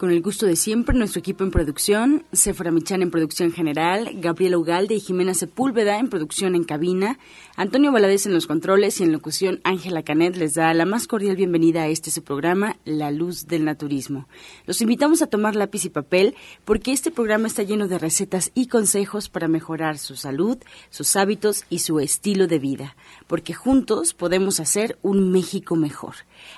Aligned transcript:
Con 0.00 0.10
el 0.12 0.22
gusto 0.22 0.46
de 0.46 0.56
siempre, 0.56 0.96
nuestro 0.96 1.18
equipo 1.18 1.44
en 1.44 1.50
producción, 1.50 2.24
Sephora 2.32 2.70
Michan 2.70 3.02
en 3.02 3.10
producción 3.10 3.52
general, 3.52 4.08
Gabriela 4.14 4.56
Ugalde 4.56 4.94
y 4.94 5.00
Jimena 5.00 5.34
Sepúlveda 5.34 5.98
en 5.98 6.08
producción 6.08 6.54
en 6.54 6.64
cabina, 6.64 7.18
Antonio 7.54 7.92
Valadez 7.92 8.24
en 8.24 8.32
los 8.32 8.46
controles 8.46 8.98
y 8.98 9.02
en 9.02 9.12
locución 9.12 9.60
Ángela 9.62 10.02
Canet 10.02 10.36
les 10.36 10.54
da 10.54 10.72
la 10.72 10.86
más 10.86 11.06
cordial 11.06 11.36
bienvenida 11.36 11.82
a 11.82 11.88
este 11.88 12.10
su 12.10 12.24
programa, 12.24 12.78
La 12.86 13.10
Luz 13.10 13.46
del 13.46 13.66
Naturismo. 13.66 14.26
Los 14.64 14.80
invitamos 14.80 15.20
a 15.20 15.26
tomar 15.26 15.54
lápiz 15.54 15.84
y 15.84 15.90
papel 15.90 16.34
porque 16.64 16.92
este 16.92 17.10
programa 17.10 17.46
está 17.46 17.62
lleno 17.62 17.86
de 17.86 17.98
recetas 17.98 18.52
y 18.54 18.68
consejos 18.68 19.28
para 19.28 19.48
mejorar 19.48 19.98
su 19.98 20.16
salud, 20.16 20.56
sus 20.88 21.14
hábitos 21.14 21.66
y 21.68 21.80
su 21.80 22.00
estilo 22.00 22.46
de 22.46 22.58
vida, 22.58 22.96
porque 23.26 23.52
juntos 23.52 24.14
podemos 24.14 24.60
hacer 24.60 24.98
un 25.02 25.30
México 25.30 25.76
mejor. 25.76 26.14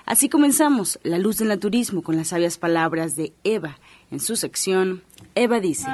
Así 0.07 0.29
comenzamos 0.29 1.01
La 1.03 1.19
Luz 1.19 1.39
del 1.39 1.49
Naturismo 1.49 2.03
con 2.03 2.17
las 2.17 2.29
sabias 2.29 2.57
palabras 2.57 3.17
de 3.17 3.32
Eva 3.45 3.79
en 4.11 4.21
su 4.21 4.37
sección 4.37 5.03
Eva 5.35 5.61
dice. 5.61 5.89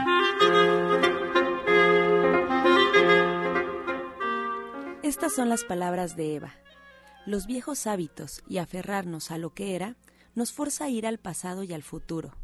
Estas 5.02 5.34
son 5.34 5.48
las 5.48 5.64
palabras 5.64 6.16
de 6.16 6.34
Eva. 6.34 6.54
Los 7.26 7.46
viejos 7.46 7.86
hábitos 7.86 8.42
y 8.48 8.58
aferrarnos 8.58 9.30
a 9.30 9.38
lo 9.38 9.54
que 9.54 9.74
era 9.74 9.96
nos 10.34 10.52
fuerza 10.52 10.84
a 10.84 10.88
ir 10.88 11.06
al 11.06 11.18
pasado 11.18 11.62
y 11.62 11.72
al 11.72 11.82
futuro. 11.82 12.34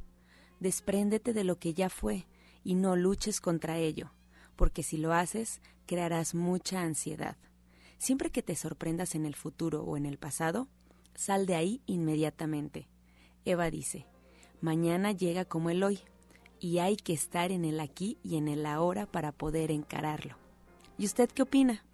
Despréndete 0.61 1.33
de 1.33 1.45
lo 1.45 1.59
que 1.59 1.75
ya 1.75 1.91
fue 1.91 2.27
y 2.63 2.75
no 2.75 2.97
luches 2.97 3.41
contra 3.41 3.79
ello, 3.79 4.13
porque 4.57 4.83
si 4.83 4.97
lo 4.97 5.13
haces, 5.13 5.61
crearás 5.87 6.35
mucha 6.35 6.83
ansiedad. 6.83 7.37
Siempre 7.99 8.31
que 8.31 8.43
te 8.43 8.57
sorprendas 8.57 9.15
en 9.15 9.27
el 9.27 9.35
futuro 9.35 9.83
o 9.83 9.97
en 9.97 10.07
el 10.07 10.19
pasado, 10.19 10.69
sal 11.15 11.47
de 11.47 11.55
ahí 11.55 11.83
inmediatamente. 11.87 12.89
Eva 13.45 13.71
dice, 13.71 14.07
mañana 14.65 15.13
llega 15.13 15.45
como 15.45 15.71
el 15.71 15.85
hoy, 15.85 16.01
y 16.59 16.79
hay 16.79 16.97
que 16.97 17.13
estar 17.13 17.53
en 17.53 17.65
el 17.65 17.79
aquí 17.79 18.17
y 18.25 18.37
en 18.37 18.49
el 18.49 18.65
ahora 18.65 19.07
para 19.07 19.31
poder 19.31 19.71
encararlo. 19.71 20.37
¿Y 20.99 21.05
usted 21.05 21.29
qué 21.31 21.43
opina? 21.43 21.85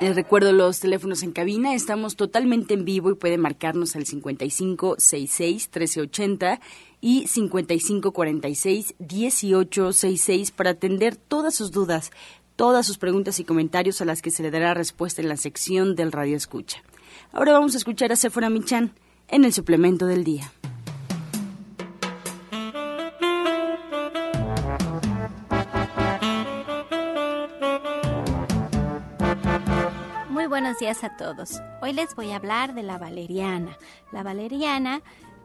Les 0.00 0.16
recuerdo 0.16 0.52
los 0.52 0.80
teléfonos 0.80 1.22
en 1.22 1.32
cabina, 1.32 1.74
estamos 1.74 2.16
totalmente 2.16 2.74
en 2.74 2.84
vivo 2.84 3.10
y 3.10 3.14
puede 3.14 3.38
marcarnos 3.38 3.94
al 3.94 4.06
5566 4.06 5.68
1380 5.68 6.60
y 7.00 7.26
5546 7.26 8.94
1866 8.98 10.50
para 10.52 10.70
atender 10.70 11.16
todas 11.16 11.54
sus 11.54 11.70
dudas, 11.70 12.10
todas 12.56 12.86
sus 12.86 12.98
preguntas 12.98 13.38
y 13.38 13.44
comentarios 13.44 14.00
a 14.00 14.04
las 14.04 14.22
que 14.22 14.30
se 14.30 14.42
le 14.42 14.50
dará 14.50 14.74
respuesta 14.74 15.22
en 15.22 15.28
la 15.28 15.36
sección 15.36 15.94
del 15.94 16.12
Radio 16.12 16.36
Escucha. 16.36 16.82
Ahora 17.32 17.52
vamos 17.52 17.74
a 17.74 17.78
escuchar 17.78 18.12
a 18.12 18.16
Sephora 18.16 18.50
Michan 18.50 18.92
en 19.28 19.44
el 19.44 19.52
suplemento 19.52 20.06
del 20.06 20.24
día. 20.24 20.52
buenos 30.52 30.78
días 30.78 31.02
a 31.02 31.16
todos. 31.16 31.62
Hoy 31.80 31.94
les 31.94 32.14
voy 32.14 32.30
a 32.30 32.36
hablar 32.36 32.74
de 32.74 32.82
la 32.82 32.98
valeriana. 32.98 33.78
La 34.12 34.22
valeriana 34.22 35.00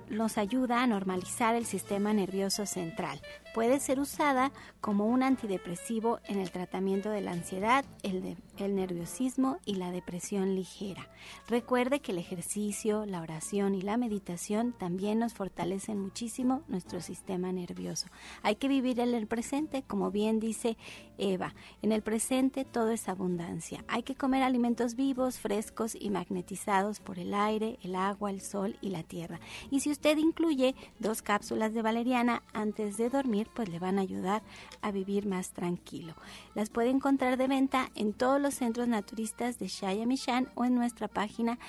nos 0.09 0.37
ayuda 0.37 0.83
a 0.83 0.87
normalizar 0.87 1.55
el 1.55 1.65
sistema 1.65 2.11
nervioso 2.11 2.65
central. 2.65 3.21
Puede 3.57 3.79
ser 3.79 3.99
usada 3.99 4.51
como 4.81 5.07
un 5.07 5.23
antidepresivo 5.23 6.19
en 6.25 6.37
el 6.37 6.51
tratamiento 6.51 7.09
de 7.09 7.21
la 7.21 7.31
ansiedad, 7.31 7.83
el, 8.03 8.37
nerviosismo 8.75 9.57
y 9.65 9.77
la 9.77 9.89
depresión 9.89 10.53
ligera. 10.53 11.09
Recuerde 11.47 11.99
que 11.99 12.11
el 12.11 12.19
ejercicio, 12.19 13.07
la 13.07 13.19
oración 13.19 13.73
y 13.73 13.81
la 13.81 13.97
meditación 13.97 14.73
también 14.73 15.17
nos 15.17 15.33
fortalecen 15.33 15.99
muchísimo 15.99 16.61
nuestro 16.67 17.01
sistema 17.01 17.51
nervioso. 17.51 18.05
Hay 18.43 18.57
que 18.57 18.67
vivir 18.67 18.99
en 18.99 19.15
el 19.15 19.25
presente, 19.25 19.81
como 19.87 20.11
bien 20.11 20.39
dice 20.39 20.77
Eva. 21.17 21.55
En 21.81 21.91
el 21.91 22.03
presente 22.03 22.63
todo 22.63 22.91
es 22.91 23.09
abundancia. 23.09 23.83
Hay 23.87 24.03
que 24.03 24.13
comer 24.13 24.43
alimentos 24.43 24.93
vivos, 24.93 25.39
frescos 25.39 25.95
y 25.99 26.11
magnetizados 26.11 26.99
por 26.99 27.17
el 27.17 27.33
aire, 27.33 27.79
el 27.81 27.95
agua, 27.95 28.29
el 28.29 28.41
sol 28.41 28.77
y 28.81 28.89
la 28.89 29.01
tierra. 29.01 29.39
Y 29.71 29.79
si 29.79 29.89
usted 29.89 30.15
incluye 30.17 30.75
dos 30.99 31.23
cápsulas 31.23 31.73
de 31.73 31.81
valeriana 31.81 32.43
antes 32.53 32.97
de 32.97 33.09
dormir, 33.09 33.46
pues 33.47 33.69
le 33.69 33.79
van 33.79 33.99
a 33.99 34.01
ayudar 34.01 34.41
a 34.81 34.91
vivir 34.91 35.25
más 35.25 35.51
tranquilo. 35.51 36.15
Las 36.55 36.69
puede 36.69 36.89
encontrar 36.89 37.37
de 37.37 37.47
venta 37.47 37.89
en 37.95 38.13
todos 38.13 38.41
los 38.41 38.55
centros 38.55 38.87
naturistas 38.87 39.59
de 39.59 39.67
Shayamishan 39.67 40.49
o 40.55 40.65
en 40.65 40.75
nuestra 40.75 41.07
página 41.07 41.59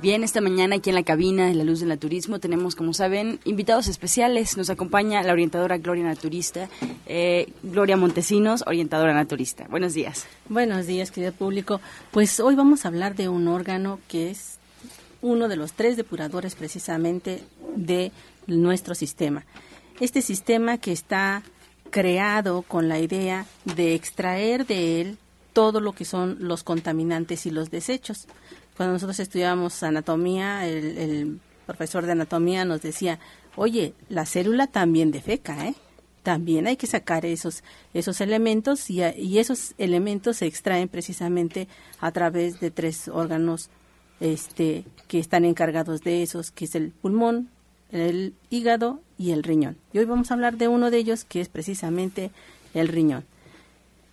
Bien, 0.00 0.22
esta 0.22 0.40
mañana 0.40 0.76
aquí 0.76 0.90
en 0.90 0.94
la 0.94 1.02
cabina 1.02 1.46
de 1.46 1.54
La 1.54 1.64
Luz 1.64 1.80
del 1.80 1.88
Naturismo 1.88 2.38
tenemos, 2.38 2.76
como 2.76 2.94
saben, 2.94 3.40
invitados 3.44 3.88
especiales. 3.88 4.56
Nos 4.56 4.70
acompaña 4.70 5.20
la 5.24 5.32
orientadora 5.32 5.76
Gloria 5.78 6.04
Naturista, 6.04 6.68
eh, 7.06 7.52
Gloria 7.64 7.96
Montesinos, 7.96 8.62
orientadora 8.64 9.12
naturista. 9.12 9.66
Buenos 9.68 9.94
días. 9.94 10.26
Buenos 10.48 10.86
días, 10.86 11.10
querido 11.10 11.32
público. 11.32 11.80
Pues 12.12 12.38
hoy 12.38 12.54
vamos 12.54 12.84
a 12.84 12.88
hablar 12.88 13.16
de 13.16 13.28
un 13.28 13.48
órgano 13.48 13.98
que 14.06 14.30
es 14.30 14.58
uno 15.20 15.48
de 15.48 15.56
los 15.56 15.72
tres 15.72 15.96
depuradores 15.96 16.54
precisamente 16.54 17.42
de 17.74 18.12
nuestro 18.46 18.94
sistema. 18.94 19.44
Este 19.98 20.22
sistema 20.22 20.78
que 20.78 20.92
está 20.92 21.42
creado 21.90 22.62
con 22.62 22.88
la 22.88 23.00
idea 23.00 23.46
de 23.64 23.96
extraer 23.96 24.64
de 24.64 25.00
él 25.00 25.18
todo 25.52 25.80
lo 25.80 25.92
que 25.92 26.04
son 26.04 26.36
los 26.38 26.62
contaminantes 26.62 27.46
y 27.46 27.50
los 27.50 27.68
desechos. 27.72 28.28
Cuando 28.78 28.92
nosotros 28.92 29.18
estudiábamos 29.18 29.82
anatomía, 29.82 30.64
el, 30.68 31.40
profesor 31.66 32.06
de 32.06 32.12
anatomía 32.12 32.64
nos 32.64 32.80
decía, 32.80 33.18
oye, 33.56 33.92
la 34.08 34.24
célula 34.24 34.68
también 34.68 35.10
defeca, 35.10 35.66
¿eh? 35.66 35.74
También 36.22 36.68
hay 36.68 36.76
que 36.76 36.86
sacar 36.86 37.26
esos, 37.26 37.64
esos 37.92 38.20
elementos 38.20 38.88
y, 38.88 39.02
y 39.02 39.40
esos 39.40 39.74
elementos 39.78 40.36
se 40.36 40.46
extraen 40.46 40.88
precisamente 40.88 41.66
a 41.98 42.12
través 42.12 42.60
de 42.60 42.70
tres 42.70 43.08
órganos 43.08 43.68
este, 44.20 44.84
que 45.08 45.18
están 45.18 45.44
encargados 45.44 46.02
de 46.02 46.22
esos, 46.22 46.52
que 46.52 46.66
es 46.66 46.76
el 46.76 46.92
pulmón, 46.92 47.50
el 47.90 48.32
hígado 48.48 49.00
y 49.18 49.32
el 49.32 49.42
riñón. 49.42 49.76
Y 49.92 49.98
hoy 49.98 50.04
vamos 50.04 50.30
a 50.30 50.34
hablar 50.34 50.56
de 50.56 50.68
uno 50.68 50.92
de 50.92 50.98
ellos, 50.98 51.24
que 51.24 51.40
es 51.40 51.48
precisamente 51.48 52.30
el 52.74 52.86
riñón. 52.86 53.24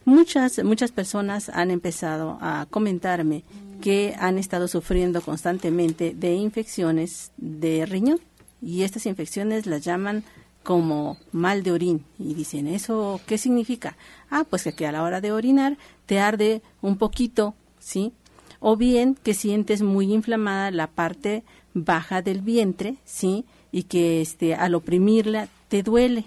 Muchas, 0.06 0.63
muchas 0.63 0.91
personas 0.91 1.50
han 1.50 1.69
empezado 1.69 2.39
a 2.41 2.65
comentarme 2.69 3.44
que 3.81 4.16
han 4.19 4.38
estado 4.38 4.68
sufriendo 4.68 5.22
constantemente 5.22 6.13
de 6.16 6.33
infecciones 6.33 7.31
de 7.38 7.86
riñón 7.86 8.19
y 8.62 8.83
estas 8.83 9.06
infecciones 9.06 9.66
las 9.66 9.83
llaman 9.83 10.24
como 10.63 11.18
mal 11.31 11.62
de 11.63 11.72
orín 11.72 12.04
y 12.18 12.33
dicen, 12.33 12.68
¿eso 12.68 13.22
qué 13.27 13.38
significa? 13.38 13.95
Ah, 14.30 14.45
pues 14.50 14.63
que 14.75 14.88
a 14.88 14.92
la 14.92 15.04
hora 15.04 15.22
de 15.22 15.31
orinar 15.31 15.77
te 16.07 16.19
arde 16.19 16.62
un 16.81 16.98
poquito, 16.98 17.54
¿sí? 17.80 18.13
O 18.60 18.75
bien 18.75 19.16
que 19.22 19.36
sientes 19.36 19.83
muy 19.83 20.12
inflamada 20.12 20.72
la 20.72 20.88
parte 20.88 21.44
baja 21.75 22.24
del 22.24 22.42
vientre, 22.42 22.98
¿sí? 23.06 23.45
Y 23.72 23.83
que 23.83 24.22
este 24.22 24.56
al 24.56 24.74
oprimirla 24.74 25.50
te 25.68 25.83
duele. 25.83 26.25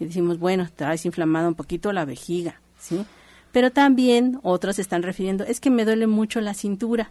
Y 0.00 0.06
decimos, 0.06 0.38
bueno, 0.38 0.68
te 0.74 0.84
has 0.84 1.06
inflamado 1.06 1.48
un 1.48 1.54
poquito 1.54 1.92
la 1.92 2.04
vejiga, 2.04 2.60
¿sí? 2.80 3.06
Pero 3.56 3.70
también 3.70 4.38
otros 4.42 4.78
están 4.78 5.02
refiriendo, 5.02 5.42
es 5.42 5.60
que 5.60 5.70
me 5.70 5.86
duele 5.86 6.06
mucho 6.06 6.42
la 6.42 6.52
cintura. 6.52 7.10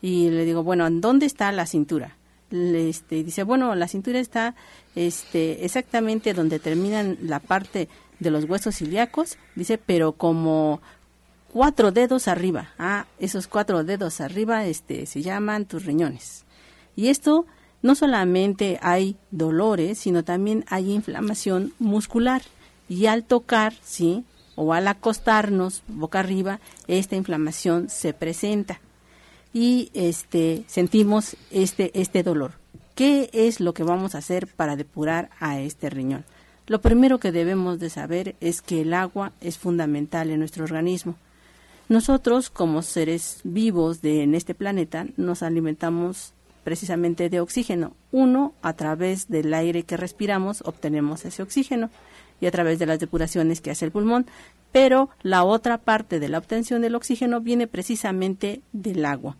Y 0.00 0.30
le 0.30 0.44
digo, 0.44 0.62
bueno, 0.62 0.88
¿dónde 0.88 1.26
está 1.26 1.50
la 1.50 1.66
cintura? 1.66 2.16
este, 2.52 3.24
dice, 3.24 3.42
bueno, 3.42 3.74
la 3.74 3.88
cintura 3.88 4.20
está 4.20 4.54
este, 4.94 5.64
exactamente 5.64 6.32
donde 6.32 6.60
terminan 6.60 7.18
la 7.22 7.40
parte 7.40 7.88
de 8.20 8.30
los 8.30 8.44
huesos 8.44 8.80
ilíacos, 8.82 9.36
dice, 9.56 9.78
pero 9.78 10.12
como 10.12 10.80
cuatro 11.52 11.90
dedos 11.90 12.28
arriba. 12.28 12.72
Ah, 12.78 13.06
esos 13.18 13.48
cuatro 13.48 13.82
dedos 13.82 14.20
arriba 14.20 14.66
este, 14.66 15.06
se 15.06 15.22
llaman 15.22 15.64
tus 15.64 15.86
riñones. 15.86 16.44
Y 16.94 17.08
esto 17.08 17.46
no 17.82 17.96
solamente 17.96 18.78
hay 18.80 19.16
dolores, 19.32 19.98
sino 19.98 20.22
también 20.22 20.64
hay 20.68 20.92
inflamación 20.92 21.72
muscular. 21.80 22.42
Y 22.88 23.06
al 23.06 23.24
tocar, 23.24 23.74
sí, 23.82 24.24
o 24.60 24.74
al 24.74 24.88
acostarnos 24.88 25.82
boca 25.88 26.20
arriba, 26.20 26.60
esta 26.86 27.16
inflamación 27.16 27.88
se 27.88 28.12
presenta 28.12 28.78
y 29.54 29.90
este 29.94 30.64
sentimos 30.66 31.34
este 31.50 31.98
este 31.98 32.22
dolor. 32.22 32.52
¿Qué 32.94 33.30
es 33.32 33.60
lo 33.60 33.72
que 33.72 33.84
vamos 33.84 34.14
a 34.14 34.18
hacer 34.18 34.48
para 34.48 34.76
depurar 34.76 35.30
a 35.40 35.58
este 35.58 35.88
riñón? 35.88 36.26
Lo 36.66 36.82
primero 36.82 37.18
que 37.18 37.32
debemos 37.32 37.78
de 37.78 37.88
saber 37.88 38.36
es 38.42 38.60
que 38.60 38.82
el 38.82 38.92
agua 38.92 39.32
es 39.40 39.56
fundamental 39.56 40.30
en 40.30 40.40
nuestro 40.40 40.64
organismo. 40.64 41.14
Nosotros, 41.88 42.50
como 42.50 42.82
seres 42.82 43.40
vivos 43.44 44.02
de 44.02 44.22
en 44.24 44.34
este 44.34 44.54
planeta, 44.54 45.06
nos 45.16 45.42
alimentamos 45.42 46.34
precisamente 46.64 47.30
de 47.30 47.40
oxígeno. 47.40 47.94
Uno, 48.12 48.52
a 48.60 48.74
través 48.74 49.30
del 49.30 49.54
aire 49.54 49.84
que 49.84 49.96
respiramos, 49.96 50.62
obtenemos 50.66 51.24
ese 51.24 51.42
oxígeno 51.42 51.88
y 52.40 52.46
a 52.46 52.50
través 52.50 52.78
de 52.78 52.86
las 52.86 52.98
depuraciones 52.98 53.60
que 53.60 53.70
hace 53.70 53.84
el 53.84 53.90
pulmón, 53.90 54.26
pero 54.72 55.10
la 55.22 55.44
otra 55.44 55.78
parte 55.78 56.20
de 56.20 56.28
la 56.28 56.38
obtención 56.38 56.82
del 56.82 56.94
oxígeno 56.94 57.40
viene 57.40 57.66
precisamente 57.66 58.62
del 58.72 59.04
agua. 59.04 59.36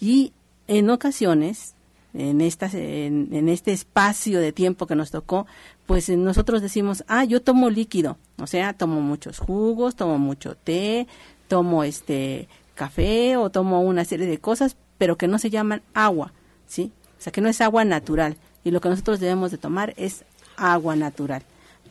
Y 0.00 0.32
en 0.68 0.90
ocasiones, 0.90 1.74
en, 2.12 2.40
en, 2.40 3.48
este 3.48 3.72
espacio 3.72 4.40
de 4.40 4.52
tiempo 4.52 4.86
que 4.86 4.94
nos 4.94 5.10
tocó, 5.10 5.46
pues 5.86 6.08
nosotros 6.08 6.62
decimos, 6.62 7.04
ah, 7.08 7.24
yo 7.24 7.42
tomo 7.42 7.70
líquido, 7.70 8.18
o 8.38 8.46
sea, 8.46 8.72
tomo 8.72 9.00
muchos 9.00 9.38
jugos, 9.38 9.96
tomo 9.96 10.18
mucho 10.18 10.54
té, 10.54 11.06
tomo 11.48 11.84
este 11.84 12.48
café 12.74 13.36
o 13.36 13.50
tomo 13.50 13.80
una 13.82 14.04
serie 14.04 14.26
de 14.26 14.38
cosas, 14.38 14.76
pero 14.98 15.16
que 15.16 15.28
no 15.28 15.38
se 15.38 15.50
llaman 15.50 15.82
agua, 15.92 16.32
¿sí? 16.66 16.92
O 17.18 17.22
sea, 17.24 17.32
que 17.32 17.40
no 17.40 17.48
es 17.48 17.60
agua 17.60 17.84
natural. 17.84 18.36
Y 18.64 18.70
lo 18.70 18.80
que 18.80 18.88
nosotros 18.88 19.20
debemos 19.20 19.50
de 19.50 19.58
tomar 19.58 19.92
es 19.96 20.24
agua 20.56 20.96
natural 20.96 21.42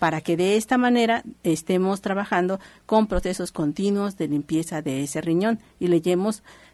para 0.04 0.20
que 0.20 0.36
de 0.36 0.58
esta 0.58 0.78
manera 0.78 1.24
estemos 1.46 2.02
trabajando 2.02 2.60
con 2.86 3.08
procesos 3.08 3.54
continuos 3.54 4.18
de 4.18 4.28
limpieza 4.28 4.82
de 4.82 5.02
ese 5.02 5.22
riñón 5.22 5.60
y 5.80 5.88
le, 5.88 6.02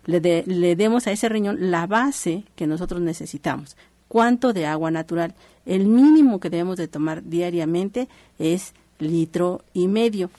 le, 0.08 0.44
le 0.48 0.76
demos 0.76 1.06
a 1.06 1.12
ese 1.12 1.30
riñón 1.30 1.70
la 1.70 1.86
base 1.86 2.44
que 2.56 2.66
nosotros 2.66 3.02
necesitamos. 3.02 3.78
¿Cuánto 4.08 4.52
de 4.52 4.66
agua 4.66 4.90
natural? 4.90 5.36
El 5.68 5.86
mínimo 5.86 6.40
que 6.40 6.50
debemos 6.50 6.78
de 6.78 6.88
tomar 6.88 7.24
diariamente 7.24 8.08
es 8.40 8.74
litro 8.98 9.62
y 9.76 9.88
medio. 9.88 10.31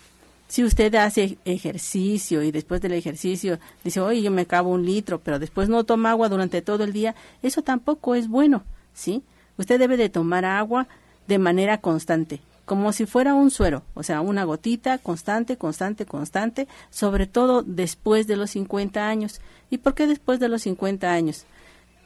Si 0.49 0.65
usted 0.65 0.93
hace 0.97 1.39
ejercicio 1.45 2.43
y 2.43 2.51
después 2.51 2.81
del 2.81 2.95
ejercicio 2.95 3.61
dice, 3.85 4.01
oye, 4.01 4.21
yo 4.21 4.33
me 4.33 4.43
acabo 4.43 4.71
un 4.71 4.85
litro, 4.85 5.21
pero 5.21 5.39
después 5.39 5.69
no 5.69 5.85
toma 5.85 6.11
agua 6.11 6.29
durante 6.29 6.61
todo 6.61 6.83
el 6.83 6.93
día, 6.93 7.15
eso 7.41 7.63
tampoco 7.63 8.17
es 8.17 8.27
bueno, 8.27 8.65
¿sí? 8.95 9.23
Usted 9.59 9.79
debe 9.79 9.97
de 9.97 10.09
tomar 10.09 10.45
agua 10.45 10.89
de 11.29 11.39
manera 11.39 11.81
constante 11.81 12.41
como 12.71 12.93
si 12.93 13.05
fuera 13.05 13.35
un 13.35 13.51
suero, 13.51 13.83
o 13.95 14.05
sea, 14.05 14.21
una 14.21 14.45
gotita 14.45 14.99
constante, 14.99 15.57
constante, 15.57 16.07
constante, 16.07 16.69
sobre 16.89 17.27
todo 17.27 17.65
después 17.65 18.29
de 18.29 18.37
los 18.37 18.51
50 18.53 19.09
años. 19.09 19.41
¿Y 19.71 19.79
por 19.79 19.97
qué 19.97 20.07
después 20.07 20.39
de 20.39 20.49
los 20.49 20.63
50 20.63 21.13
años? 21.13 21.47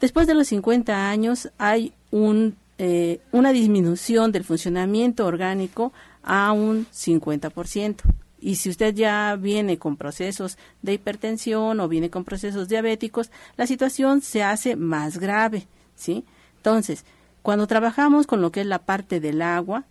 Después 0.00 0.26
de 0.26 0.32
los 0.32 0.49
50 0.49 1.11
años 1.11 1.50
hay 1.58 1.93
un, 2.11 2.56
eh, 2.78 3.20
una 3.31 3.52
disminución 3.52 4.32
del 4.32 4.44
funcionamiento 4.44 5.26
orgánico 5.26 5.93
a 6.22 6.52
un 6.52 6.87
50%. 6.87 7.96
Y 8.40 8.55
si 8.55 8.70
usted 8.70 8.94
ya 8.94 9.37
viene 9.37 9.76
con 9.76 9.99
procesos 9.99 10.56
de 10.81 10.94
hipertensión 10.94 11.78
o 11.78 11.88
viene 11.88 12.08
con 12.08 12.25
procesos 12.25 12.69
diabéticos, 12.69 13.31
la 13.58 13.66
situación 13.66 14.22
se 14.22 14.43
hace 14.43 14.76
más 14.76 15.19
grave, 15.19 15.66
¿sí? 15.94 16.25
Entonces, 16.56 17.05
cuando 17.43 17.66
trabajamos 17.66 18.26
con 18.26 18.40
lo 18.40 18.50
que 18.50 18.62
es 18.62 18.66
la 18.66 18.78
parte 18.78 19.20
del 19.20 19.43
agua, 19.43 19.84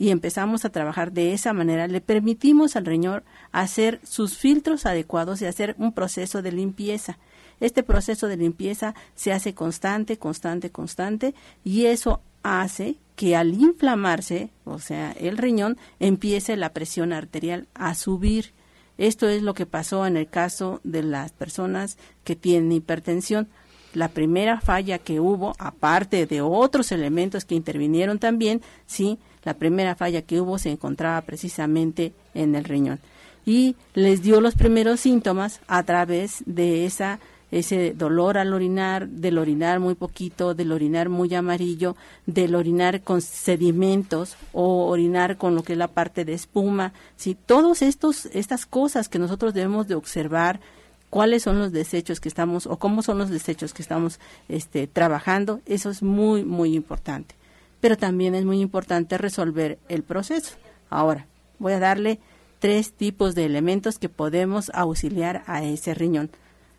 y 0.00 0.08
empezamos 0.08 0.64
a 0.64 0.70
trabajar 0.70 1.12
de 1.12 1.34
esa 1.34 1.52
manera, 1.52 1.86
le 1.86 2.00
permitimos 2.00 2.74
al 2.74 2.86
riñón 2.86 3.22
hacer 3.52 4.00
sus 4.02 4.38
filtros 4.38 4.86
adecuados 4.86 5.42
y 5.42 5.44
hacer 5.44 5.76
un 5.76 5.92
proceso 5.92 6.40
de 6.40 6.52
limpieza. 6.52 7.18
Este 7.60 7.82
proceso 7.82 8.26
de 8.26 8.38
limpieza 8.38 8.94
se 9.14 9.30
hace 9.30 9.52
constante, 9.52 10.16
constante, 10.16 10.70
constante 10.70 11.34
y 11.64 11.84
eso 11.84 12.22
hace 12.42 12.96
que 13.14 13.36
al 13.36 13.52
inflamarse, 13.52 14.48
o 14.64 14.78
sea, 14.78 15.12
el 15.12 15.36
riñón, 15.36 15.76
empiece 15.98 16.56
la 16.56 16.72
presión 16.72 17.12
arterial 17.12 17.68
a 17.74 17.94
subir. 17.94 18.54
Esto 18.96 19.28
es 19.28 19.42
lo 19.42 19.52
que 19.52 19.66
pasó 19.66 20.06
en 20.06 20.16
el 20.16 20.28
caso 20.30 20.80
de 20.82 21.02
las 21.02 21.32
personas 21.32 21.98
que 22.24 22.36
tienen 22.36 22.72
hipertensión. 22.72 23.48
La 23.92 24.08
primera 24.08 24.62
falla 24.62 24.98
que 24.98 25.20
hubo, 25.20 25.52
aparte 25.58 26.24
de 26.24 26.40
otros 26.40 26.90
elementos 26.90 27.44
que 27.44 27.54
intervinieron 27.54 28.18
también, 28.18 28.62
sí, 28.86 29.18
la 29.44 29.54
primera 29.54 29.94
falla 29.94 30.22
que 30.22 30.40
hubo 30.40 30.58
se 30.58 30.70
encontraba 30.70 31.20
precisamente 31.22 32.12
en 32.34 32.54
el 32.54 32.64
riñón. 32.64 33.00
Y 33.46 33.76
les 33.94 34.22
dio 34.22 34.40
los 34.40 34.54
primeros 34.54 35.00
síntomas 35.00 35.60
a 35.66 35.82
través 35.82 36.42
de 36.46 36.86
esa 36.86 37.20
ese 37.50 37.94
dolor 37.94 38.38
al 38.38 38.52
orinar, 38.52 39.08
del 39.08 39.38
orinar 39.38 39.80
muy 39.80 39.94
poquito, 39.94 40.54
del 40.54 40.72
orinar 40.72 41.08
muy 41.08 41.34
amarillo, 41.34 41.96
del 42.26 42.54
orinar 42.54 43.02
con 43.02 43.20
sedimentos 43.20 44.36
o 44.52 44.86
orinar 44.86 45.36
con 45.36 45.54
lo 45.54 45.62
que 45.62 45.72
es 45.72 45.78
la 45.78 45.88
parte 45.88 46.24
de 46.24 46.34
espuma, 46.34 46.92
si 47.16 47.34
todos 47.34 47.82
estos 47.82 48.26
estas 48.26 48.66
cosas 48.66 49.08
que 49.08 49.18
nosotros 49.18 49.54
debemos 49.54 49.88
de 49.88 49.96
observar 49.96 50.60
cuáles 51.08 51.42
son 51.42 51.58
los 51.58 51.72
desechos 51.72 52.20
que 52.20 52.28
estamos 52.28 52.66
o 52.66 52.76
cómo 52.76 53.02
son 53.02 53.18
los 53.18 53.30
desechos 53.30 53.74
que 53.74 53.82
estamos 53.82 54.20
este, 54.48 54.86
trabajando, 54.86 55.60
eso 55.66 55.90
es 55.90 56.02
muy 56.02 56.44
muy 56.44 56.74
importante 56.74 57.39
pero 57.80 57.96
también 57.96 58.34
es 58.34 58.44
muy 58.44 58.60
importante 58.60 59.18
resolver 59.18 59.78
el 59.88 60.02
proceso. 60.02 60.56
Ahora, 60.90 61.26
voy 61.58 61.72
a 61.72 61.80
darle 61.80 62.20
tres 62.58 62.92
tipos 62.92 63.34
de 63.34 63.46
elementos 63.46 63.98
que 63.98 64.08
podemos 64.08 64.70
auxiliar 64.74 65.42
a 65.46 65.64
ese 65.64 65.94
riñón. 65.94 66.30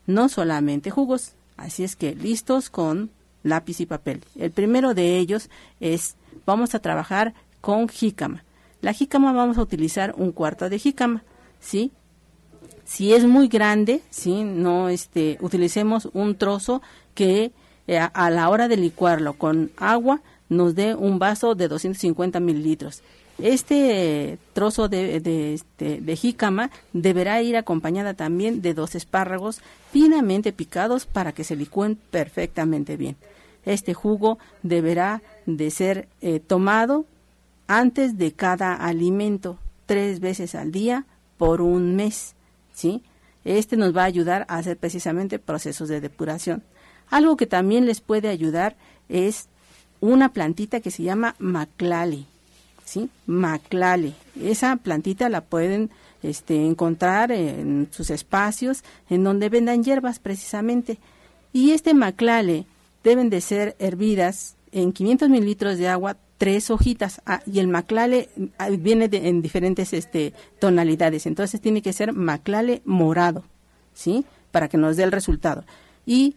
No 0.06 0.30
solamente 0.30 0.92
jugos, 0.92 1.34
así 1.58 1.84
es 1.84 1.96
que 1.96 2.16
listos 2.16 2.70
con 2.70 3.10
lápiz 3.44 3.80
y 3.82 3.86
papel. 3.86 4.22
El 4.38 4.52
primero 4.52 4.94
de 4.94 5.18
ellos 5.18 5.50
es, 5.80 6.16
vamos 6.46 6.76
a 6.76 6.80
trabajar 6.80 7.34
con 7.60 7.90
jícama. 7.90 8.44
La 8.82 8.94
jícama 8.94 9.32
vamos 9.32 9.58
a 9.58 9.62
utilizar 9.62 10.14
un 10.18 10.32
cuarto 10.32 10.70
de 10.70 10.80
jícama, 10.80 11.24
¿sí? 11.60 11.92
Si 12.84 13.14
es 13.14 13.26
muy 13.26 13.48
grande, 13.48 14.02
¿sí? 14.10 14.44
No, 14.44 14.90
este, 14.90 15.38
utilicemos 15.42 16.10
un 16.14 16.36
trozo 16.36 16.82
que 17.14 17.52
eh, 17.88 18.00
a 18.00 18.30
la 18.30 18.50
hora 18.50 18.68
de 18.68 18.78
licuarlo 18.78 19.34
con 19.34 19.72
agua 19.78 20.22
nos 20.52 20.76
dé 20.76 20.96
un 20.96 21.18
vaso 21.18 21.56
de 21.56 21.70
250 21.70 22.42
mililitros. 22.42 23.02
Este 23.40 24.38
trozo 24.52 24.90
de, 24.90 25.16
este, 25.54 26.02
de 26.02 26.16
jícama 26.18 26.70
deberá 26.92 27.42
ir 27.42 27.56
acompañada 27.56 28.14
también 28.14 28.62
de 28.62 28.74
dos 28.74 28.94
espárragos 28.94 29.62
finamente 29.92 30.52
picados 30.52 31.06
para 31.06 31.32
que 31.32 31.46
se 31.46 31.56
licúen 31.56 31.96
perfectamente 31.96 32.98
bien. 32.98 33.16
Este 33.66 33.94
jugo 33.94 34.40
deberá 34.62 35.22
de 35.46 35.72
ser 35.72 36.10
eh, 36.20 36.42
tomado 36.42 37.06
antes 37.68 38.18
de 38.18 38.34
cada 38.34 38.74
alimento 38.74 39.58
tres 39.86 40.20
veces 40.20 40.54
al 40.54 40.74
día 40.74 41.06
por 41.38 41.62
un 41.62 41.96
mes, 41.96 42.36
¿sí? 42.74 43.04
Este 43.46 43.78
nos 43.78 43.96
va 43.96 44.02
a 44.02 44.06
ayudar 44.06 44.46
a 44.50 44.58
hacer 44.58 44.76
precisamente 44.76 45.40
procesos 45.40 45.88
de 45.88 46.02
depuración. 46.02 46.62
Algo 47.10 47.38
que 47.38 47.48
también 47.48 47.86
les 47.86 48.02
puede 48.02 48.28
ayudar 48.28 48.76
es 49.08 49.48
una 50.02 50.34
plantita 50.34 50.82
que 50.82 50.92
se 50.92 51.04
llama 51.04 51.36
maclale, 51.40 52.26
¿sí? 52.84 53.10
Maclale. 53.28 54.14
Esa 54.42 54.76
plantita 54.76 55.30
la 55.30 55.42
pueden 55.42 55.92
este, 56.24 56.66
encontrar 56.66 57.32
en 57.32 57.88
sus 57.92 58.10
espacios 58.10 58.84
en 59.10 59.24
donde 59.24 59.50
vendan 59.50 59.84
hierbas 59.84 60.20
precisamente. 60.20 60.98
Y 61.54 61.72
este 61.72 61.94
maclale 61.94 62.66
deben 63.04 63.30
de 63.30 63.42
ser 63.42 63.76
hervidas 63.80 64.56
en 64.72 64.92
500 64.92 65.30
mililitros 65.30 65.78
de 65.78 65.88
agua 65.88 66.18
tres 66.38 66.72
hojitas 66.72 67.22
ah, 67.28 67.42
y 67.46 67.60
el 67.60 67.68
maclale 67.68 68.30
ah, 68.58 68.70
viene 68.70 69.10
en 69.12 69.44
diferentes 69.44 69.94
este, 69.94 70.34
tonalidades 70.60 71.28
entonces 71.28 71.62
tiene 71.62 71.84
que 71.84 71.94
ser 71.94 72.14
maclale 72.14 72.82
morado 72.84 73.44
sí 73.94 74.26
para 74.52 74.68
que 74.68 74.78
nos 74.78 74.98
dé 74.98 75.04
el 75.04 75.12
resultado 75.12 75.66
y 76.06 76.36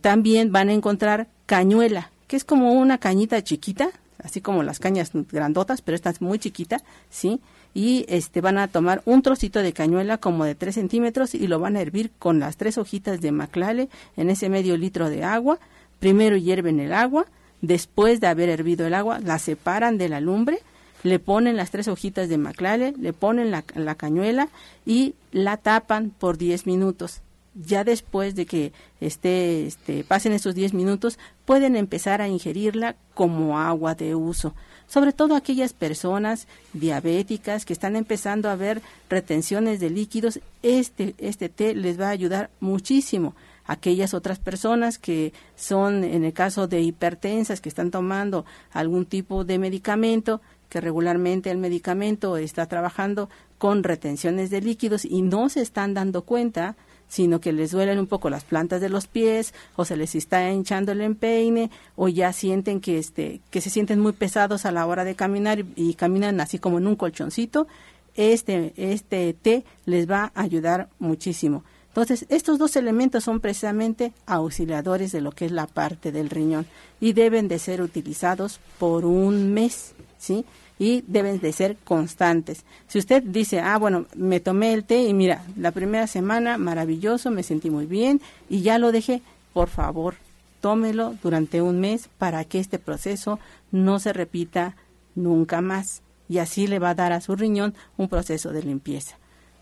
también 0.00 0.50
van 0.50 0.68
a 0.68 0.72
encontrar 0.72 1.28
cañuela 1.46 2.10
que 2.26 2.36
es 2.36 2.44
como 2.44 2.72
una 2.72 2.98
cañita 2.98 3.42
chiquita, 3.42 3.90
así 4.22 4.40
como 4.40 4.62
las 4.62 4.78
cañas 4.78 5.10
grandotas, 5.30 5.82
pero 5.82 5.94
esta 5.94 6.10
es 6.10 6.20
muy 6.20 6.38
chiquita, 6.38 6.82
¿sí? 7.10 7.40
Y 7.74 8.06
este, 8.08 8.40
van 8.40 8.58
a 8.58 8.68
tomar 8.68 9.02
un 9.04 9.22
trocito 9.22 9.60
de 9.60 9.72
cañuela 9.72 10.18
como 10.18 10.44
de 10.44 10.54
3 10.54 10.74
centímetros 10.74 11.34
y 11.34 11.46
lo 11.46 11.60
van 11.60 11.76
a 11.76 11.82
hervir 11.82 12.10
con 12.18 12.40
las 12.40 12.56
tres 12.56 12.78
hojitas 12.78 13.20
de 13.20 13.32
maclale 13.32 13.88
en 14.16 14.30
ese 14.30 14.48
medio 14.48 14.76
litro 14.76 15.10
de 15.10 15.24
agua. 15.24 15.58
Primero 16.00 16.36
hierven 16.36 16.80
el 16.80 16.94
agua, 16.94 17.26
después 17.60 18.20
de 18.20 18.28
haber 18.28 18.48
hervido 18.48 18.86
el 18.86 18.94
agua, 18.94 19.20
la 19.20 19.38
separan 19.38 19.98
de 19.98 20.08
la 20.08 20.20
lumbre, 20.20 20.60
le 21.02 21.18
ponen 21.18 21.56
las 21.56 21.70
tres 21.70 21.86
hojitas 21.88 22.28
de 22.30 22.38
maclale, 22.38 22.94
le 22.98 23.12
ponen 23.12 23.50
la, 23.50 23.64
la 23.74 23.94
cañuela 23.94 24.48
y 24.86 25.14
la 25.30 25.58
tapan 25.58 26.10
por 26.10 26.38
10 26.38 26.66
minutos 26.66 27.20
ya 27.56 27.84
después 27.84 28.34
de 28.34 28.46
que 28.46 28.72
esté, 29.00 29.66
este, 29.66 30.04
pasen 30.04 30.32
esos 30.32 30.54
10 30.54 30.74
minutos, 30.74 31.18
pueden 31.44 31.76
empezar 31.76 32.20
a 32.20 32.28
ingerirla 32.28 32.96
como 33.14 33.58
agua 33.58 33.94
de 33.94 34.14
uso. 34.14 34.54
Sobre 34.86 35.12
todo 35.12 35.34
aquellas 35.34 35.72
personas 35.72 36.46
diabéticas 36.72 37.64
que 37.64 37.72
están 37.72 37.96
empezando 37.96 38.50
a 38.50 38.56
ver 38.56 38.82
retenciones 39.08 39.80
de 39.80 39.90
líquidos, 39.90 40.40
este, 40.62 41.14
este 41.18 41.48
té 41.48 41.74
les 41.74 41.98
va 41.98 42.08
a 42.08 42.10
ayudar 42.10 42.50
muchísimo. 42.60 43.34
Aquellas 43.64 44.14
otras 44.14 44.38
personas 44.38 44.98
que 44.98 45.32
son, 45.56 46.04
en 46.04 46.24
el 46.24 46.32
caso 46.32 46.68
de 46.68 46.82
hipertensas, 46.82 47.60
que 47.60 47.68
están 47.68 47.90
tomando 47.90 48.44
algún 48.70 49.06
tipo 49.06 49.44
de 49.44 49.58
medicamento, 49.58 50.40
que 50.68 50.80
regularmente 50.80 51.50
el 51.50 51.58
medicamento 51.58 52.36
está 52.36 52.66
trabajando 52.66 53.28
con 53.58 53.82
retenciones 53.82 54.50
de 54.50 54.60
líquidos 54.60 55.04
y 55.04 55.22
no 55.22 55.48
se 55.48 55.62
están 55.62 55.94
dando 55.94 56.22
cuenta 56.22 56.76
sino 57.08 57.40
que 57.40 57.52
les 57.52 57.70
duelen 57.70 57.98
un 57.98 58.06
poco 58.06 58.30
las 58.30 58.44
plantas 58.44 58.80
de 58.80 58.88
los 58.88 59.06
pies 59.06 59.54
o 59.76 59.84
se 59.84 59.96
les 59.96 60.14
está 60.14 60.50
hinchando 60.50 60.92
el 60.92 61.00
empeine 61.00 61.70
o 61.94 62.08
ya 62.08 62.32
sienten 62.32 62.80
que 62.80 62.98
este 62.98 63.40
que 63.50 63.60
se 63.60 63.70
sienten 63.70 64.00
muy 64.00 64.12
pesados 64.12 64.66
a 64.66 64.72
la 64.72 64.86
hora 64.86 65.04
de 65.04 65.14
caminar 65.14 65.64
y, 65.76 65.94
caminan 65.94 66.40
así 66.40 66.58
como 66.58 66.78
en 66.78 66.86
un 66.86 66.96
colchoncito, 66.96 67.66
este 68.14 68.72
este 68.76 69.34
té 69.34 69.64
les 69.84 70.10
va 70.10 70.32
a 70.34 70.42
ayudar 70.42 70.88
muchísimo. 70.98 71.64
Entonces, 71.88 72.26
estos 72.28 72.58
dos 72.58 72.76
elementos 72.76 73.24
son 73.24 73.40
precisamente 73.40 74.12
auxiliadores 74.26 75.12
de 75.12 75.22
lo 75.22 75.32
que 75.32 75.46
es 75.46 75.52
la 75.52 75.66
parte 75.66 76.12
del 76.12 76.28
riñón 76.28 76.66
y 77.00 77.14
deben 77.14 77.48
de 77.48 77.58
ser 77.58 77.80
utilizados 77.80 78.60
por 78.78 79.06
un 79.06 79.54
mes, 79.54 79.94
¿sí? 80.18 80.44
Y 80.78 81.04
deben 81.06 81.40
de 81.40 81.52
ser 81.52 81.76
constantes. 81.84 82.64
Si 82.86 82.98
usted 82.98 83.22
dice, 83.22 83.60
ah, 83.60 83.78
bueno, 83.78 84.06
me 84.14 84.40
tomé 84.40 84.74
el 84.74 84.84
té 84.84 85.02
y 85.02 85.14
mira, 85.14 85.44
la 85.56 85.72
primera 85.72 86.06
semana 86.06 86.58
maravilloso, 86.58 87.30
me 87.30 87.42
sentí 87.42 87.70
muy 87.70 87.86
bien 87.86 88.20
y 88.48 88.62
ya 88.62 88.78
lo 88.78 88.92
dejé, 88.92 89.22
por 89.52 89.68
favor, 89.68 90.14
tómelo 90.60 91.14
durante 91.22 91.62
un 91.62 91.80
mes 91.80 92.08
para 92.18 92.44
que 92.44 92.58
este 92.58 92.78
proceso 92.78 93.38
no 93.70 93.98
se 93.98 94.12
repita 94.12 94.76
nunca 95.14 95.60
más 95.60 96.02
y 96.28 96.38
así 96.38 96.66
le 96.66 96.78
va 96.78 96.90
a 96.90 96.94
dar 96.94 97.12
a 97.12 97.20
su 97.20 97.36
riñón 97.36 97.74
un 97.96 98.08
proceso 98.08 98.50
de 98.52 98.62
limpieza. 98.62 99.16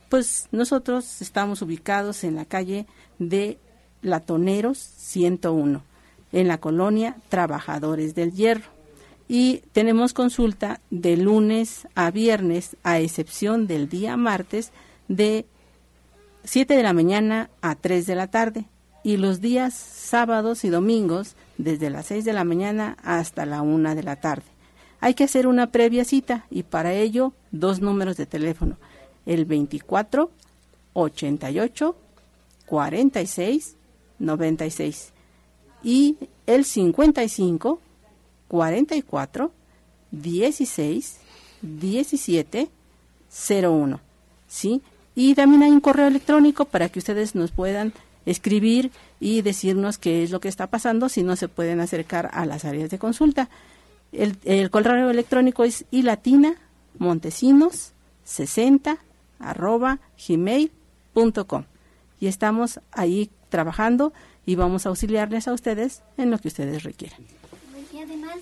Pues 0.08 0.48
nosotros 0.52 1.22
estamos 1.22 1.62
ubicados 1.62 2.24
en 2.24 2.36
la 2.36 2.44
calle 2.44 2.86
de 3.18 3.58
Latoneros 4.02 4.78
101, 4.78 5.82
en 6.32 6.48
la 6.48 6.58
colonia 6.58 7.16
Trabajadores 7.28 8.14
del 8.14 8.32
Hierro 8.32 8.74
y 9.28 9.62
tenemos 9.72 10.12
consulta 10.12 10.80
de 10.90 11.16
lunes 11.16 11.88
a 11.94 12.10
viernes, 12.10 12.76
a 12.82 13.00
excepción 13.00 13.66
del 13.66 13.88
día 13.88 14.16
martes, 14.16 14.72
de 15.08 15.46
7 16.44 16.76
de 16.76 16.82
la 16.82 16.92
mañana 16.92 17.50
a 17.62 17.74
3 17.74 18.06
de 18.06 18.14
la 18.14 18.28
tarde. 18.28 18.66
Y 19.02 19.16
los 19.16 19.40
días 19.40 19.74
sábados 19.74 20.64
y 20.64 20.70
domingos 20.70 21.36
desde 21.58 21.90
las 21.90 22.06
6 22.06 22.24
de 22.24 22.32
la 22.32 22.44
mañana 22.44 22.96
hasta 23.02 23.46
la 23.46 23.62
1 23.62 23.94
de 23.94 24.02
la 24.02 24.16
tarde. 24.16 24.44
Hay 25.00 25.14
que 25.14 25.24
hacer 25.24 25.46
una 25.46 25.70
previa 25.70 26.04
cita 26.04 26.46
y 26.50 26.62
para 26.62 26.94
ello 26.94 27.34
dos 27.50 27.80
números 27.80 28.16
de 28.16 28.24
teléfono, 28.24 28.78
el 29.26 29.44
24 29.44 30.30
88 30.94 31.96
46 32.66 33.76
96 34.18 35.12
y 35.82 36.16
el 36.46 36.64
55 36.64 37.80
44 38.54 39.50
16 40.12 41.16
17 41.60 42.68
01. 43.50 44.00
¿Sí? 44.46 44.80
Y 45.16 45.34
también 45.34 45.64
hay 45.64 45.72
un 45.72 45.80
correo 45.80 46.06
electrónico 46.06 46.64
para 46.64 46.88
que 46.88 47.00
ustedes 47.00 47.34
nos 47.34 47.50
puedan 47.50 47.92
escribir 48.26 48.92
y 49.18 49.42
decirnos 49.42 49.98
qué 49.98 50.22
es 50.22 50.30
lo 50.30 50.38
que 50.38 50.46
está 50.46 50.68
pasando, 50.68 51.08
si 51.08 51.24
no 51.24 51.34
se 51.34 51.48
pueden 51.48 51.80
acercar 51.80 52.30
a 52.32 52.46
las 52.46 52.64
áreas 52.64 52.90
de 52.90 52.98
consulta. 53.00 53.48
El, 54.12 54.36
el 54.44 54.70
correo 54.70 55.10
electrónico 55.10 55.64
es 55.64 55.84
ilatina 55.90 56.54
montesinos 56.96 57.90
60 58.22 58.98
arroba 59.40 59.98
gmail.com 60.28 61.64
y 62.20 62.28
estamos 62.28 62.78
ahí 62.92 63.30
trabajando 63.48 64.12
y 64.46 64.54
vamos 64.54 64.86
a 64.86 64.90
auxiliarles 64.90 65.48
a 65.48 65.52
ustedes 65.52 66.02
en 66.16 66.30
lo 66.30 66.38
que 66.38 66.46
ustedes 66.46 66.84
requieran 66.84 67.26
además, 68.04 68.38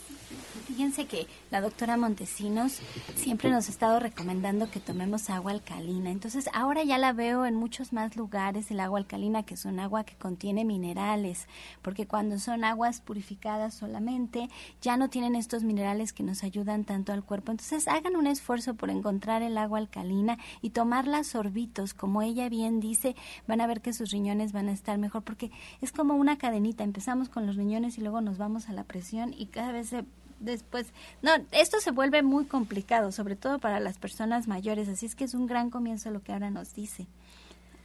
fíjense 0.73 1.05
que 1.05 1.27
la 1.51 1.61
doctora 1.61 1.99
Montesinos 1.99 2.81
siempre 3.15 3.51
nos 3.51 3.69
ha 3.69 3.71
estado 3.71 4.01
recomendando 4.01 4.71
que 4.71 4.81
tomemos 4.81 5.29
agua 5.29 5.53
alcalina. 5.53 6.11
Entonces, 6.11 6.49
ahora 6.55 6.83
ya 6.83 6.97
la 6.97 7.13
veo 7.13 7.45
en 7.45 7.55
muchos 7.55 7.93
más 7.93 8.17
lugares, 8.17 8.71
el 8.71 8.81
agua 8.81 8.99
alcalina, 8.99 9.43
que 9.43 9.53
es 9.53 9.67
un 9.67 9.79
agua 9.81 10.05
que 10.05 10.15
contiene 10.15 10.65
minerales, 10.65 11.47
porque 11.83 12.07
cuando 12.07 12.39
son 12.39 12.65
aguas 12.65 13.03
purificadas 13.03 13.75
solamente, 13.75 14.49
ya 14.81 14.97
no 14.97 15.11
tienen 15.11 15.37
estos 15.37 15.63
minerales 15.63 16.15
que 16.15 16.23
nos 16.23 16.43
ayudan 16.43 16.85
tanto 16.85 17.13
al 17.13 17.23
cuerpo. 17.23 17.53
Entonces, 17.53 17.87
hagan 17.87 18.17
un 18.17 18.27
esfuerzo 18.27 18.73
por 18.73 18.89
encontrar 18.89 19.43
el 19.43 19.59
agua 19.59 19.79
alcalina 19.79 20.39
y 20.63 20.71
tomarla 20.71 21.23
sorbitos, 21.23 21.93
como 21.93 22.23
ella 22.23 22.49
bien 22.49 22.81
dice, 22.81 23.15
van 23.47 23.61
a 23.61 23.67
ver 23.67 23.83
que 23.83 23.93
sus 23.93 24.11
riñones 24.11 24.53
van 24.53 24.71
a 24.71 24.73
estar 24.73 24.97
mejor, 24.97 25.23
porque 25.23 25.51
es 25.83 25.93
como 25.93 26.15
una 26.15 26.39
cadenita. 26.39 26.83
Empezamos 26.83 27.29
con 27.29 27.47
los 27.47 27.57
riñones 27.57 27.99
y 27.99 28.01
luego 28.01 28.23
nos 28.23 28.39
vamos 28.39 28.71
a 28.71 28.73
la 28.73 28.85
presión 28.85 29.35
y 29.37 29.47
cada 29.47 29.73
vez 29.73 29.93
después, 30.43 30.93
no, 31.23 31.31
esto 31.53 31.81
se 31.81 31.91
vuelve 31.91 32.23
muy 32.23 32.45
complicado, 32.45 33.13
sobre 33.13 33.37
todo 33.37 33.59
para 33.59 33.81
las 33.81 33.99
personas 33.99 34.49
mayores, 34.49 34.89
así 34.89 35.07
es 35.07 35.15
que 35.15 35.25
es 35.25 35.35
un 35.35 35.47
gran 35.47 35.71
comienzo 35.71 36.11
lo 36.11 36.23
que 36.23 36.33
ahora 36.33 36.51
nos 36.51 36.75
dice. 36.75 37.07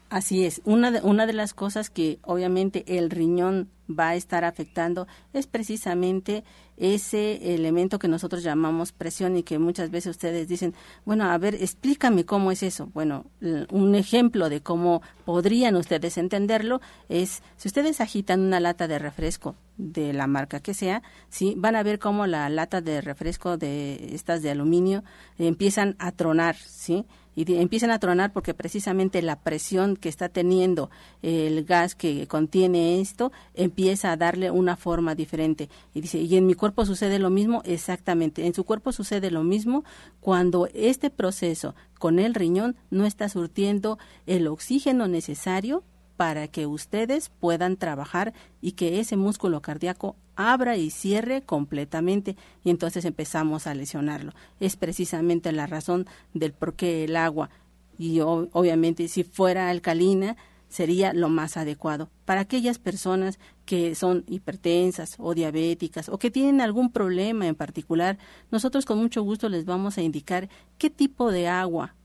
Así 0.09 0.45
es, 0.45 0.61
una 0.63 0.89
de, 0.89 1.01
una 1.01 1.25
de 1.25 1.33
las 1.33 1.53
cosas 1.53 1.89
que 1.89 2.19
obviamente 2.23 2.97
el 2.97 3.09
riñón 3.09 3.69
va 3.87 4.09
a 4.09 4.15
estar 4.15 4.45
afectando 4.45 5.05
es 5.33 5.47
precisamente 5.47 6.45
ese 6.77 7.53
elemento 7.53 7.99
que 7.99 8.07
nosotros 8.07 8.41
llamamos 8.41 8.93
presión 8.93 9.35
y 9.35 9.43
que 9.43 9.59
muchas 9.59 9.91
veces 9.91 10.11
ustedes 10.11 10.47
dicen, 10.47 10.73
bueno, 11.03 11.25
a 11.25 11.37
ver, 11.37 11.55
explícame 11.55 12.25
cómo 12.25 12.53
es 12.53 12.63
eso. 12.63 12.89
Bueno, 12.93 13.25
un 13.69 13.95
ejemplo 13.95 14.47
de 14.47 14.61
cómo 14.61 15.01
podrían 15.25 15.75
ustedes 15.75 16.17
entenderlo 16.17 16.79
es 17.09 17.43
si 17.57 17.67
ustedes 17.67 17.99
agitan 17.99 18.39
una 18.39 18.61
lata 18.61 18.87
de 18.87 18.99
refresco 18.99 19.55
de 19.77 20.13
la 20.13 20.27
marca 20.27 20.60
que 20.60 20.74
sea, 20.74 21.03
sí, 21.29 21.53
van 21.57 21.75
a 21.75 21.84
ver 21.84 22.00
cómo 22.00 22.27
la 22.27 22.50
lata 22.50 22.81
de 22.81 23.01
refresco 23.01 23.57
de 23.57 24.13
estas 24.13 24.41
de 24.41 24.51
aluminio 24.51 25.03
empiezan 25.38 25.96
a 26.00 26.12
tronar, 26.12 26.55
¿sí? 26.55 27.05
y 27.38 27.53
empiezan 27.53 27.91
a 27.91 28.00
tronar 28.00 28.34
porque 28.34 28.55
precisamente 28.55 29.22
la 29.22 29.39
presión 29.41 29.96
que 29.96 30.10
está 30.10 30.27
teniendo 30.27 30.89
el 31.22 31.65
gas 31.65 31.93
que 31.93 32.25
contiene 32.25 33.00
esto 33.00 33.31
empieza 33.53 34.12
a 34.12 34.17
darle 34.17 34.50
una 34.50 34.75
forma 34.75 35.13
diferente. 35.13 35.69
Y 35.93 36.01
dice, 36.01 36.17
¿y 36.17 36.36
en 36.36 36.48
mi 36.48 36.55
cuerpo 36.55 36.84
sucede 36.84 37.19
lo 37.19 37.29
mismo? 37.29 37.62
Exactamente, 37.63 38.48
en 38.48 38.55
su 38.55 38.63
cuerpo 38.63 38.91
sucede 38.91 39.29
lo 39.29 39.43
mismo 39.43 39.84
cuando 40.19 40.67
este 40.74 41.12
proceso 41.12 41.75
con 42.00 42.17
el 42.17 42.34
riñón 42.34 42.75
no 42.89 43.05
está 43.05 43.29
surtiendo 43.29 44.00
el 44.25 44.48
oxígeno 44.48 45.07
necesario 45.07 45.84
para 46.17 46.47
que 46.47 46.65
ustedes 46.65 47.29
puedan 47.29 47.77
trabajar 47.77 48.33
y 48.59 48.74
que 48.74 49.00
ese 49.00 49.15
músculo 49.15 49.62
cardíaco 49.62 50.15
abra 50.36 50.75
y 50.75 50.89
cierre 50.89 51.43
completamente 51.43 52.36
y 52.63 52.71
entonces 52.71 53.05
empezamos 53.05 53.67
a 53.67 53.75
lesionarlo. 53.75 54.33
Es 54.59 54.75
precisamente 54.75 55.51
la 55.51 55.67
razón 55.67 56.07
del 56.33 56.53
por 56.53 56.74
qué 56.74 57.05
el 57.05 57.15
agua 57.15 57.50
y 57.97 58.19
obviamente 58.19 59.07
si 59.07 59.24
fuera 59.24 59.69
alcalina 59.69 60.36
sería 60.69 61.13
lo 61.13 61.29
más 61.29 61.55
adecuado 61.55 62.09
para 62.25 62.41
aquellas 62.41 62.77
personas 62.77 63.39
que 63.65 63.95
son 63.95 64.25
hipertensas 64.27 65.15
o 65.17 65.33
diabéticas 65.33 66.09
o 66.09 66.17
que 66.17 66.31
tienen 66.31 66.62
algún 66.62 66.91
problema 66.91 67.47
en 67.47 67.55
particular. 67.55 68.17
Nosotros 68.51 68.86
con 68.86 68.97
mucho 68.97 69.21
gusto 69.24 69.50
les 69.50 69.65
vamos 69.65 69.97
a 69.97 70.01
indicar 70.01 70.50
qué 70.77 70.89
tipo 70.89 71.31
de 71.31 71.47
agua 71.47 71.95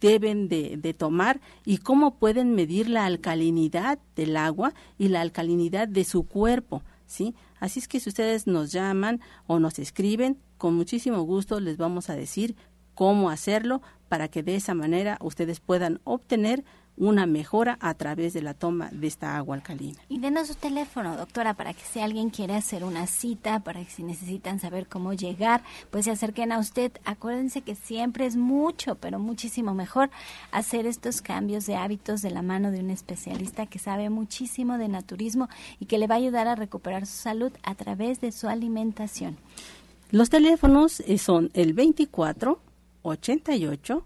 deben 0.00 0.48
de, 0.48 0.94
tomar 0.96 1.40
y 1.64 1.78
cómo 1.78 2.18
pueden 2.18 2.54
medir 2.54 2.88
la 2.88 3.04
alcalinidad 3.04 3.98
del 4.16 4.36
agua 4.36 4.74
y 4.98 5.08
la 5.08 5.20
alcalinidad 5.20 5.88
de 5.88 6.04
su 6.04 6.26
cuerpo, 6.26 6.82
¿sí? 7.06 7.34
Así 7.60 7.80
es 7.80 7.88
que 7.88 8.00
si 8.00 8.08
ustedes 8.08 8.46
nos 8.46 8.72
llaman 8.72 9.20
o 9.46 9.58
nos 9.58 9.78
escriben, 9.78 10.38
con 10.56 10.74
muchísimo 10.74 11.22
gusto 11.22 11.60
les 11.60 11.76
vamos 11.76 12.10
a 12.10 12.16
decir 12.16 12.56
cómo 12.94 13.30
hacerlo 13.30 13.80
para 14.08 14.28
que 14.28 14.42
de 14.42 14.56
esa 14.56 14.74
manera 14.74 15.18
ustedes 15.20 15.60
puedan 15.60 16.00
obtener 16.04 16.64
una 16.98 17.26
mejora 17.26 17.78
a 17.80 17.94
través 17.94 18.32
de 18.32 18.42
la 18.42 18.54
toma 18.54 18.90
de 18.92 19.06
esta 19.06 19.36
agua 19.36 19.56
alcalina. 19.56 19.98
Y 20.08 20.18
denos 20.18 20.48
su 20.48 20.54
teléfono, 20.54 21.16
doctora, 21.16 21.54
para 21.54 21.72
que 21.72 21.82
si 21.82 22.00
alguien 22.00 22.30
quiere 22.30 22.54
hacer 22.54 22.84
una 22.84 23.06
cita, 23.06 23.60
para 23.60 23.84
que 23.84 23.90
si 23.90 24.02
necesitan 24.02 24.60
saber 24.60 24.88
cómo 24.88 25.12
llegar, 25.12 25.62
pues 25.90 26.04
se 26.04 26.10
acerquen 26.10 26.52
a 26.52 26.58
usted. 26.58 26.92
Acuérdense 27.04 27.62
que 27.62 27.74
siempre 27.74 28.26
es 28.26 28.36
mucho, 28.36 28.96
pero 28.96 29.18
muchísimo 29.18 29.74
mejor 29.74 30.10
hacer 30.50 30.86
estos 30.86 31.22
cambios 31.22 31.66
de 31.66 31.76
hábitos 31.76 32.22
de 32.22 32.30
la 32.30 32.42
mano 32.42 32.70
de 32.70 32.80
un 32.80 32.90
especialista 32.90 33.66
que 33.66 33.78
sabe 33.78 34.10
muchísimo 34.10 34.78
de 34.78 34.88
naturismo 34.88 35.48
y 35.78 35.86
que 35.86 35.98
le 35.98 36.06
va 36.06 36.16
a 36.16 36.18
ayudar 36.18 36.48
a 36.48 36.54
recuperar 36.54 37.06
su 37.06 37.16
salud 37.16 37.52
a 37.62 37.74
través 37.74 38.20
de 38.20 38.32
su 38.32 38.48
alimentación. 38.48 39.36
Los 40.10 40.30
teléfonos 40.30 41.00
eh, 41.00 41.18
son 41.18 41.50
el 41.54 41.74
24 41.74 42.60
88 43.02 44.04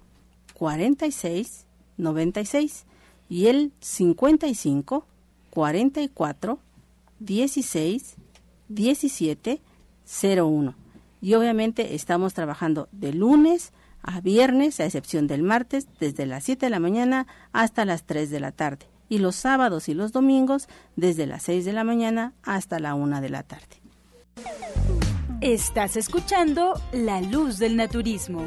46 0.55 1.67
96 2.02 2.85
y 3.28 3.47
el 3.47 3.73
55 3.80 5.06
44 5.50 6.59
16 7.21 8.16
17 8.68 9.61
01. 10.37 10.75
Y 11.21 11.35
obviamente 11.35 11.94
estamos 11.94 12.35
trabajando 12.35 12.88
de 12.92 13.12
lunes 13.12 13.73
a 14.02 14.21
viernes, 14.21 14.80
a 14.80 14.85
excepción 14.85 15.26
del 15.28 15.42
martes, 15.42 15.87
desde 16.00 16.26
las 16.26 16.44
7 16.44 16.66
de 16.66 16.71
la 16.71 16.80
mañana 16.80 17.26
hasta 17.52 17.85
las 17.85 18.04
3 18.04 18.30
de 18.30 18.40
la 18.40 18.52
tarde. 18.52 18.87
Y 19.09 19.18
los 19.18 19.37
sábados 19.37 19.88
y 19.88 19.94
los 19.94 20.12
domingos, 20.12 20.68
desde 20.97 21.26
las 21.26 21.44
6 21.44 21.64
de 21.64 21.73
la 21.73 21.85
mañana 21.85 22.32
hasta 22.42 22.80
la 22.80 22.94
1 22.94 23.21
de 23.21 23.28
la 23.28 23.42
tarde. 23.44 23.80
Estás 25.40 25.97
escuchando 25.97 26.80
La 26.92 27.21
Luz 27.21 27.59
del 27.59 27.76
Naturismo. 27.76 28.44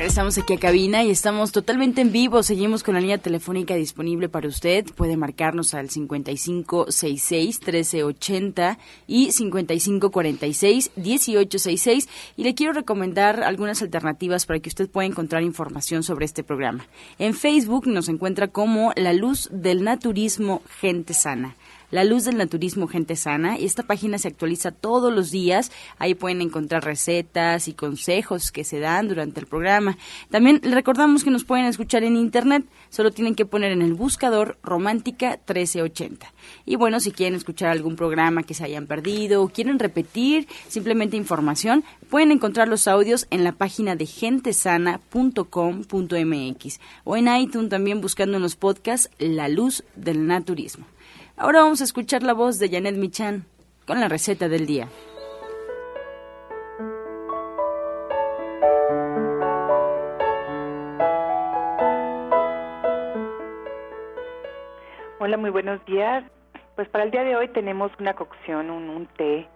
Estamos 0.00 0.36
aquí 0.38 0.54
a 0.54 0.58
cabina 0.58 1.04
y 1.04 1.10
estamos 1.10 1.52
totalmente 1.52 2.00
en 2.00 2.10
vivo. 2.10 2.42
Seguimos 2.42 2.82
con 2.82 2.94
la 2.94 3.02
línea 3.02 3.18
telefónica 3.18 3.74
disponible 3.74 4.30
para 4.30 4.48
usted. 4.48 4.86
Puede 4.96 5.18
marcarnos 5.18 5.74
al 5.74 5.90
5566-1380 5.90 8.78
y 9.06 9.28
5546-1866. 9.28 12.08
Y 12.38 12.44
le 12.44 12.54
quiero 12.54 12.72
recomendar 12.72 13.42
algunas 13.42 13.82
alternativas 13.82 14.46
para 14.46 14.60
que 14.60 14.70
usted 14.70 14.88
pueda 14.88 15.06
encontrar 15.06 15.42
información 15.42 16.02
sobre 16.02 16.24
este 16.24 16.42
programa. 16.42 16.86
En 17.18 17.34
Facebook 17.34 17.86
nos 17.86 18.08
encuentra 18.08 18.48
como 18.48 18.94
La 18.96 19.12
Luz 19.12 19.50
del 19.52 19.84
Naturismo 19.84 20.62
Gente 20.80 21.12
Sana. 21.12 21.56
La 21.90 22.04
Luz 22.04 22.24
del 22.24 22.36
Naturismo 22.36 22.86
Gente 22.86 23.16
Sana. 23.16 23.58
Y 23.58 23.64
esta 23.64 23.82
página 23.82 24.18
se 24.18 24.28
actualiza 24.28 24.70
todos 24.70 25.12
los 25.12 25.30
días. 25.30 25.72
Ahí 25.98 26.14
pueden 26.14 26.40
encontrar 26.40 26.84
recetas 26.84 27.68
y 27.68 27.74
consejos 27.74 28.52
que 28.52 28.64
se 28.64 28.80
dan 28.80 29.08
durante 29.08 29.40
el 29.40 29.46
programa. 29.46 29.98
También 30.30 30.60
recordamos 30.62 31.24
que 31.24 31.30
nos 31.30 31.44
pueden 31.44 31.66
escuchar 31.66 32.04
en 32.04 32.16
Internet. 32.16 32.64
Solo 32.90 33.10
tienen 33.10 33.34
que 33.34 33.46
poner 33.46 33.72
en 33.72 33.82
el 33.82 33.94
buscador 33.94 34.58
Romántica 34.62 35.40
1380. 35.46 36.32
Y 36.64 36.76
bueno, 36.76 37.00
si 37.00 37.12
quieren 37.12 37.34
escuchar 37.34 37.70
algún 37.70 37.96
programa 37.96 38.42
que 38.42 38.54
se 38.54 38.64
hayan 38.64 38.86
perdido 38.86 39.42
o 39.42 39.48
quieren 39.48 39.78
repetir 39.78 40.48
simplemente 40.68 41.16
información, 41.16 41.84
pueden 42.08 42.32
encontrar 42.32 42.68
los 42.68 42.88
audios 42.88 43.26
en 43.30 43.44
la 43.44 43.52
página 43.52 43.96
de 43.96 44.06
gentesana.com.mx 44.06 46.80
o 47.04 47.16
en 47.16 47.36
iTunes 47.36 47.68
también 47.68 48.00
buscando 48.00 48.36
en 48.36 48.42
los 48.42 48.56
podcasts 48.56 49.10
La 49.18 49.48
Luz 49.48 49.84
del 49.96 50.26
Naturismo. 50.26 50.86
Ahora 51.42 51.62
vamos 51.62 51.80
a 51.80 51.84
escuchar 51.84 52.22
la 52.22 52.34
voz 52.34 52.58
de 52.58 52.68
Janet 52.68 52.96
Michan 52.96 53.46
con 53.86 53.98
la 53.98 54.08
receta 54.08 54.46
del 54.46 54.66
día. 54.66 54.88
Hola, 65.18 65.38
muy 65.38 65.48
buenos 65.48 65.82
días. 65.86 66.24
Pues 66.76 66.90
para 66.90 67.04
el 67.04 67.10
día 67.10 67.24
de 67.24 67.34
hoy 67.36 67.48
tenemos 67.48 67.90
una 67.98 68.12
cocción, 68.12 68.68
un, 68.68 69.06
té, 69.16 69.48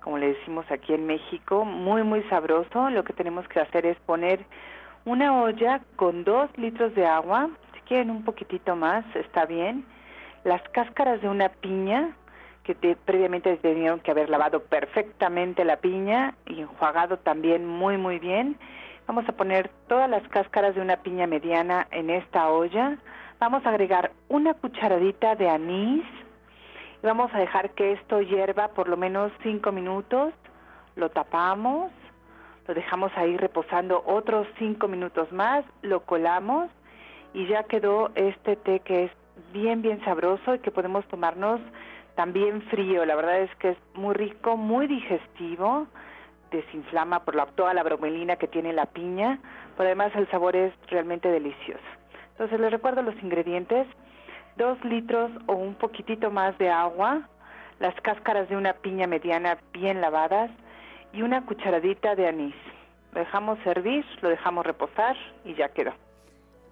como 0.00 0.16
le 0.16 0.28
decimos 0.28 0.64
aquí 0.70 0.94
en 0.94 1.04
México, 1.04 1.66
muy, 1.66 2.02
muy 2.02 2.22
sabroso. 2.30 2.88
Lo 2.88 3.04
que 3.04 3.12
tenemos 3.12 3.46
que 3.48 3.60
hacer 3.60 3.84
es 3.84 3.98
poner 4.06 4.40
una 5.04 5.42
olla 5.42 5.82
con 5.96 6.24
dos 6.24 6.48
litros 6.56 6.94
de 6.94 7.04
agua, 7.04 7.50
si 7.74 7.80
quieren 7.80 8.08
un 8.08 8.24
poquitito 8.24 8.74
más, 8.74 9.04
está 9.14 9.44
bien 9.44 9.84
las 10.46 10.62
cáscaras 10.68 11.20
de 11.20 11.28
una 11.28 11.48
piña 11.48 12.14
que 12.62 12.74
previamente 13.04 13.56
tenían 13.56 13.98
que 13.98 14.12
haber 14.12 14.30
lavado 14.30 14.62
perfectamente 14.62 15.64
la 15.64 15.78
piña 15.78 16.34
y 16.46 16.60
enjuagado 16.60 17.18
también 17.18 17.66
muy 17.66 17.96
muy 17.98 18.20
bien. 18.20 18.56
Vamos 19.08 19.28
a 19.28 19.32
poner 19.32 19.70
todas 19.88 20.08
las 20.08 20.22
cáscaras 20.28 20.76
de 20.76 20.80
una 20.80 20.98
piña 20.98 21.26
mediana 21.26 21.88
en 21.90 22.10
esta 22.10 22.48
olla. 22.48 22.96
Vamos 23.40 23.66
a 23.66 23.70
agregar 23.70 24.12
una 24.28 24.54
cucharadita 24.54 25.34
de 25.34 25.48
anís 25.50 26.04
y 27.02 27.06
vamos 27.06 27.34
a 27.34 27.38
dejar 27.38 27.70
que 27.70 27.92
esto 27.94 28.20
hierva 28.20 28.68
por 28.68 28.88
lo 28.88 28.96
menos 28.96 29.32
cinco 29.42 29.72
minutos. 29.72 30.32
Lo 30.94 31.10
tapamos, 31.10 31.90
lo 32.68 32.74
dejamos 32.74 33.10
ahí 33.16 33.36
reposando 33.36 34.00
otros 34.06 34.46
cinco 34.60 34.86
minutos 34.86 35.30
más, 35.32 35.64
lo 35.82 36.04
colamos 36.04 36.70
y 37.34 37.48
ya 37.48 37.64
quedó 37.64 38.12
este 38.14 38.54
té 38.54 38.78
que 38.78 39.04
es 39.06 39.25
bien, 39.52 39.82
bien 39.82 40.02
sabroso 40.04 40.54
y 40.54 40.58
que 40.60 40.70
podemos 40.70 41.06
tomarnos 41.08 41.60
también 42.14 42.62
frío. 42.62 43.04
La 43.04 43.14
verdad 43.14 43.40
es 43.40 43.54
que 43.56 43.70
es 43.70 43.78
muy 43.94 44.14
rico, 44.14 44.56
muy 44.56 44.86
digestivo, 44.86 45.86
desinflama 46.50 47.24
por 47.24 47.34
la, 47.34 47.46
toda 47.46 47.74
la 47.74 47.82
bromelina 47.82 48.36
que 48.36 48.48
tiene 48.48 48.72
la 48.72 48.86
piña, 48.86 49.38
pero 49.76 49.88
además 49.88 50.12
el 50.14 50.28
sabor 50.30 50.56
es 50.56 50.72
realmente 50.88 51.28
delicioso. 51.28 51.84
Entonces 52.32 52.60
les 52.60 52.70
recuerdo 52.70 53.02
los 53.02 53.14
ingredientes, 53.22 53.86
dos 54.56 54.82
litros 54.84 55.30
o 55.46 55.54
un 55.54 55.74
poquitito 55.74 56.30
más 56.30 56.56
de 56.58 56.70
agua, 56.70 57.28
las 57.78 57.94
cáscaras 58.00 58.48
de 58.48 58.56
una 58.56 58.72
piña 58.74 59.06
mediana 59.06 59.58
bien 59.72 60.00
lavadas 60.00 60.50
y 61.12 61.22
una 61.22 61.44
cucharadita 61.44 62.14
de 62.14 62.28
anís. 62.28 62.54
Lo 63.12 63.20
dejamos 63.20 63.58
servir, 63.64 64.04
lo 64.22 64.28
dejamos 64.28 64.66
reposar 64.66 65.16
y 65.44 65.54
ya 65.54 65.68
quedó. 65.68 65.92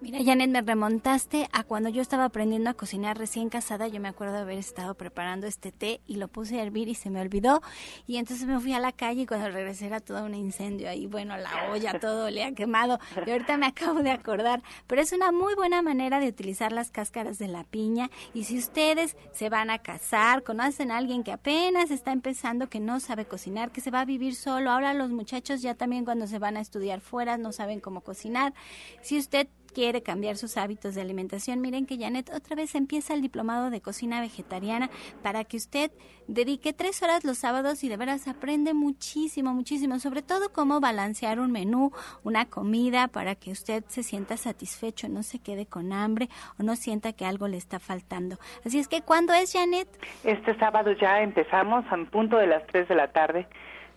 Mira, 0.05 0.19
Janet, 0.23 0.51
me 0.51 0.61
remontaste 0.61 1.49
a 1.51 1.63
cuando 1.63 1.89
yo 1.89 1.99
estaba 1.99 2.25
aprendiendo 2.25 2.69
a 2.69 2.75
cocinar 2.75 3.17
recién 3.17 3.49
casada. 3.49 3.87
Yo 3.87 3.99
me 3.99 4.07
acuerdo 4.07 4.35
de 4.35 4.41
haber 4.41 4.59
estado 4.59 4.93
preparando 4.93 5.47
este 5.47 5.71
té 5.71 5.99
y 6.05 6.17
lo 6.17 6.27
puse 6.27 6.59
a 6.59 6.63
hervir 6.63 6.89
y 6.89 6.93
se 6.93 7.09
me 7.09 7.19
olvidó. 7.19 7.63
Y 8.05 8.17
entonces 8.17 8.45
me 8.45 8.59
fui 8.59 8.73
a 8.73 8.79
la 8.79 8.91
calle 8.91 9.23
y 9.23 9.25
cuando 9.25 9.49
regresé 9.49 9.87
era 9.87 10.01
todo 10.01 10.23
un 10.23 10.35
incendio 10.35 10.91
ahí. 10.91 11.07
Bueno, 11.07 11.35
la 11.37 11.71
olla, 11.71 11.99
todo 11.99 12.29
le 12.29 12.43
ha 12.43 12.51
quemado. 12.51 12.99
Y 13.25 13.31
ahorita 13.31 13.57
me 13.57 13.65
acabo 13.65 14.03
de 14.03 14.11
acordar. 14.11 14.61
Pero 14.85 15.01
es 15.01 15.11
una 15.11 15.31
muy 15.31 15.55
buena 15.55 15.81
manera 15.81 16.19
de 16.19 16.27
utilizar 16.27 16.71
las 16.71 16.91
cáscaras 16.91 17.39
de 17.39 17.47
la 17.47 17.63
piña. 17.63 18.11
Y 18.35 18.43
si 18.43 18.59
ustedes 18.59 19.17
se 19.33 19.49
van 19.49 19.71
a 19.71 19.79
casar, 19.79 20.43
conocen 20.43 20.91
a 20.91 20.97
alguien 20.97 21.23
que 21.23 21.31
apenas 21.31 21.89
está 21.89 22.11
empezando, 22.11 22.69
que 22.69 22.79
no 22.79 22.99
sabe 22.99 23.25
cocinar, 23.25 23.71
que 23.71 23.81
se 23.81 23.89
va 23.89 24.01
a 24.01 24.05
vivir 24.05 24.35
solo. 24.35 24.69
Ahora 24.69 24.93
los 24.93 25.09
muchachos 25.09 25.63
ya 25.63 25.73
también 25.73 26.05
cuando 26.05 26.27
se 26.27 26.37
van 26.37 26.57
a 26.57 26.61
estudiar 26.61 27.01
fuera 27.01 27.39
no 27.39 27.51
saben 27.51 27.79
cómo 27.79 28.01
cocinar. 28.01 28.53
Si 29.01 29.17
usted 29.17 29.47
quiere 29.75 30.01
cambiar 30.01 30.37
sus 30.37 30.55
hábitos 30.55 30.95
de 30.95 31.01
alimentación, 31.01 31.59
miren 31.59 31.85
que 31.85 31.97
Janet 31.97 32.31
otra 32.33 32.55
vez 32.55 32.75
empieza 32.75 33.13
el 33.13 33.21
diplomado 33.21 33.69
de 33.69 33.81
cocina 33.81 34.21
vegetariana 34.21 34.89
para 35.21 35.43
que 35.43 35.57
usted 35.57 35.91
dedique 36.27 36.71
tres 36.71 37.03
horas 37.03 37.25
los 37.25 37.39
sábados 37.39 37.83
y 37.83 37.89
de 37.89 37.97
veras 37.97 38.29
aprende 38.29 38.73
muchísimo, 38.73 39.53
muchísimo, 39.53 39.99
sobre 39.99 40.21
todo 40.21 40.53
cómo 40.53 40.79
balancear 40.79 41.41
un 41.41 41.51
menú, 41.51 41.91
una 42.23 42.45
comida 42.45 43.09
para 43.09 43.35
que 43.35 43.51
usted 43.51 43.83
se 43.89 44.01
sienta 44.01 44.37
satisfecho, 44.37 45.09
no 45.09 45.23
se 45.23 45.39
quede 45.39 45.65
con 45.65 45.91
hambre 45.91 46.29
o 46.57 46.63
no 46.63 46.77
sienta 46.77 47.11
que 47.11 47.25
algo 47.25 47.49
le 47.49 47.57
está 47.57 47.79
faltando. 47.79 48.37
Así 48.65 48.79
es 48.79 48.87
que, 48.87 49.01
¿cuándo 49.01 49.33
es 49.33 49.51
Janet? 49.51 49.89
Este 50.23 50.57
sábado 50.57 50.93
ya 50.93 51.21
empezamos 51.21 51.83
a 51.91 51.97
punto 52.05 52.37
de 52.37 52.47
las 52.47 52.65
tres 52.67 52.87
de 52.87 52.95
la 52.95 53.11
tarde 53.11 53.45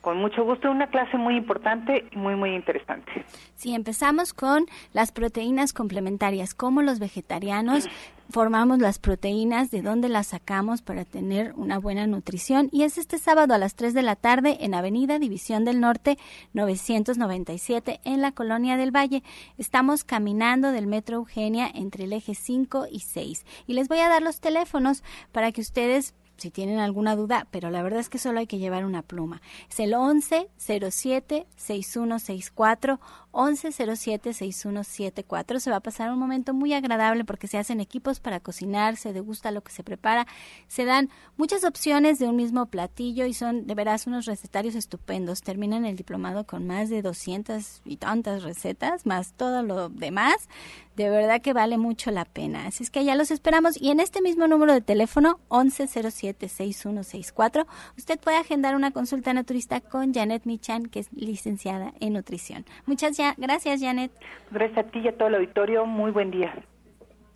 con 0.00 0.18
mucho 0.18 0.44
gusto, 0.44 0.70
una 0.70 0.88
clase 0.88 1.16
muy 1.16 1.37
importante 1.37 2.06
y 2.11 2.16
muy, 2.16 2.37
muy 2.37 2.54
interesante. 2.54 3.24
Sí, 3.54 3.74
empezamos 3.74 4.32
con 4.32 4.66
las 4.92 5.12
proteínas 5.12 5.72
complementarias, 5.72 6.54
cómo 6.54 6.82
los 6.82 6.98
vegetarianos 6.98 7.88
formamos 8.30 8.78
las 8.78 8.98
proteínas, 8.98 9.70
de 9.70 9.82
dónde 9.82 10.08
las 10.08 10.28
sacamos 10.28 10.82
para 10.82 11.04
tener 11.04 11.52
una 11.56 11.78
buena 11.78 12.06
nutrición. 12.06 12.68
Y 12.72 12.82
es 12.82 12.98
este 12.98 13.18
sábado 13.18 13.54
a 13.54 13.58
las 13.58 13.74
3 13.74 13.94
de 13.94 14.02
la 14.02 14.16
tarde 14.16 14.58
en 14.61 14.74
Avenida 14.74 15.18
División 15.18 15.64
del 15.64 15.80
Norte 15.80 16.18
997 16.52 18.00
en 18.04 18.20
la 18.20 18.32
Colonia 18.32 18.76
del 18.76 18.94
Valle. 18.94 19.22
Estamos 19.56 20.04
caminando 20.04 20.72
del 20.72 20.87
Metro 20.87 21.16
Eugenia 21.16 21.70
entre 21.74 22.04
el 22.04 22.12
eje 22.12 22.34
5 22.34 22.87
y 22.90 23.00
6. 23.00 23.44
Y 23.66 23.74
les 23.74 23.88
voy 23.88 23.98
a 23.98 24.08
dar 24.08 24.22
los 24.22 24.40
teléfonos 24.40 25.02
para 25.32 25.52
que 25.52 25.61
ustedes 25.61 26.14
si 26.38 26.51
tienen 26.51 26.79
alguna 26.79 27.16
duda, 27.16 27.46
pero 27.51 27.70
la 27.70 27.83
verdad 27.83 28.01
es 28.01 28.09
que 28.09 28.18
solo 28.18 28.38
hay 28.38 28.46
que 28.46 28.59
llevar 28.59 28.85
una 28.85 29.03
pluma. 29.03 29.42
Es 29.68 29.81
el 29.81 29.94
11 29.94 30.48
07 30.57 31.46
6164 31.57 33.01
11 33.40 33.70
07 33.70 34.33
6174. 34.33 35.61
Se 35.61 35.70
va 35.70 35.77
a 35.77 35.81
pasar 35.81 36.11
un 36.11 36.18
momento 36.18 36.55
muy 36.55 36.72
agradable 36.72 37.24
porque 37.24 37.46
se 37.48 37.59
hacen 37.59 37.81
equipos 37.81 38.20
para 38.20 38.40
cocinar, 38.40 38.96
se 38.96 39.12
degusta 39.12 39.51
lo 39.51 39.61
que 39.62 39.72
se 39.72 39.85
prepara, 39.85 40.27
se 40.66 40.85
dan 40.85 41.11
muchas 41.37 41.64
opciones 41.64 42.18
de 42.18 42.27
un 42.27 42.37
mismo 42.37 42.66
platillo 42.66 43.27
y 43.27 43.35
son 43.35 43.66
de 43.66 43.74
veras 43.74 44.07
unos 44.07 44.27
recetarios 44.27 44.74
estupendos. 44.74 45.42
Terminan 45.42 45.85
el 45.85 45.96
diplomado 45.96 46.46
con 46.46 46.66
más 46.66 46.88
de 46.88 47.03
200 47.03 47.83
y 47.85 47.98
tantas 47.98 48.42
recetas, 48.42 49.05
más 49.07 49.35
todo 49.35 49.62
lo 49.62 49.88
demás 49.88 50.48
De 50.96 51.11
verdad 51.11 51.40
que 51.40 51.53
vale 51.53 51.79
mucho 51.79 52.11
la 52.11 52.24
pena. 52.24 52.66
Así 52.66 52.83
es 52.83 52.90
que 52.90 53.05
ya 53.05 53.14
los 53.14 53.31
esperamos. 53.31 53.81
Y 53.81 53.90
en 53.90 54.01
este 54.01 54.20
mismo 54.20 54.48
número 54.48 54.72
de 54.72 54.81
teléfono, 54.81 55.38
1107-6164, 55.51 57.66
usted 57.96 58.18
puede 58.18 58.38
agendar 58.38 58.74
una 58.74 58.90
consulta 58.90 59.33
naturista 59.33 59.81
con 59.81 60.12
Janet 60.12 60.44
Michan, 60.44 60.87
que 60.87 60.98
es 60.98 61.07
licenciada 61.12 61.94
en 62.01 62.14
nutrición. 62.14 62.66
Muchas 62.87 63.18
gracias, 63.18 63.28
Janet. 63.37 64.12
Gracias 64.51 64.87
a 64.87 64.91
ti 64.91 65.01
y 65.01 65.09
a 65.09 65.17
todo 65.17 65.29
el 65.29 65.37
auditorio. 65.37 65.87
Muy 65.87 66.11
buen 66.11 66.31
día. 66.31 66.55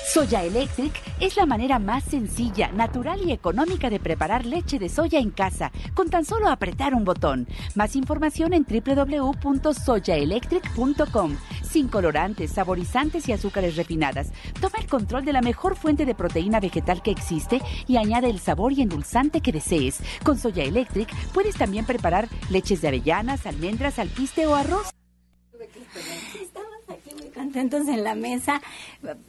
Soya 0.05 0.43
Electric 0.43 0.93
es 1.21 1.37
la 1.37 1.47
manera 1.47 1.79
más 1.79 2.03
sencilla, 2.05 2.73
natural 2.73 3.21
y 3.25 3.31
económica 3.33 3.89
de 3.89 4.01
preparar 4.01 4.45
leche 4.45 4.79
de 4.79 4.89
soya 4.89 5.21
en 5.21 5.31
casa, 5.31 5.71
con 5.95 6.11
tan 6.11 6.25
solo 6.25 6.49
apretar 6.49 6.95
un 6.95 7.05
botón. 7.05 7.47
Más 7.77 7.95
información 7.95 8.53
en 8.53 8.65
www.soyaelectric.com. 8.65 11.37
Sin 11.63 11.87
colorantes, 11.89 12.51
saborizantes 12.53 13.29
y 13.29 13.33
azúcares 13.33 13.77
refinadas. 13.77 14.33
Toma 14.61 14.79
el 14.81 14.89
control 14.89 15.25
de 15.25 15.33
la 15.33 15.41
mejor 15.41 15.77
fuente 15.77 16.05
de 16.05 16.15
proteína 16.15 16.61
vegetal 16.61 17.01
que 17.01 17.13
existe 17.13 17.63
y 17.87 17.97
añade 17.97 18.29
el 18.29 18.41
sabor 18.41 18.73
y 18.73 18.83
endulzante 18.83 19.41
que 19.41 19.53
desees. 19.53 20.03
Con 20.25 20.37
Soya 20.37 20.65
Electric 20.65 21.09
puedes 21.33 21.55
también 21.55 21.87
preparar 21.87 22.29
leches 22.51 22.83
de 22.83 22.89
avellanas, 22.89 23.47
almendras, 23.47 23.99
alpiste 23.99 24.47
o 24.47 24.55
arroz 24.57 24.93
contentos 27.35 27.89
en 27.89 28.05
la 28.05 28.15
mesa, 28.15 28.61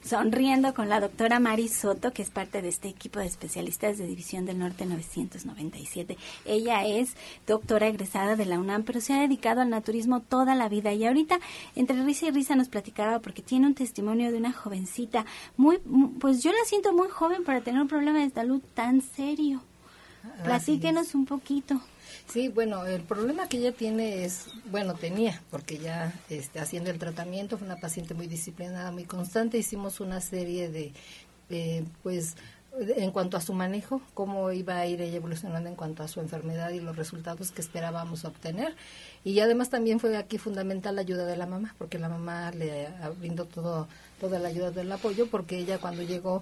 sonriendo 0.03 0.73
con 0.73 0.89
la 0.89 0.99
doctora 0.99 1.39
Mari 1.39 1.67
Soto, 1.67 2.13
que 2.13 2.21
es 2.21 2.29
parte 2.29 2.61
de 2.61 2.69
este 2.69 2.87
equipo 2.87 3.19
de 3.19 3.25
especialistas 3.25 3.97
de 3.97 4.07
División 4.07 4.45
del 4.45 4.59
Norte 4.59 4.85
997. 4.85 6.17
Ella 6.45 6.85
es 6.85 7.15
doctora 7.47 7.87
egresada 7.87 8.35
de 8.35 8.45
la 8.45 8.59
UNAM, 8.59 8.83
pero 8.83 9.01
se 9.01 9.13
ha 9.13 9.21
dedicado 9.21 9.61
al 9.61 9.69
naturismo 9.69 10.21
toda 10.21 10.55
la 10.55 10.69
vida. 10.69 10.93
Y 10.93 11.05
ahorita, 11.05 11.39
entre 11.75 12.03
risa 12.03 12.27
y 12.27 12.31
risa, 12.31 12.55
nos 12.55 12.69
platicaba 12.69 13.19
porque 13.19 13.41
tiene 13.41 13.67
un 13.67 13.75
testimonio 13.75 14.31
de 14.31 14.37
una 14.37 14.53
jovencita, 14.53 15.25
muy, 15.57 15.79
pues 16.19 16.43
yo 16.43 16.51
la 16.51 16.63
siento 16.65 16.93
muy 16.93 17.09
joven 17.09 17.43
para 17.43 17.61
tener 17.61 17.81
un 17.81 17.87
problema 17.87 18.19
de 18.19 18.29
salud 18.29 18.61
tan 18.73 19.01
serio. 19.01 19.61
Platíquenos 20.43 21.15
un 21.15 21.25
poquito. 21.25 21.81
Sí, 22.33 22.47
bueno, 22.47 22.87
el 22.87 23.03
problema 23.03 23.47
que 23.47 23.57
ella 23.57 23.73
tiene 23.73 24.25
es, 24.25 24.47
bueno, 24.71 24.95
tenía, 24.95 25.43
porque 25.51 25.77
ya 25.77 26.19
este, 26.31 26.59
haciendo 26.59 26.89
el 26.89 26.97
tratamiento, 26.97 27.59
fue 27.59 27.67
una 27.67 27.75
paciente 27.75 28.15
muy 28.15 28.25
disciplinada, 28.25 28.91
muy 28.91 29.03
constante, 29.03 29.59
hicimos 29.59 29.99
una 29.99 30.19
serie 30.19 30.67
de, 30.67 31.85
pues, 32.01 32.35
en 32.79 33.11
cuanto 33.11 33.37
a 33.37 33.41
su 33.41 33.53
manejo, 33.53 34.01
cómo 34.15 34.51
iba 34.51 34.77
a 34.77 34.87
ir 34.87 34.99
ella 34.99 35.17
evolucionando 35.17 35.69
en 35.69 35.75
cuanto 35.75 36.01
a 36.01 36.07
su 36.07 36.21
enfermedad 36.21 36.71
y 36.71 36.79
los 36.79 36.95
resultados 36.95 37.51
que 37.51 37.61
esperábamos 37.61 38.25
obtener. 38.25 38.75
Y 39.23 39.39
además 39.39 39.69
también 39.69 39.99
fue 39.99 40.17
aquí 40.17 40.39
fundamental 40.39 40.95
la 40.95 41.01
ayuda 41.01 41.27
de 41.27 41.37
la 41.37 41.45
mamá, 41.45 41.75
porque 41.77 41.99
la 41.99 42.09
mamá 42.09 42.49
le 42.49 42.87
brindó 43.19 43.45
todo, 43.45 43.87
toda 44.19 44.39
la 44.39 44.47
ayuda 44.47 44.71
del 44.71 44.91
apoyo, 44.91 45.27
porque 45.27 45.59
ella 45.59 45.77
cuando 45.77 46.01
llegó 46.01 46.41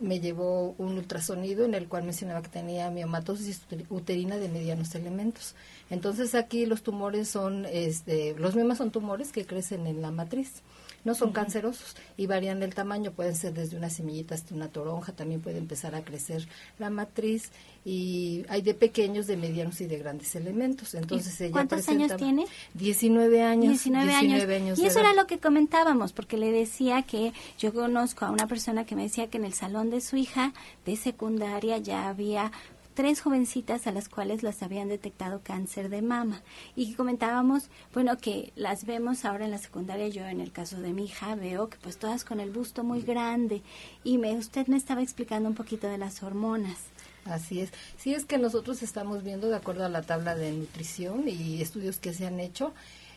me 0.00 0.20
llevó 0.20 0.74
un 0.78 0.96
ultrasonido 0.96 1.64
en 1.64 1.74
el 1.74 1.88
cual 1.88 2.04
mencionaba 2.04 2.42
que 2.42 2.48
tenía 2.48 2.90
miomatosis 2.90 3.62
uterina 3.88 4.36
de 4.36 4.48
medianos 4.48 4.94
elementos. 4.94 5.54
Entonces 5.90 6.34
aquí 6.34 6.66
los 6.66 6.82
tumores 6.82 7.28
son, 7.28 7.66
este, 7.66 8.34
los 8.38 8.54
miomas 8.54 8.78
son 8.78 8.90
tumores 8.90 9.32
que 9.32 9.46
crecen 9.46 9.86
en 9.86 10.02
la 10.02 10.10
matriz. 10.10 10.62
No 11.06 11.14
son 11.14 11.30
cancerosos 11.30 11.94
y 12.16 12.26
varían 12.26 12.64
el 12.64 12.74
tamaño, 12.74 13.12
pueden 13.12 13.36
ser 13.36 13.54
desde 13.54 13.76
una 13.76 13.90
semillita 13.90 14.34
hasta 14.34 14.56
una 14.56 14.68
toronja, 14.68 15.12
también 15.12 15.40
puede 15.40 15.58
empezar 15.58 15.94
a 15.94 16.04
crecer 16.04 16.48
la 16.80 16.90
matriz 16.90 17.52
y 17.84 18.44
hay 18.48 18.62
de 18.62 18.74
pequeños, 18.74 19.28
de 19.28 19.36
medianos 19.36 19.80
y 19.80 19.86
de 19.86 19.98
grandes 19.98 20.34
elementos. 20.34 20.94
Entonces 20.96 21.40
ella 21.40 21.52
¿Cuántos 21.52 21.88
años 21.88 22.16
tiene? 22.16 22.46
19 22.74 23.40
años. 23.40 23.68
19, 23.84 24.12
años. 24.56 24.78
y 24.80 24.86
eso 24.86 24.98
era 24.98 25.14
lo 25.14 25.28
que 25.28 25.38
comentábamos, 25.38 26.12
porque 26.12 26.36
le 26.36 26.50
decía 26.50 27.02
que 27.02 27.32
yo 27.56 27.72
conozco 27.72 28.24
a 28.24 28.30
una 28.32 28.48
persona 28.48 28.84
que 28.84 28.96
me 28.96 29.04
decía 29.04 29.28
que 29.28 29.38
en 29.38 29.44
el 29.44 29.54
salón 29.54 29.90
de 29.90 30.00
su 30.00 30.16
hija 30.16 30.52
de 30.84 30.96
secundaria 30.96 31.78
ya 31.78 32.08
había 32.08 32.50
tres 32.96 33.20
jovencitas 33.20 33.86
a 33.86 33.92
las 33.92 34.08
cuales 34.08 34.42
las 34.42 34.62
habían 34.62 34.88
detectado 34.88 35.42
cáncer 35.44 35.90
de 35.90 36.00
mama. 36.00 36.42
Y 36.74 36.94
comentábamos, 36.94 37.68
bueno, 37.92 38.16
que 38.16 38.54
las 38.56 38.86
vemos 38.86 39.26
ahora 39.26 39.44
en 39.44 39.50
la 39.50 39.58
secundaria, 39.58 40.08
yo 40.08 40.26
en 40.26 40.40
el 40.40 40.50
caso 40.50 40.80
de 40.80 40.94
mi 40.94 41.04
hija 41.04 41.34
veo 41.34 41.68
que 41.68 41.76
pues 41.76 41.98
todas 41.98 42.24
con 42.24 42.40
el 42.40 42.50
busto 42.50 42.84
muy 42.84 43.02
grande. 43.02 43.62
Y 44.02 44.16
me, 44.16 44.34
usted 44.34 44.66
me 44.66 44.78
estaba 44.78 45.02
explicando 45.02 45.46
un 45.46 45.54
poquito 45.54 45.86
de 45.88 45.98
las 45.98 46.22
hormonas. 46.22 46.78
Así 47.26 47.60
es. 47.60 47.70
Sí, 47.98 48.14
es 48.14 48.24
que 48.24 48.38
nosotros 48.38 48.82
estamos 48.82 49.22
viendo 49.22 49.48
de 49.50 49.56
acuerdo 49.56 49.84
a 49.84 49.90
la 49.90 50.00
tabla 50.00 50.34
de 50.34 50.52
nutrición 50.52 51.28
y 51.28 51.60
estudios 51.60 51.98
que 51.98 52.14
se 52.14 52.26
han 52.26 52.40
hecho. 52.40 52.72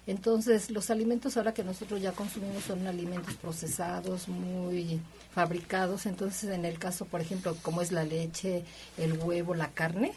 Entonces, 0.09 0.71
los 0.71 0.89
alimentos 0.89 1.37
ahora 1.37 1.53
que 1.53 1.63
nosotros 1.63 2.01
ya 2.01 2.13
consumimos 2.13 2.63
son 2.63 2.87
alimentos 2.87 3.35
procesados, 3.35 4.27
muy 4.27 4.99
fabricados. 5.35 6.07
Entonces, 6.07 6.49
en 6.49 6.65
el 6.65 6.79
caso, 6.79 7.05
por 7.05 7.21
ejemplo, 7.21 7.55
como 7.61 7.83
es 7.83 7.91
la 7.91 8.03
leche, 8.03 8.63
el 8.97 9.19
huevo, 9.19 9.53
la 9.53 9.69
carne, 9.69 10.13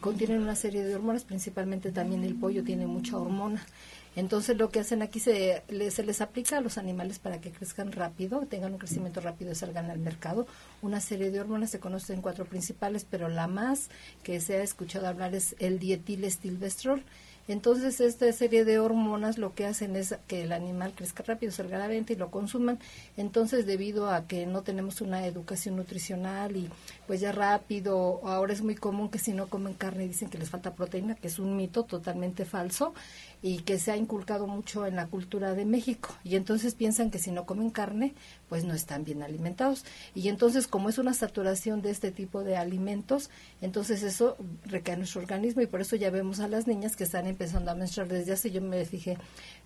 contienen 0.00 0.40
una 0.40 0.54
serie 0.54 0.84
de 0.84 0.94
hormonas, 0.94 1.24
principalmente 1.24 1.90
también 1.90 2.22
el 2.22 2.36
pollo 2.36 2.62
tiene 2.62 2.86
mucha 2.86 3.18
hormona. 3.18 3.66
Entonces 4.14 4.58
lo 4.58 4.68
que 4.68 4.78
hacen 4.78 5.00
aquí 5.00 5.20
se, 5.20 5.62
se 5.90 6.02
les 6.04 6.20
aplica 6.20 6.58
a 6.58 6.60
los 6.60 6.76
animales 6.76 7.18
para 7.18 7.40
que 7.40 7.50
crezcan 7.50 7.92
rápido, 7.92 8.46
tengan 8.46 8.74
un 8.74 8.78
crecimiento 8.78 9.20
rápido 9.22 9.52
y 9.52 9.54
salgan 9.54 9.90
al 9.90 9.98
mercado. 9.98 10.46
Una 10.82 11.00
serie 11.00 11.30
de 11.30 11.40
hormonas 11.40 11.70
se 11.70 11.80
conocen 11.80 12.20
cuatro 12.20 12.44
principales, 12.44 13.06
pero 13.10 13.28
la 13.28 13.46
más 13.46 13.88
que 14.22 14.40
se 14.40 14.56
ha 14.56 14.62
escuchado 14.62 15.08
hablar 15.08 15.34
es 15.34 15.56
el 15.58 15.78
dietilestilbestrol. 15.78 17.02
Entonces, 17.48 18.00
esta 18.00 18.30
serie 18.32 18.64
de 18.64 18.78
hormonas 18.78 19.38
lo 19.38 19.54
que 19.54 19.66
hacen 19.66 19.96
es 19.96 20.14
que 20.28 20.42
el 20.42 20.52
animal 20.52 20.92
crezca 20.94 21.22
rápido, 21.22 21.52
salga 21.52 21.78
la 21.78 21.88
venta 21.88 22.12
y 22.12 22.16
lo 22.16 22.30
consuman. 22.30 22.78
Entonces, 23.16 23.66
debido 23.66 24.10
a 24.10 24.26
que 24.26 24.46
no 24.46 24.62
tenemos 24.62 25.00
una 25.00 25.26
educación 25.26 25.76
nutricional 25.76 26.56
y 26.56 26.70
pues 27.06 27.20
ya 27.20 27.32
rápido, 27.32 28.20
ahora 28.24 28.52
es 28.52 28.62
muy 28.62 28.74
común 28.74 29.08
que 29.08 29.18
si 29.18 29.32
no 29.32 29.48
comen 29.48 29.74
carne 29.74 30.06
dicen 30.06 30.28
que 30.28 30.38
les 30.38 30.50
falta 30.50 30.74
proteína, 30.74 31.14
que 31.14 31.28
es 31.28 31.38
un 31.38 31.56
mito 31.56 31.84
totalmente 31.84 32.44
falso 32.44 32.94
y 33.42 33.58
que 33.58 33.78
se 33.78 33.90
ha 33.90 33.96
inculcado 33.96 34.46
mucho 34.46 34.86
en 34.86 34.96
la 34.96 35.08
cultura 35.08 35.54
de 35.54 35.64
México. 35.64 36.16
Y 36.24 36.36
entonces 36.36 36.74
piensan 36.74 37.10
que 37.10 37.18
si 37.18 37.32
no 37.32 37.44
comen 37.44 37.70
carne, 37.70 38.14
pues 38.48 38.64
no 38.64 38.72
están 38.72 39.04
bien 39.04 39.22
alimentados. 39.22 39.84
Y 40.14 40.28
entonces, 40.28 40.68
como 40.68 40.88
es 40.88 40.98
una 40.98 41.12
saturación 41.12 41.82
de 41.82 41.90
este 41.90 42.12
tipo 42.12 42.44
de 42.44 42.56
alimentos, 42.56 43.30
entonces 43.60 44.02
eso 44.04 44.36
recae 44.64 44.94
en 44.94 45.00
nuestro 45.00 45.20
organismo 45.20 45.60
y 45.60 45.66
por 45.66 45.80
eso 45.80 45.96
ya 45.96 46.10
vemos 46.10 46.40
a 46.40 46.48
las 46.48 46.66
niñas 46.66 46.96
que 46.96 47.04
están 47.04 47.26
empezando 47.26 47.70
a 47.70 47.74
menstruar 47.74 48.08
desde 48.08 48.32
hace, 48.32 48.50
yo 48.50 48.62
me 48.62 48.84
fijé, 48.84 49.18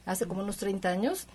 hace 0.07 0.27
como 0.27 0.43
unos 0.43 0.57
30 0.57 0.89
años, 0.89 1.27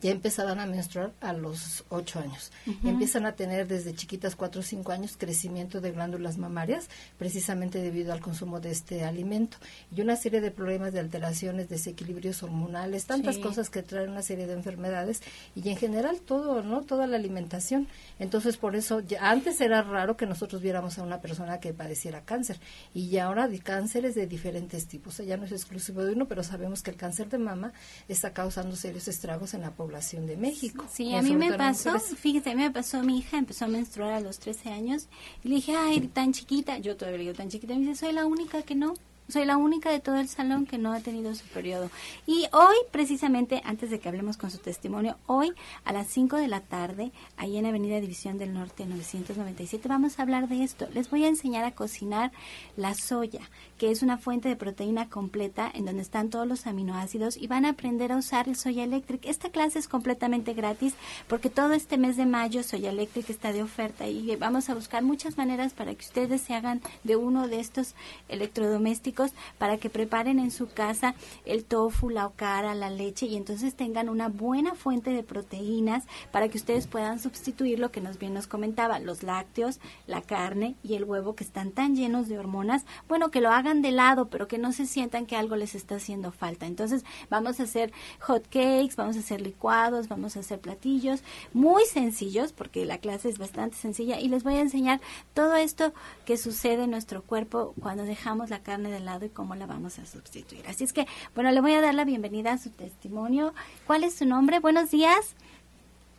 ya 0.00 0.10
empezaban 0.10 0.60
a 0.60 0.66
menstruar 0.66 1.12
a 1.20 1.32
los 1.32 1.84
8 1.88 2.20
años. 2.20 2.52
Empiezan 2.84 3.26
a 3.26 3.32
tener 3.32 3.66
desde 3.66 3.94
chiquitas 3.94 4.36
4 4.36 4.60
o 4.60 4.64
5 4.64 4.92
años 4.92 5.16
crecimiento 5.18 5.80
de 5.80 5.92
glándulas 5.92 6.38
mamarias, 6.38 6.88
precisamente 7.18 7.80
debido 7.80 8.12
al 8.12 8.20
consumo 8.20 8.60
de 8.60 8.70
este 8.70 9.04
alimento. 9.04 9.56
Y 9.94 10.00
una 10.00 10.16
serie 10.16 10.40
de 10.40 10.50
problemas 10.50 10.92
de 10.92 11.00
alteraciones, 11.00 11.68
desequilibrios 11.68 12.42
hormonales, 12.42 13.06
tantas 13.06 13.38
cosas 13.38 13.70
que 13.70 13.82
traen 13.82 14.10
una 14.10 14.22
serie 14.22 14.46
de 14.46 14.52
enfermedades 14.52 15.22
y 15.54 15.68
en 15.68 15.76
general 15.76 16.20
todo, 16.20 16.62
¿no? 16.62 16.82
Toda 16.82 17.06
la 17.06 17.16
alimentación. 17.16 17.88
Entonces, 18.18 18.56
por 18.56 18.76
eso, 18.76 19.00
ya, 19.00 19.30
antes 19.30 19.60
era 19.60 19.82
raro 19.82 20.16
que 20.16 20.26
nosotros 20.26 20.62
viéramos 20.62 20.98
a 20.98 21.02
una 21.02 21.20
persona 21.20 21.60
que 21.60 21.74
padeciera 21.74 22.22
cáncer. 22.22 22.60
Y 22.94 23.08
ya 23.08 23.26
ahora 23.26 23.48
de 23.48 23.58
cánceres 23.58 24.14
de 24.14 24.26
diferentes 24.26 24.86
tipos. 24.86 25.18
ya 25.18 25.36
no 25.36 25.44
es 25.44 25.52
exclusivo 25.52 26.04
de 26.04 26.12
uno, 26.12 26.28
pero 26.28 26.42
sabemos 26.42 26.82
que 26.82 26.90
el 26.90 26.96
cáncer 26.96 27.28
de 27.28 27.38
mama 27.38 27.72
está 28.08 28.32
causando 28.32 28.76
serios 28.76 29.08
estragos 29.08 29.54
en 29.54 29.62
la 29.62 29.70
población 29.72 29.87
población 29.88 30.26
de 30.26 30.36
México. 30.36 30.84
Sí, 30.90 31.14
a 31.14 31.22
mí 31.22 31.34
me 31.34 31.54
pasó, 31.54 31.98
fíjese, 31.98 32.50
a 32.50 32.54
mí 32.54 32.62
me 32.62 32.70
pasó, 32.70 33.02
mi 33.02 33.18
hija 33.18 33.38
empezó 33.38 33.64
a 33.64 33.68
menstruar 33.68 34.12
a 34.12 34.20
los 34.20 34.38
13 34.38 34.68
años 34.68 35.08
y 35.42 35.48
le 35.48 35.54
dije, 35.56 35.74
ay, 35.76 36.00
tan 36.08 36.34
chiquita, 36.34 36.76
yo 36.76 36.94
todavía 36.94 37.20
digo 37.20 37.32
tan 37.32 37.48
chiquita, 37.48 37.72
y 37.72 37.78
me 37.78 37.86
dice, 37.86 38.06
soy 38.06 38.12
la 38.12 38.26
única 38.26 38.62
que 38.62 38.74
no. 38.74 38.92
Soy 39.30 39.44
la 39.44 39.58
única 39.58 39.90
de 39.90 40.00
todo 40.00 40.18
el 40.18 40.26
salón 40.26 40.64
que 40.64 40.78
no 40.78 40.90
ha 40.90 41.00
tenido 41.00 41.34
su 41.34 41.44
periodo. 41.48 41.90
Y 42.26 42.46
hoy, 42.50 42.76
precisamente, 42.90 43.60
antes 43.62 43.90
de 43.90 44.00
que 44.00 44.08
hablemos 44.08 44.38
con 44.38 44.50
su 44.50 44.56
testimonio, 44.56 45.18
hoy 45.26 45.52
a 45.84 45.92
las 45.92 46.06
5 46.06 46.38
de 46.38 46.48
la 46.48 46.62
tarde, 46.62 47.12
ahí 47.36 47.58
en 47.58 47.66
Avenida 47.66 48.00
División 48.00 48.38
del 48.38 48.54
Norte 48.54 48.86
997, 48.86 49.86
vamos 49.86 50.18
a 50.18 50.22
hablar 50.22 50.48
de 50.48 50.64
esto. 50.64 50.88
Les 50.94 51.10
voy 51.10 51.24
a 51.24 51.28
enseñar 51.28 51.66
a 51.66 51.72
cocinar 51.72 52.32
la 52.78 52.94
soya, 52.94 53.42
que 53.76 53.90
es 53.90 54.00
una 54.02 54.16
fuente 54.16 54.48
de 54.48 54.56
proteína 54.56 55.10
completa 55.10 55.70
en 55.74 55.84
donde 55.84 56.00
están 56.00 56.30
todos 56.30 56.46
los 56.46 56.66
aminoácidos 56.66 57.36
y 57.36 57.48
van 57.48 57.66
a 57.66 57.70
aprender 57.70 58.12
a 58.12 58.16
usar 58.16 58.48
el 58.48 58.56
Soya 58.56 58.84
Electric. 58.84 59.26
Esta 59.26 59.50
clase 59.50 59.78
es 59.78 59.88
completamente 59.88 60.54
gratis 60.54 60.94
porque 61.26 61.50
todo 61.50 61.74
este 61.74 61.98
mes 61.98 62.16
de 62.16 62.24
mayo 62.24 62.62
Soya 62.62 62.88
Electric 62.88 63.28
está 63.28 63.52
de 63.52 63.62
oferta 63.62 64.08
y 64.08 64.34
vamos 64.36 64.70
a 64.70 64.74
buscar 64.74 65.02
muchas 65.02 65.36
maneras 65.36 65.74
para 65.74 65.94
que 65.94 66.06
ustedes 66.06 66.40
se 66.40 66.54
hagan 66.54 66.80
de 67.04 67.16
uno 67.16 67.46
de 67.46 67.60
estos 67.60 67.94
electrodomésticos 68.30 69.17
para 69.58 69.78
que 69.78 69.90
preparen 69.90 70.38
en 70.38 70.50
su 70.50 70.68
casa 70.68 71.14
el 71.44 71.64
tofu, 71.64 72.10
la 72.10 72.26
okara, 72.26 72.74
la 72.74 72.90
leche 72.90 73.26
y 73.26 73.36
entonces 73.36 73.74
tengan 73.74 74.08
una 74.08 74.28
buena 74.28 74.74
fuente 74.74 75.10
de 75.10 75.22
proteínas 75.22 76.04
para 76.30 76.48
que 76.48 76.58
ustedes 76.58 76.86
puedan 76.86 77.18
sustituir 77.18 77.78
lo 77.78 77.90
que 77.90 78.00
nos 78.00 78.18
bien 78.18 78.34
nos 78.34 78.46
comentaba, 78.46 78.98
los 78.98 79.22
lácteos, 79.22 79.80
la 80.06 80.22
carne 80.22 80.76
y 80.82 80.94
el 80.94 81.04
huevo 81.04 81.34
que 81.34 81.44
están 81.44 81.72
tan 81.72 81.96
llenos 81.96 82.28
de 82.28 82.38
hormonas. 82.38 82.84
Bueno, 83.08 83.30
que 83.30 83.40
lo 83.40 83.50
hagan 83.50 83.82
de 83.82 83.92
lado, 83.92 84.28
pero 84.28 84.48
que 84.48 84.58
no 84.58 84.72
se 84.72 84.86
sientan 84.86 85.26
que 85.26 85.36
algo 85.36 85.56
les 85.56 85.74
está 85.74 85.96
haciendo 85.96 86.32
falta. 86.32 86.66
Entonces, 86.66 87.04
vamos 87.30 87.60
a 87.60 87.64
hacer 87.64 87.92
hot 88.20 88.44
cakes, 88.48 88.96
vamos 88.96 89.16
a 89.16 89.20
hacer 89.20 89.40
licuados, 89.40 90.08
vamos 90.08 90.36
a 90.36 90.40
hacer 90.40 90.60
platillos 90.60 91.22
muy 91.52 91.84
sencillos 91.84 92.52
porque 92.52 92.84
la 92.84 92.98
clase 92.98 93.28
es 93.28 93.38
bastante 93.38 93.76
sencilla 93.76 94.20
y 94.20 94.28
les 94.28 94.42
voy 94.42 94.54
a 94.54 94.60
enseñar 94.60 95.00
todo 95.34 95.56
esto 95.56 95.92
que 96.24 96.36
sucede 96.36 96.84
en 96.84 96.90
nuestro 96.90 97.22
cuerpo 97.22 97.74
cuando 97.80 98.04
dejamos 98.04 98.50
la 98.50 98.62
carne 98.62 98.90
de 98.90 99.00
lado 99.00 99.07
y 99.16 99.30
cómo 99.30 99.54
la 99.54 99.66
vamos 99.66 99.98
a 99.98 100.06
sustituir. 100.06 100.64
Así 100.68 100.84
es 100.84 100.92
que, 100.92 101.06
bueno, 101.34 101.50
le 101.50 101.60
voy 101.60 101.72
a 101.72 101.80
dar 101.80 101.94
la 101.94 102.04
bienvenida 102.04 102.52
a 102.52 102.58
su 102.58 102.70
testimonio. 102.70 103.54
¿Cuál 103.86 104.04
es 104.04 104.14
su 104.14 104.26
nombre? 104.26 104.60
Buenos 104.60 104.90
días. 104.90 105.34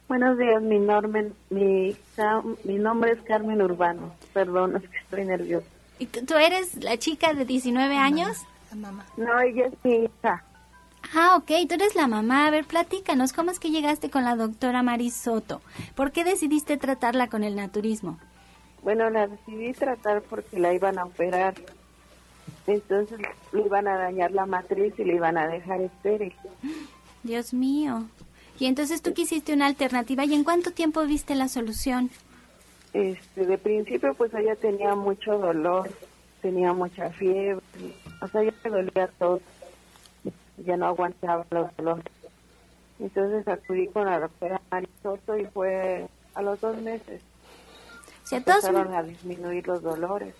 Buenos 0.07 0.39
días, 0.39 0.61
mi, 0.63 0.79
nombre, 0.79 1.31
mi, 1.51 1.95
mi 2.63 2.75
nombre 2.75 3.11
es 3.11 3.21
Carmen 3.21 3.61
Urbano. 3.61 4.11
Perdón, 4.33 4.77
es 4.77 4.89
que 4.89 4.97
estoy 4.97 5.25
nerviosa. 5.25 5.67
¿Y 5.99 6.07
tú 6.07 6.35
eres 6.35 6.83
la 6.83 6.97
chica 6.97 7.33
de 7.33 7.45
19 7.45 7.95
años? 7.95 8.37
La 8.71 8.77
mamá. 8.77 9.05
No, 9.17 9.39
ella 9.39 9.67
es 9.67 9.73
mi 9.83 10.05
hija. 10.05 10.43
Ah, 11.13 11.35
ok, 11.37 11.51
tú 11.67 11.75
eres 11.75 11.95
la 11.95 12.07
mamá. 12.07 12.47
A 12.47 12.51
ver, 12.51 12.65
platícanos, 12.65 13.33
¿cómo 13.33 13.51
es 13.51 13.59
que 13.59 13.69
llegaste 13.69 14.09
con 14.09 14.23
la 14.23 14.35
doctora 14.35 14.81
Marisoto? 14.81 15.61
¿Por 15.95 16.11
qué 16.11 16.23
decidiste 16.23 16.77
tratarla 16.77 17.27
con 17.27 17.43
el 17.43 17.55
naturismo? 17.55 18.17
Bueno, 18.81 19.09
la 19.09 19.27
decidí 19.27 19.73
tratar 19.73 20.21
porque 20.21 20.59
la 20.59 20.73
iban 20.73 20.97
a 20.97 21.05
operar. 21.05 21.53
Entonces 22.67 23.19
le 23.51 23.61
iban 23.61 23.87
a 23.87 23.97
dañar 23.97 24.31
la 24.31 24.45
matriz 24.45 24.93
y 24.97 25.03
le 25.03 25.15
iban 25.15 25.37
a 25.37 25.47
dejar 25.47 25.81
estéril. 25.81 26.33
Dios 27.23 27.53
mío. 27.53 28.05
Y 28.59 28.65
entonces 28.65 29.01
tú 29.01 29.13
quisiste 29.13 29.53
una 29.53 29.67
alternativa. 29.67 30.25
¿Y 30.25 30.33
en 30.33 30.43
cuánto 30.43 30.71
tiempo 30.71 31.05
viste 31.05 31.35
la 31.35 31.47
solución? 31.47 32.09
Este, 32.93 33.45
de 33.45 33.57
principio 33.57 34.13
pues 34.15 34.33
ella 34.33 34.55
tenía 34.55 34.95
mucho 34.95 35.37
dolor, 35.37 35.89
tenía 36.41 36.73
mucha 36.73 37.09
fiebre, 37.11 37.61
o 38.21 38.27
sea, 38.27 38.43
ya 38.43 38.53
le 38.63 38.69
dolía 38.69 39.07
todo, 39.19 39.41
ya 40.57 40.75
no 40.75 40.87
aguantaba 40.87 41.45
los 41.51 41.75
dolores. 41.77 42.05
Entonces 42.99 43.47
acudí 43.47 43.87
con 43.87 44.05
la 44.05 44.19
doctora 44.19 44.59
Marisoto 44.71 45.37
y 45.37 45.45
fue 45.45 46.07
a 46.33 46.41
los 46.41 46.59
dos 46.59 46.81
meses. 46.81 47.21
O 48.31 48.35
Empezaron 48.35 48.93
a 48.93 49.03
disminuir 49.03 49.67
los 49.67 49.81
dolores. 49.81 50.33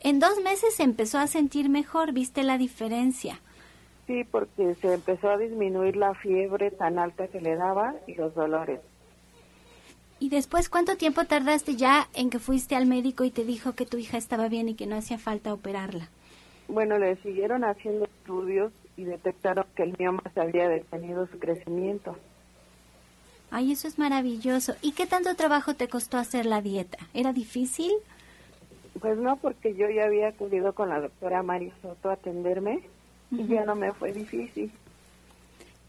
En 0.00 0.20
dos 0.20 0.40
meses 0.42 0.74
se 0.74 0.84
empezó 0.84 1.18
a 1.18 1.26
sentir 1.26 1.68
mejor, 1.68 2.12
¿viste 2.12 2.42
la 2.42 2.58
diferencia? 2.58 3.40
Sí, 4.06 4.24
porque 4.24 4.74
se 4.76 4.94
empezó 4.94 5.28
a 5.28 5.36
disminuir 5.36 5.96
la 5.96 6.14
fiebre 6.14 6.70
tan 6.70 6.98
alta 6.98 7.28
que 7.28 7.40
le 7.40 7.56
daba 7.56 7.94
y 8.06 8.14
los 8.14 8.34
dolores. 8.34 8.80
¿Y 10.20 10.30
después 10.30 10.68
cuánto 10.68 10.96
tiempo 10.96 11.24
tardaste 11.24 11.76
ya 11.76 12.08
en 12.14 12.30
que 12.30 12.38
fuiste 12.38 12.74
al 12.74 12.86
médico 12.86 13.24
y 13.24 13.30
te 13.30 13.44
dijo 13.44 13.74
que 13.74 13.86
tu 13.86 13.98
hija 13.98 14.16
estaba 14.16 14.48
bien 14.48 14.68
y 14.68 14.74
que 14.74 14.86
no 14.86 14.96
hacía 14.96 15.18
falta 15.18 15.52
operarla? 15.52 16.08
Bueno, 16.66 16.98
le 16.98 17.16
siguieron 17.16 17.64
haciendo 17.64 18.04
estudios 18.04 18.72
y 18.96 19.04
detectaron 19.04 19.64
que 19.76 19.84
el 19.84 19.94
mioma 19.98 20.22
se 20.34 20.40
había 20.40 20.68
detenido 20.68 21.26
su 21.28 21.38
crecimiento. 21.38 22.16
Ay, 23.50 23.72
eso 23.72 23.88
es 23.88 23.98
maravilloso. 23.98 24.74
¿Y 24.82 24.92
qué 24.92 25.06
tanto 25.06 25.34
trabajo 25.34 25.74
te 25.74 25.88
costó 25.88 26.18
hacer 26.18 26.46
la 26.46 26.60
dieta? 26.60 26.98
¿Era 27.14 27.32
difícil? 27.32 27.92
Pues 29.00 29.18
no, 29.18 29.36
porque 29.36 29.74
yo 29.74 29.88
ya 29.90 30.06
había 30.06 30.28
acudido 30.28 30.72
con 30.72 30.88
la 30.88 31.00
doctora 31.00 31.42
Marisoto 31.42 32.10
a 32.10 32.14
atenderme 32.14 32.80
y 33.30 33.46
ya 33.46 33.64
no 33.64 33.74
me 33.74 33.92
fue 33.92 34.12
difícil. 34.12 34.72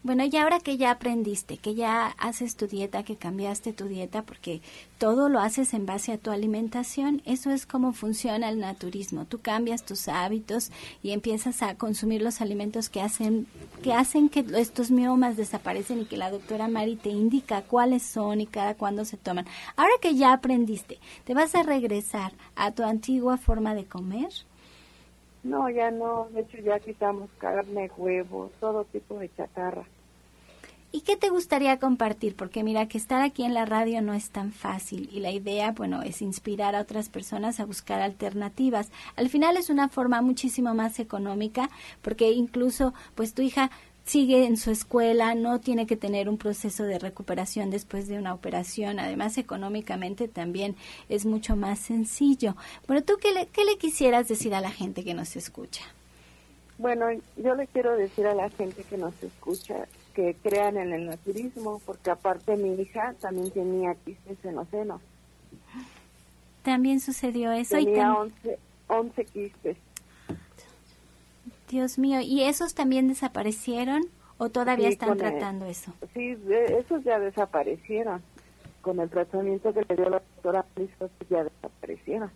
Bueno, 0.02 0.24
y 0.24 0.34
ahora 0.38 0.60
que 0.60 0.78
ya 0.78 0.92
aprendiste, 0.92 1.58
que 1.58 1.74
ya 1.74 2.06
haces 2.16 2.56
tu 2.56 2.66
dieta, 2.66 3.02
que 3.02 3.16
cambiaste 3.16 3.74
tu 3.74 3.84
dieta, 3.84 4.22
porque 4.22 4.62
todo 4.96 5.28
lo 5.28 5.40
haces 5.40 5.74
en 5.74 5.84
base 5.84 6.12
a 6.12 6.16
tu 6.16 6.30
alimentación, 6.30 7.20
eso 7.26 7.50
es 7.50 7.66
como 7.66 7.92
funciona 7.92 8.48
el 8.48 8.60
naturismo. 8.60 9.26
Tú 9.26 9.40
cambias 9.40 9.84
tus 9.84 10.08
hábitos 10.08 10.70
y 11.02 11.10
empiezas 11.10 11.62
a 11.62 11.74
consumir 11.74 12.22
los 12.22 12.40
alimentos 12.40 12.88
que 12.88 13.02
hacen 13.02 13.46
que 13.82 13.92
hacen 13.92 14.30
que 14.30 14.42
estos 14.56 14.90
miomas 14.90 15.36
desaparecen 15.36 16.00
y 16.00 16.04
que 16.06 16.16
la 16.16 16.30
doctora 16.30 16.68
Mari 16.68 16.96
te 16.96 17.10
indica 17.10 17.60
cuáles 17.60 18.02
son 18.02 18.40
y 18.40 18.46
cada 18.46 18.74
cuándo 18.74 19.04
se 19.04 19.18
toman. 19.18 19.46
Ahora 19.76 19.92
que 20.00 20.14
ya 20.16 20.32
aprendiste, 20.32 20.98
¿te 21.24 21.34
vas 21.34 21.54
a 21.54 21.62
regresar 21.62 22.32
a 22.56 22.72
tu 22.72 22.84
antigua 22.84 23.36
forma 23.36 23.74
de 23.74 23.84
comer? 23.84 24.30
No, 25.42 25.68
ya 25.70 25.90
no. 25.90 26.28
De 26.32 26.40
hecho, 26.40 26.58
ya 26.58 26.78
quitamos 26.78 27.30
carne, 27.38 27.90
huevos, 27.96 28.50
todo 28.60 28.84
tipo 28.84 29.18
de 29.18 29.34
chatarra. 29.34 29.84
¿Y 30.92 31.02
qué 31.02 31.16
te 31.16 31.28
gustaría 31.28 31.78
compartir? 31.78 32.34
Porque 32.34 32.64
mira 32.64 32.88
que 32.88 32.98
estar 32.98 33.22
aquí 33.22 33.44
en 33.44 33.54
la 33.54 33.64
radio 33.64 34.02
no 34.02 34.12
es 34.12 34.30
tan 34.30 34.50
fácil 34.50 35.08
y 35.12 35.20
la 35.20 35.30
idea, 35.30 35.70
bueno, 35.70 36.02
es 36.02 36.20
inspirar 36.20 36.74
a 36.74 36.80
otras 36.80 37.08
personas 37.08 37.60
a 37.60 37.64
buscar 37.64 38.00
alternativas. 38.00 38.90
Al 39.14 39.28
final 39.28 39.56
es 39.56 39.70
una 39.70 39.88
forma 39.88 40.20
muchísimo 40.20 40.74
más 40.74 40.98
económica 40.98 41.70
porque 42.02 42.32
incluso 42.32 42.92
pues 43.14 43.34
tu 43.34 43.42
hija 43.42 43.70
sigue 44.10 44.44
en 44.44 44.56
su 44.56 44.72
escuela, 44.72 45.36
no 45.36 45.60
tiene 45.60 45.86
que 45.86 45.96
tener 45.96 46.28
un 46.28 46.36
proceso 46.36 46.82
de 46.82 46.98
recuperación 46.98 47.70
después 47.70 48.08
de 48.08 48.18
una 48.18 48.34
operación. 48.34 48.98
Además, 48.98 49.38
económicamente 49.38 50.26
también 50.26 50.74
es 51.08 51.26
mucho 51.26 51.54
más 51.54 51.78
sencillo. 51.78 52.56
Bueno, 52.88 53.04
¿tú 53.04 53.18
qué 53.20 53.32
le, 53.32 53.46
qué 53.46 53.64
le 53.64 53.78
quisieras 53.78 54.26
decir 54.26 54.52
a 54.52 54.60
la 54.60 54.72
gente 54.72 55.04
que 55.04 55.14
nos 55.14 55.36
escucha? 55.36 55.82
Bueno, 56.78 57.06
yo 57.36 57.54
le 57.54 57.68
quiero 57.68 57.96
decir 57.96 58.26
a 58.26 58.34
la 58.34 58.50
gente 58.50 58.82
que 58.82 58.98
nos 58.98 59.14
escucha 59.22 59.86
que 60.12 60.34
crean 60.42 60.76
en 60.76 60.92
el 60.92 61.06
naturismo, 61.06 61.80
porque 61.86 62.10
aparte 62.10 62.56
mi 62.56 62.82
hija 62.82 63.14
también 63.20 63.52
tenía 63.52 63.94
quistes 63.94 64.44
en 64.44 64.56
los 64.56 64.68
senos. 64.70 65.00
También 66.64 66.98
sucedió 66.98 67.52
eso. 67.52 67.76
Tenía 67.76 68.12
11, 68.12 68.58
11 68.88 69.24
quistes. 69.26 69.76
Dios 71.70 71.98
mío, 71.98 72.20
¿y 72.20 72.42
esos 72.42 72.74
también 72.74 73.08
desaparecieron 73.08 74.02
o 74.38 74.48
todavía 74.48 74.88
Sí, 74.88 74.92
están 74.94 75.10
el- 75.10 75.18
tratando 75.18 75.66
eso? 75.66 75.92
Sí, 76.14 76.36
esos 76.78 77.04
ya 77.04 77.18
desaparecieron. 77.18 78.22
Con 78.82 78.98
el 78.98 79.10
tratamiento 79.10 79.72
que 79.74 79.84
le 79.88 79.94
dio 79.96 80.08
la 80.08 80.20
doctora 80.20 80.64
ya 81.28 81.44
desaparecieron. 81.44 82.30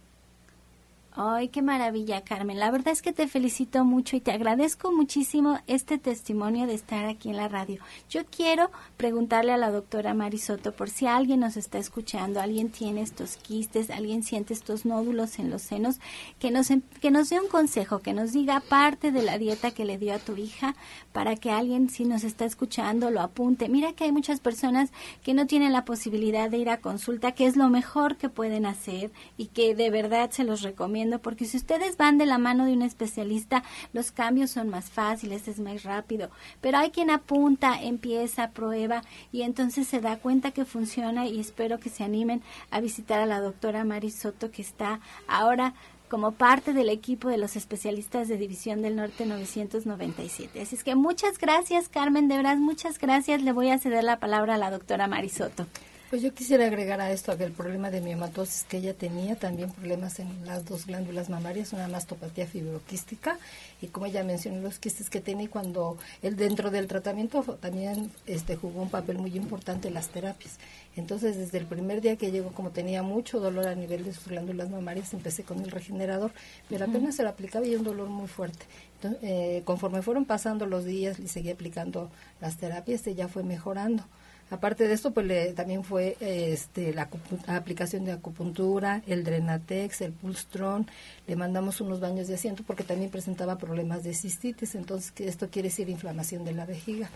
Ay, 1.16 1.46
qué 1.46 1.62
maravilla, 1.62 2.22
Carmen. 2.22 2.59
La 2.59 2.72
verdad 2.72 2.92
es 2.92 3.00
que 3.00 3.12
te 3.12 3.29
felicito 3.29 3.85
mucho 3.85 4.16
y 4.16 4.20
te 4.20 4.33
agradezco 4.33 4.90
muchísimo 4.90 5.61
este 5.68 5.96
testimonio 5.96 6.66
de 6.66 6.74
estar 6.74 7.05
aquí 7.05 7.29
en 7.29 7.37
la 7.37 7.46
radio. 7.46 7.81
Yo 8.11 8.24
quiero 8.27 8.72
preguntarle 8.96 9.53
a 9.53 9.57
la 9.57 9.70
doctora 9.70 10.12
Marisoto 10.12 10.72
por 10.72 10.90
si 10.90 11.07
alguien 11.07 11.38
nos 11.38 11.57
está 11.57 11.79
escuchando, 11.79 12.40
alguien 12.40 12.68
tiene 12.68 13.00
estos 13.03 13.37
quistes, 13.37 13.90
alguien 13.90 14.24
siente 14.24 14.55
estos 14.55 14.87
nódulos 14.87 15.38
en 15.38 15.50
los 15.50 15.62
senos, 15.62 16.00
que 16.40 16.50
nos, 16.50 16.66
que 17.00 17.12
nos 17.12 17.31
dé 17.31 17.38
un 17.38 17.46
consejo, 17.46 18.00
que 18.00 18.12
nos 18.12 18.33
diga 18.33 18.59
parte 18.59 19.12
de 19.12 19.22
la 19.22 19.38
dieta 19.38 19.70
que 19.70 19.85
le 19.85 19.98
dio 19.98 20.14
a 20.14 20.18
tu 20.18 20.37
hija 20.37 20.74
para 21.12 21.37
que 21.37 21.53
alguien, 21.53 21.90
si 21.90 22.07
nos 22.07 22.24
está 22.24 22.44
escuchando, 22.44 23.12
lo 23.12 23.20
apunte. 23.20 23.68
Mira 23.68 23.92
que 23.92 24.03
hay 24.03 24.11
muchas 24.11 24.40
personas 24.40 24.90
que 25.22 25.33
no 25.33 25.46
tienen 25.46 25.72
la 25.72 25.85
posibilidad 25.85 26.50
de 26.50 26.59
ir 26.59 26.70
a 26.70 26.81
consulta, 26.81 27.31
que 27.31 27.46
es 27.46 27.55
lo 27.55 27.68
mejor 27.68 28.16
que 28.16 28.29
pueden 28.29 28.66
hacer 28.66 29.12
y 29.37 29.46
que 29.46 29.77
de 29.77 29.90
verdad 29.90 30.33
se 30.33 30.42
los 30.42 30.62
recomiendo, 30.62 31.04
porque 31.21 31.45
si 31.45 31.57
ustedes 31.57 31.97
van 31.97 32.19
de 32.19 32.27
la 32.27 32.38
mano 32.38 32.64
de 32.64 32.73
un 32.73 32.83
especialista, 32.83 33.62
los 33.93 34.12
cambios 34.12 34.51
son 34.51 34.69
más 34.69 34.90
fáciles, 34.90 35.49
es 35.49 35.61
más 35.61 35.83
rápido. 35.83 36.31
Pero 36.61 36.79
hay 36.79 36.90
quien 36.90 37.11
apunta, 37.11 37.83
empieza, 37.83 38.51
prueba 38.51 39.03
y 39.33 39.43
entonces 39.43 39.87
se 39.87 40.01
da 40.01 40.19
cuenta 40.19 40.51
que 40.51 40.64
funciona 40.64 41.27
y 41.27 41.40
espero 41.40 41.79
que 41.81 41.90
se 41.90 42.05
animen 42.05 42.43
a 42.71 42.81
visitar 42.81 43.21
a 43.21 43.27
la 43.27 43.40
doctora 43.40 43.85
Marisoto 43.85 44.51
que 44.51 44.62
está 44.62 45.01
ahora 45.29 45.75
como 46.09 46.33
parte 46.33 46.73
del 46.73 46.90
equipo 46.90 47.29
de 47.29 47.38
los 47.38 47.57
especialistas 47.57 48.29
de 48.29 48.37
División 48.37 48.83
del 48.83 48.97
Norte 48.97 49.27
997. 49.27 50.61
Así 50.61 50.77
es 50.77 50.85
que 50.85 50.95
muchas 50.95 51.38
gracias, 51.38 51.88
Carmen, 51.88 52.29
de 52.29 52.37
verdad, 52.37 52.57
muchas 52.57 52.99
gracias. 52.99 53.43
Le 53.43 53.53
voy 53.53 53.71
a 53.71 53.79
ceder 53.79 54.05
la 54.05 54.21
palabra 54.21 54.55
a 54.55 54.59
la 54.59 54.71
doctora 54.71 55.09
Marisoto. 55.09 55.67
Pues 56.14 56.22
yo 56.22 56.33
quisiera 56.33 56.66
agregar 56.66 57.00
a 57.00 57.11
esto 57.11 57.37
que 57.37 57.42
el 57.42 57.50
problema 57.50 57.90
de 57.90 58.00
miomatosis 58.00 58.62
que 58.68 58.77
ella 58.77 58.94
tenía, 58.94 59.35
también 59.35 59.72
problemas 59.72 60.20
en 60.20 60.46
las 60.46 60.64
dos 60.64 60.87
glándulas 60.87 61.29
mamarias, 61.29 61.72
una 61.72 61.88
mastopatía 61.88 62.46
fibroquística 62.46 63.37
y 63.83 63.88
como 63.88 64.07
ella 64.07 64.22
mencionó 64.22 64.61
los 64.61 64.79
quistes 64.79 65.11
que 65.11 65.20
tenía 65.20 65.46
y 65.46 65.48
cuando 65.48 65.98
él 66.22 66.37
dentro 66.37 66.70
del 66.70 66.87
tratamiento 66.87 67.42
también 67.61 68.12
este 68.29 68.55
jugó 68.55 68.83
un 68.83 68.90
papel 68.90 69.18
muy 69.18 69.37
importante 69.37 69.88
en 69.88 69.94
las 69.94 70.07
terapias. 70.07 70.61
Entonces 70.94 71.37
desde 71.37 71.59
el 71.59 71.66
primer 71.66 72.00
día 72.00 72.14
que 72.14 72.31
llegó 72.31 72.53
como 72.53 72.70
tenía 72.70 73.03
mucho 73.03 73.40
dolor 73.40 73.66
a 73.66 73.74
nivel 73.74 74.05
de 74.05 74.14
sus 74.14 74.29
glándulas 74.29 74.70
mamarias 74.70 75.14
empecé 75.14 75.42
con 75.42 75.64
el 75.64 75.72
regenerador, 75.72 76.31
pero 76.68 76.85
apenas 76.85 77.16
se 77.16 77.24
lo 77.24 77.31
aplicaba 77.31 77.66
y 77.66 77.74
un 77.74 77.83
dolor 77.83 78.09
muy 78.09 78.29
fuerte. 78.29 78.66
Entonces, 79.03 79.20
eh, 79.24 79.62
conforme 79.64 80.00
fueron 80.00 80.27
pasando 80.27 80.64
los 80.64 80.85
días 80.85 81.18
y 81.18 81.27
seguía 81.27 81.55
aplicando 81.55 82.09
las 82.40 82.57
terapias, 82.57 83.05
ella 83.09 83.27
fue 83.27 83.42
mejorando 83.42 84.05
Aparte 84.51 84.87
de 84.87 84.95
esto, 84.95 85.13
pues 85.13 85.27
le, 85.27 85.53
también 85.53 85.85
fue 85.85 86.17
este, 86.21 86.93
la, 86.93 87.09
aplicación 87.47 88.05
de 88.05 88.13
acupuntura, 88.13 89.03
el 89.07 89.25
Drenatex, 89.25 90.03
el 90.03 90.13
Pulstron, 90.13 90.87
le 91.27 91.37
mandamos 91.37 91.81
unos 91.81 92.01
baños 92.01 92.29
de 92.29 92.35
asiento 92.35 92.63
porque 92.67 92.85
también 92.85 93.11
presentaba 93.11 93.59
problemas 93.59 94.05
de 94.05 94.15
cistitis, 94.15 94.75
entonces 94.75 95.13
esto 95.19 95.49
quiere 95.49 95.69
decir 95.69 95.89
inflamación 95.89 96.45
de 96.45 96.53
la 96.53 96.67
vejiga. 96.67 97.11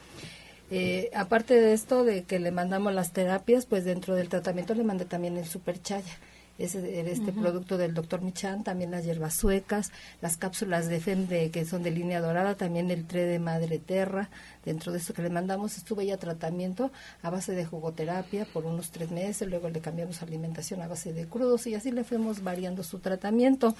Eh, 0.70 1.10
aparte 1.14 1.54
de 1.54 1.72
esto, 1.72 2.04
de 2.04 2.24
que 2.24 2.38
le 2.38 2.50
mandamos 2.50 2.92
las 2.92 3.12
terapias, 3.12 3.66
pues 3.66 3.84
dentro 3.84 4.14
del 4.14 4.28
tratamiento 4.28 4.74
le 4.74 4.84
mandé 4.84 5.04
también 5.04 5.36
el 5.36 5.46
superchaya 5.46 6.18
es 6.58 6.74
este 6.74 7.32
producto 7.32 7.78
del 7.78 7.94
doctor 7.94 8.20
Michan, 8.20 8.64
también 8.64 8.90
las 8.90 9.04
hierbas 9.04 9.34
suecas, 9.34 9.92
las 10.20 10.36
cápsulas 10.36 10.88
de 10.88 11.00
FEM 11.00 11.28
que 11.50 11.64
son 11.64 11.82
de 11.82 11.90
línea 11.90 12.20
dorada, 12.20 12.56
también 12.56 12.90
el 12.90 13.06
tre 13.06 13.24
de 13.24 13.38
madre 13.38 13.78
terra. 13.78 14.28
Dentro 14.64 14.92
de 14.92 14.98
esto 14.98 15.14
que 15.14 15.22
le 15.22 15.30
mandamos 15.30 15.76
estuve 15.78 16.04
ya 16.04 16.16
tratamiento 16.16 16.90
a 17.22 17.30
base 17.30 17.52
de 17.52 17.64
jugoterapia 17.64 18.46
por 18.52 18.66
unos 18.66 18.90
tres 18.90 19.10
meses, 19.10 19.48
luego 19.48 19.70
le 19.70 19.80
cambiamos 19.80 20.20
alimentación 20.22 20.82
a 20.82 20.88
base 20.88 21.12
de 21.12 21.26
crudos 21.26 21.66
y 21.66 21.74
así 21.74 21.92
le 21.92 22.04
fuimos 22.04 22.42
variando 22.42 22.82
su 22.82 22.98
tratamiento. 22.98 23.74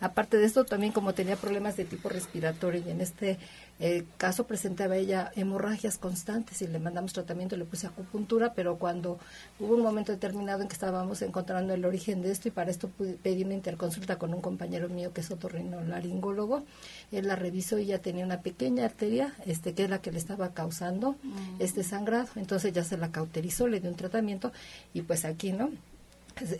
Aparte 0.00 0.36
de 0.36 0.44
esto, 0.44 0.64
también 0.64 0.92
como 0.92 1.12
tenía 1.12 1.36
problemas 1.36 1.76
de 1.76 1.84
tipo 1.84 2.08
respiratorio 2.08 2.82
y 2.86 2.90
en 2.90 3.00
este 3.00 3.38
el 3.80 4.06
caso 4.16 4.46
presentaba 4.46 4.96
ella 4.96 5.30
hemorragias 5.36 5.98
constantes 5.98 6.62
y 6.62 6.66
le 6.66 6.80
mandamos 6.80 7.12
tratamiento, 7.12 7.56
le 7.56 7.64
puse 7.64 7.86
acupuntura, 7.86 8.52
pero 8.52 8.76
cuando 8.76 9.18
hubo 9.60 9.74
un 9.74 9.82
momento 9.82 10.10
determinado 10.10 10.62
en 10.62 10.68
que 10.68 10.74
estábamos 10.74 11.22
encontrando 11.22 11.74
el 11.74 11.84
origen 11.84 12.20
de 12.20 12.32
esto 12.32 12.48
y 12.48 12.50
para 12.50 12.72
esto 12.72 12.90
pedí 13.22 13.44
una 13.44 13.54
interconsulta 13.54 14.18
con 14.18 14.34
un 14.34 14.40
compañero 14.40 14.88
mío 14.88 15.12
que 15.12 15.20
es 15.20 15.30
otorrinolaringólogo, 15.30 16.64
él 17.12 17.28
la 17.28 17.36
revisó 17.36 17.78
y 17.78 17.86
ya 17.86 18.00
tenía 18.00 18.24
una 18.24 18.40
pequeña 18.40 18.84
arteria, 18.84 19.32
este 19.46 19.74
que 19.74 19.84
es 19.84 19.90
la 19.90 20.00
que 20.00 20.10
le 20.10 20.18
estaba 20.18 20.48
causando 20.54 21.12
mm. 21.22 21.60
este 21.60 21.84
sangrado, 21.84 22.28
entonces 22.34 22.72
ya 22.72 22.82
se 22.82 22.96
la 22.96 23.12
cauterizó, 23.12 23.68
le 23.68 23.78
dio 23.78 23.90
un 23.90 23.96
tratamiento 23.96 24.52
y 24.92 25.02
pues 25.02 25.24
aquí, 25.24 25.52
¿no? 25.52 25.70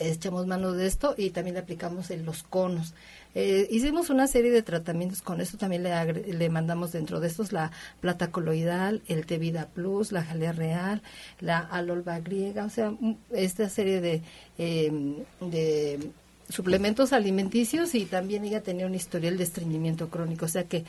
echamos 0.01 0.47
mano 0.47 0.73
de 0.73 0.87
esto 0.87 1.15
y 1.17 1.31
también 1.31 1.55
le 1.55 1.61
aplicamos 1.61 2.11
en 2.11 2.25
los 2.25 2.43
conos. 2.43 2.95
Eh, 3.35 3.69
hicimos 3.71 4.11
una 4.11 4.27
serie 4.27 4.51
de 4.51 4.63
tratamientos 4.63 5.23
con 5.23 5.41
esto, 5.41 5.59
también 5.59 5.83
le, 5.83 6.13
le 6.33 6.49
mandamos 6.49 6.93
dentro 6.93 7.21
de 7.21 7.29
estos 7.29 7.53
la 7.53 7.71
plata 8.01 8.31
coloidal, 8.31 9.03
el 9.07 9.27
Tevida 9.27 9.67
Plus, 9.69 10.13
la 10.13 10.25
jalea 10.25 10.53
real, 10.53 11.03
la 11.41 11.59
alolva 11.59 12.19
griega, 12.21 12.65
o 12.65 12.71
sea, 12.71 12.93
esta 13.33 13.69
serie 13.69 14.01
de, 14.01 14.23
em, 14.57 15.17
de 15.41 16.11
suplementos 16.49 17.13
alimenticios 17.13 17.95
y 17.95 18.07
también 18.07 18.45
ella 18.45 18.63
tenía 18.63 18.87
un 18.87 18.95
historial 18.95 19.37
de 19.37 19.45
estreñimiento 19.45 20.09
crónico, 20.09 20.47
o 20.47 20.49
sea 20.49 20.65
que 20.65 20.85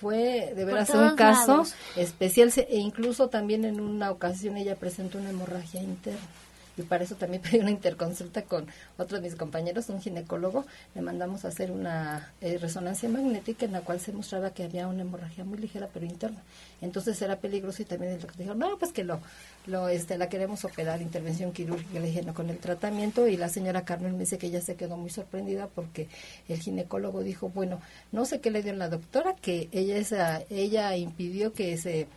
fue 0.00 0.52
de 0.56 0.64
veras 0.64 0.90
un 0.90 1.14
caso 1.14 1.64
especial 1.96 2.52
e 2.56 2.76
incluso 2.76 3.28
también 3.28 3.64
en 3.64 3.80
una 3.80 4.10
ocasión 4.10 4.56
ella 4.56 4.74
presentó 4.74 5.18
una 5.18 5.30
hemorragia 5.30 5.82
interna 5.82 6.18
y 6.76 6.82
para 6.82 7.04
eso 7.04 7.14
también 7.14 7.42
pedí 7.50 7.58
una 7.58 7.70
interconsulta 7.70 8.42
con 8.42 8.66
otro 8.98 9.18
de 9.18 9.22
mis 9.22 9.36
compañeros, 9.36 9.88
un 9.88 10.00
ginecólogo, 10.00 10.64
le 10.94 11.02
mandamos 11.02 11.44
a 11.44 11.48
hacer 11.48 11.70
una 11.70 12.32
eh, 12.40 12.58
resonancia 12.58 13.08
magnética 13.08 13.66
en 13.66 13.72
la 13.72 13.80
cual 13.80 14.00
se 14.00 14.12
mostraba 14.12 14.50
que 14.50 14.64
había 14.64 14.88
una 14.88 15.02
hemorragia 15.02 15.44
muy 15.44 15.58
ligera 15.58 15.88
pero 15.92 16.06
interna. 16.06 16.42
Entonces 16.80 17.20
era 17.22 17.36
peligroso 17.36 17.82
y 17.82 17.84
también 17.84 18.12
el 18.12 18.20
doctor 18.20 18.36
dijo, 18.36 18.54
no, 18.54 18.78
pues 18.78 18.92
que 18.92 19.04
lo, 19.04 19.20
lo 19.66 19.88
este, 19.88 20.18
la 20.18 20.28
queremos 20.28 20.64
operar, 20.64 21.00
intervención 21.00 21.52
quirúrgica, 21.52 21.98
le 21.98 22.06
dije, 22.06 22.22
no, 22.22 22.34
con 22.34 22.50
el 22.50 22.58
tratamiento 22.58 23.26
y 23.26 23.36
la 23.36 23.48
señora 23.48 23.84
Carmen 23.84 24.12
me 24.12 24.20
dice 24.20 24.38
que 24.38 24.48
ella 24.48 24.60
se 24.60 24.76
quedó 24.76 24.96
muy 24.96 25.10
sorprendida 25.10 25.68
porque 25.68 26.08
el 26.48 26.58
ginecólogo 26.58 27.22
dijo, 27.22 27.48
bueno, 27.48 27.80
no 28.12 28.24
sé 28.24 28.40
qué 28.40 28.50
le 28.50 28.62
dio 28.62 28.74
la 28.74 28.88
doctora, 28.88 29.34
que 29.36 29.68
ella, 29.72 29.96
esa, 29.96 30.42
ella 30.50 30.96
impidió 30.96 31.52
que 31.52 31.76
se 31.78 32.08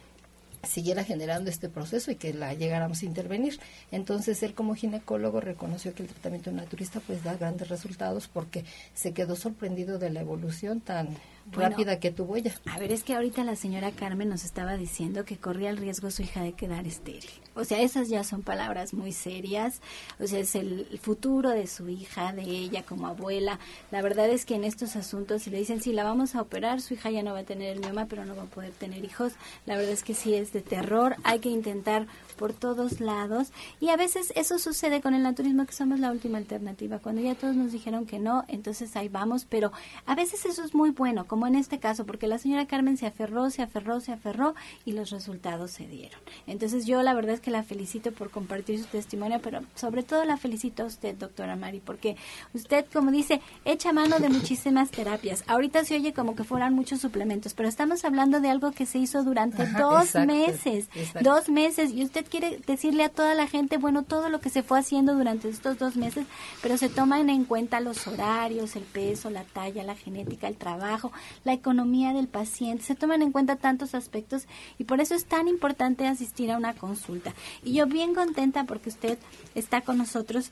siguiera 0.63 1.03
generando 1.03 1.49
este 1.49 1.69
proceso 1.69 2.11
y 2.11 2.15
que 2.15 2.33
la 2.33 2.53
llegáramos 2.53 3.01
a 3.01 3.05
intervenir. 3.05 3.59
Entonces 3.91 4.41
él 4.43 4.53
como 4.53 4.75
ginecólogo 4.75 5.41
reconoció 5.41 5.93
que 5.93 6.03
el 6.03 6.09
tratamiento 6.09 6.51
naturista 6.51 6.99
pues 6.99 7.23
da 7.23 7.35
grandes 7.35 7.69
resultados 7.69 8.27
porque 8.27 8.65
se 8.93 9.13
quedó 9.13 9.35
sorprendido 9.35 9.99
de 9.99 10.09
la 10.09 10.21
evolución 10.21 10.81
tan 10.81 11.09
rápida 11.51 11.99
que 11.99 12.11
tuvo 12.11 12.35
ella. 12.35 12.53
A 12.65 12.79
ver, 12.79 12.91
es 12.91 13.03
que 13.03 13.13
ahorita 13.13 13.43
la 13.43 13.55
señora 13.55 13.91
Carmen 13.91 14.29
nos 14.29 14.43
estaba 14.43 14.77
diciendo 14.77 15.25
que 15.25 15.37
corría 15.37 15.69
el 15.69 15.77
riesgo 15.77 16.11
su 16.11 16.23
hija 16.23 16.41
de 16.41 16.53
quedar 16.53 16.87
estéril. 16.87 17.29
O 17.57 17.65
sea, 17.65 17.81
esas 17.81 18.07
ya 18.07 18.23
son 18.23 18.43
palabras 18.43 18.93
muy 18.93 19.11
serias. 19.11 19.81
O 20.19 20.27
sea, 20.27 20.39
es 20.39 20.55
el 20.55 20.99
futuro 21.01 21.49
de 21.49 21.67
su 21.67 21.89
hija, 21.89 22.31
de 22.31 22.43
ella 22.43 22.83
como 22.83 23.07
abuela. 23.07 23.59
La 23.91 24.01
verdad 24.01 24.29
es 24.29 24.45
que 24.45 24.55
en 24.55 24.63
estos 24.63 24.95
asuntos, 24.95 25.43
si 25.43 25.49
le 25.49 25.57
dicen, 25.57 25.81
sí, 25.81 25.91
la 25.91 26.03
vamos 26.03 26.35
a 26.35 26.41
operar, 26.41 26.81
su 26.81 26.93
hija 26.93 27.09
ya 27.09 27.23
no 27.23 27.33
va 27.33 27.39
a 27.39 27.43
tener 27.43 27.73
el 27.73 27.79
mioma, 27.79 28.05
pero 28.05 28.25
no 28.25 28.35
va 28.35 28.43
a 28.43 28.47
poder 28.47 28.71
tener 28.71 29.03
hijos. 29.03 29.33
La 29.65 29.75
verdad 29.75 29.91
es 29.91 30.03
que 30.03 30.13
sí 30.13 30.35
es 30.35 30.53
de 30.53 30.61
terror. 30.61 31.15
Hay 31.23 31.39
que 31.39 31.49
intentar 31.49 32.07
por 32.37 32.53
todos 32.53 33.01
lados. 33.01 33.51
Y 33.79 33.89
a 33.89 33.97
veces 33.97 34.31
eso 34.35 34.59
sucede 34.59 35.01
con 35.01 35.13
el 35.13 35.23
naturismo, 35.23 35.65
que 35.65 35.73
somos 35.73 35.99
la 35.99 36.11
última 36.11 36.37
alternativa. 36.37 36.99
Cuando 36.99 37.21
ya 37.21 37.35
todos 37.35 37.55
nos 37.55 37.71
dijeron 37.71 38.05
que 38.05 38.19
no, 38.19 38.45
entonces 38.47 38.95
ahí 38.95 39.09
vamos. 39.09 39.45
Pero 39.45 39.71
a 40.05 40.15
veces 40.15 40.45
eso 40.45 40.63
es 40.63 40.75
muy 40.75 40.91
bueno 40.91 41.25
como 41.25 41.47
en 41.47 41.55
este 41.55 41.79
caso, 41.79 42.05
porque 42.05 42.27
la 42.27 42.37
señora 42.37 42.67
Carmen 42.67 42.97
se 42.97 43.07
aferró, 43.07 43.49
se 43.49 43.63
aferró, 43.63 43.99
se 43.99 44.11
aferró 44.11 44.55
y 44.85 44.91
los 44.91 45.09
resultados 45.09 45.71
se 45.71 45.87
dieron. 45.87 46.19
Entonces 46.45 46.85
yo 46.85 47.01
la 47.01 47.13
verdad 47.13 47.33
es 47.33 47.41
que 47.41 47.46
la 47.51 47.63
felicito 47.63 48.11
por 48.11 48.29
compartir 48.29 48.79
su 48.79 48.85
testimonio, 48.85 49.39
pero 49.41 49.61
sobre 49.75 50.03
todo 50.03 50.23
la 50.25 50.37
felicito 50.37 50.83
a 50.83 50.85
usted, 50.85 51.15
doctora 51.15 51.55
Mari, 51.55 51.79
porque 51.79 52.15
usted, 52.53 52.85
como 52.91 53.11
dice, 53.11 53.41
echa 53.65 53.93
mano 53.93 54.19
de 54.19 54.29
muchísimas 54.29 54.91
terapias. 54.91 55.43
Ahorita 55.47 55.83
se 55.83 55.95
oye 55.95 56.13
como 56.13 56.35
que 56.35 56.43
fueran 56.43 56.73
muchos 56.73 57.01
suplementos, 57.01 57.53
pero 57.53 57.69
estamos 57.69 58.05
hablando 58.05 58.39
de 58.39 58.49
algo 58.49 58.71
que 58.71 58.85
se 58.85 58.99
hizo 58.99 59.23
durante 59.23 59.65
dos 59.65 60.15
meses, 60.15 60.89
dos 61.21 61.49
meses, 61.49 61.91
y 61.91 62.03
usted 62.03 62.25
quiere 62.29 62.59
decirle 62.65 63.03
a 63.03 63.09
toda 63.09 63.33
la 63.33 63.47
gente, 63.47 63.77
bueno, 63.77 64.03
todo 64.03 64.29
lo 64.29 64.39
que 64.39 64.49
se 64.49 64.63
fue 64.63 64.79
haciendo 64.79 65.15
durante 65.15 65.49
estos 65.49 65.77
dos 65.77 65.95
meses, 65.95 66.25
pero 66.61 66.77
se 66.77 66.89
toman 66.89 67.29
en 67.29 67.45
cuenta 67.45 67.79
los 67.79 68.07
horarios, 68.07 68.75
el 68.75 68.83
peso, 68.83 69.29
la 69.29 69.43
talla, 69.43 69.83
la 69.83 69.95
genética, 69.95 70.47
el 70.47 70.57
trabajo, 70.57 71.11
la 71.43 71.53
economía 71.53 72.13
del 72.13 72.27
paciente, 72.27 72.83
se 72.83 72.95
toman 72.95 73.21
en 73.21 73.31
cuenta 73.31 73.55
tantos 73.55 73.95
aspectos 73.95 74.47
y 74.77 74.83
por 74.83 75.01
eso 75.01 75.15
es 75.15 75.25
tan 75.25 75.47
importante 75.47 76.07
asistir 76.07 76.51
a 76.51 76.57
una 76.57 76.73
consulta. 76.73 77.33
Y 77.63 77.73
yo 77.73 77.85
bien 77.85 78.13
contenta 78.13 78.63
porque 78.65 78.89
usted 78.89 79.17
está 79.55 79.81
con 79.81 79.97
nosotros 79.97 80.51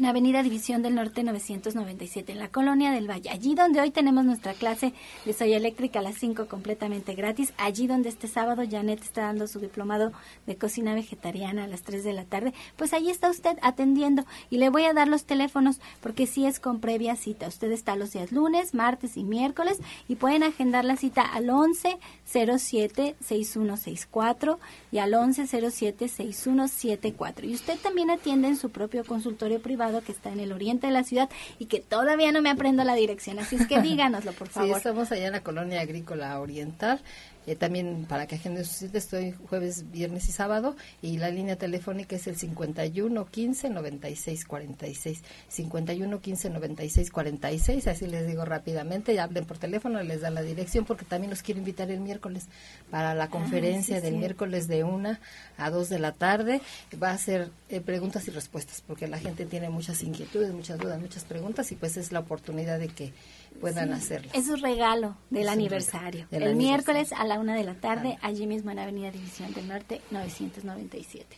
en 0.00 0.06
Avenida 0.06 0.42
División 0.42 0.80
del 0.80 0.94
Norte 0.94 1.22
997, 1.22 2.32
en 2.32 2.38
la 2.38 2.48
Colonia 2.48 2.90
del 2.90 3.08
Valle, 3.08 3.28
allí 3.28 3.54
donde 3.54 3.82
hoy 3.82 3.90
tenemos 3.90 4.24
nuestra 4.24 4.54
clase 4.54 4.94
de 5.26 5.32
Soya 5.34 5.58
Eléctrica 5.58 5.98
a 5.98 6.02
las 6.02 6.14
5 6.14 6.46
completamente 6.46 7.14
gratis, 7.14 7.52
allí 7.58 7.86
donde 7.86 8.08
este 8.08 8.26
sábado 8.26 8.62
Janet 8.68 9.02
está 9.02 9.24
dando 9.24 9.46
su 9.46 9.60
diplomado 9.60 10.10
de 10.46 10.56
cocina 10.56 10.94
vegetariana 10.94 11.64
a 11.64 11.66
las 11.66 11.82
3 11.82 12.02
de 12.02 12.14
la 12.14 12.24
tarde, 12.24 12.54
pues 12.76 12.94
allí 12.94 13.10
está 13.10 13.28
usted 13.28 13.58
atendiendo 13.60 14.24
y 14.48 14.56
le 14.56 14.70
voy 14.70 14.84
a 14.84 14.94
dar 14.94 15.06
los 15.06 15.24
teléfonos 15.24 15.80
porque 16.00 16.26
sí 16.26 16.46
es 16.46 16.60
con 16.60 16.80
previa 16.80 17.14
cita. 17.16 17.48
Usted 17.48 17.70
está 17.70 17.94
los 17.94 18.12
días 18.12 18.32
lunes, 18.32 18.72
martes 18.72 19.18
y 19.18 19.22
miércoles 19.22 19.80
y 20.08 20.16
pueden 20.16 20.44
agendar 20.44 20.86
la 20.86 20.96
cita 20.96 21.20
al 21.20 21.50
11 21.50 21.98
07 22.24 23.16
6164 23.20 24.58
y 24.92 24.98
al 24.98 25.12
11 25.12 25.46
07 25.46 26.08
6174. 26.08 27.46
Y 27.46 27.54
usted 27.54 27.78
también 27.78 28.10
atiende 28.10 28.48
en 28.48 28.56
su 28.56 28.70
propio 28.70 29.04
consultorio 29.04 29.60
privado 29.60 29.89
que 30.00 30.12
está 30.12 30.30
en 30.30 30.40
el 30.40 30.52
oriente 30.52 30.86
de 30.86 30.92
la 30.92 31.04
ciudad 31.04 31.28
y 31.58 31.66
que 31.66 31.80
todavía 31.80 32.32
no 32.32 32.40
me 32.40 32.50
aprendo 32.50 32.84
la 32.84 32.94
dirección. 32.94 33.38
Así 33.38 33.56
es 33.56 33.66
que 33.66 33.80
díganoslo, 33.82 34.32
por 34.32 34.48
favor. 34.48 34.70
Sí, 34.70 34.76
estamos 34.76 35.10
allá 35.12 35.26
en 35.26 35.32
la 35.32 35.42
colonia 35.42 35.80
agrícola 35.80 36.38
oriental. 36.40 37.00
Eh, 37.46 37.56
también 37.56 38.04
para 38.06 38.26
que 38.26 38.34
agenden 38.34 38.64
su 38.66 38.74
cita 38.74 38.98
estoy 38.98 39.32
jueves, 39.48 39.90
viernes 39.90 40.28
y 40.28 40.32
sábado 40.32 40.76
y 41.00 41.16
la 41.16 41.30
línea 41.30 41.56
telefónica 41.56 42.16
es 42.16 42.26
el 42.26 42.36
51 42.36 43.26
15 43.26 43.70
96 43.70 44.44
46 44.44 45.22
51 45.48 46.20
15 46.20 46.50
96 46.50 47.10
46 47.10 47.86
así 47.86 48.06
les 48.06 48.26
digo 48.26 48.44
rápidamente 48.44 49.18
hablen 49.18 49.46
por 49.46 49.56
teléfono 49.56 50.02
les 50.02 50.20
dan 50.20 50.34
la 50.34 50.42
dirección 50.42 50.84
porque 50.84 51.06
también 51.06 51.30
los 51.30 51.42
quiero 51.42 51.60
invitar 51.60 51.90
el 51.90 52.00
miércoles 52.00 52.46
para 52.90 53.14
la 53.14 53.24
ah, 53.24 53.30
conferencia 53.30 54.02
del 54.02 54.16
miércoles 54.16 54.68
de 54.68 54.84
una 54.84 55.20
a 55.56 55.70
dos 55.70 55.88
de 55.88 55.98
la 55.98 56.12
tarde. 56.12 56.60
Va 57.02 57.10
a 57.10 57.18
ser 57.18 57.50
eh, 57.68 57.80
preguntas 57.80 58.26
y 58.28 58.30
respuestas 58.30 58.82
porque 58.86 59.08
la 59.08 59.18
gente 59.18 59.46
tiene 59.46 59.70
muchas 59.70 60.02
inquietudes 60.02 60.52
muchas 60.52 60.78
dudas 60.78 61.00
muchas 61.00 61.24
preguntas 61.24 61.72
y 61.72 61.76
pues 61.76 61.96
es 61.96 62.12
la 62.12 62.20
oportunidad 62.20 62.78
de 62.78 62.88
que 62.88 63.12
puedan 63.60 63.92
hacerlo. 63.92 64.30
Es 64.34 64.48
un 64.48 64.60
regalo 64.60 65.16
del 65.30 65.48
aniversario. 65.48 66.26
el 66.30 66.56
miércoles 66.56 67.12
a 67.12 67.24
la 67.24 67.38
una 67.38 67.54
de 67.54 67.64
la 67.64 67.74
tarde, 67.74 68.18
allí 68.22 68.46
mismo 68.46 68.70
en 68.70 68.78
Avenida 68.78 69.10
División 69.10 69.52
del 69.52 69.68
Norte, 69.68 70.00
997. 70.10 71.36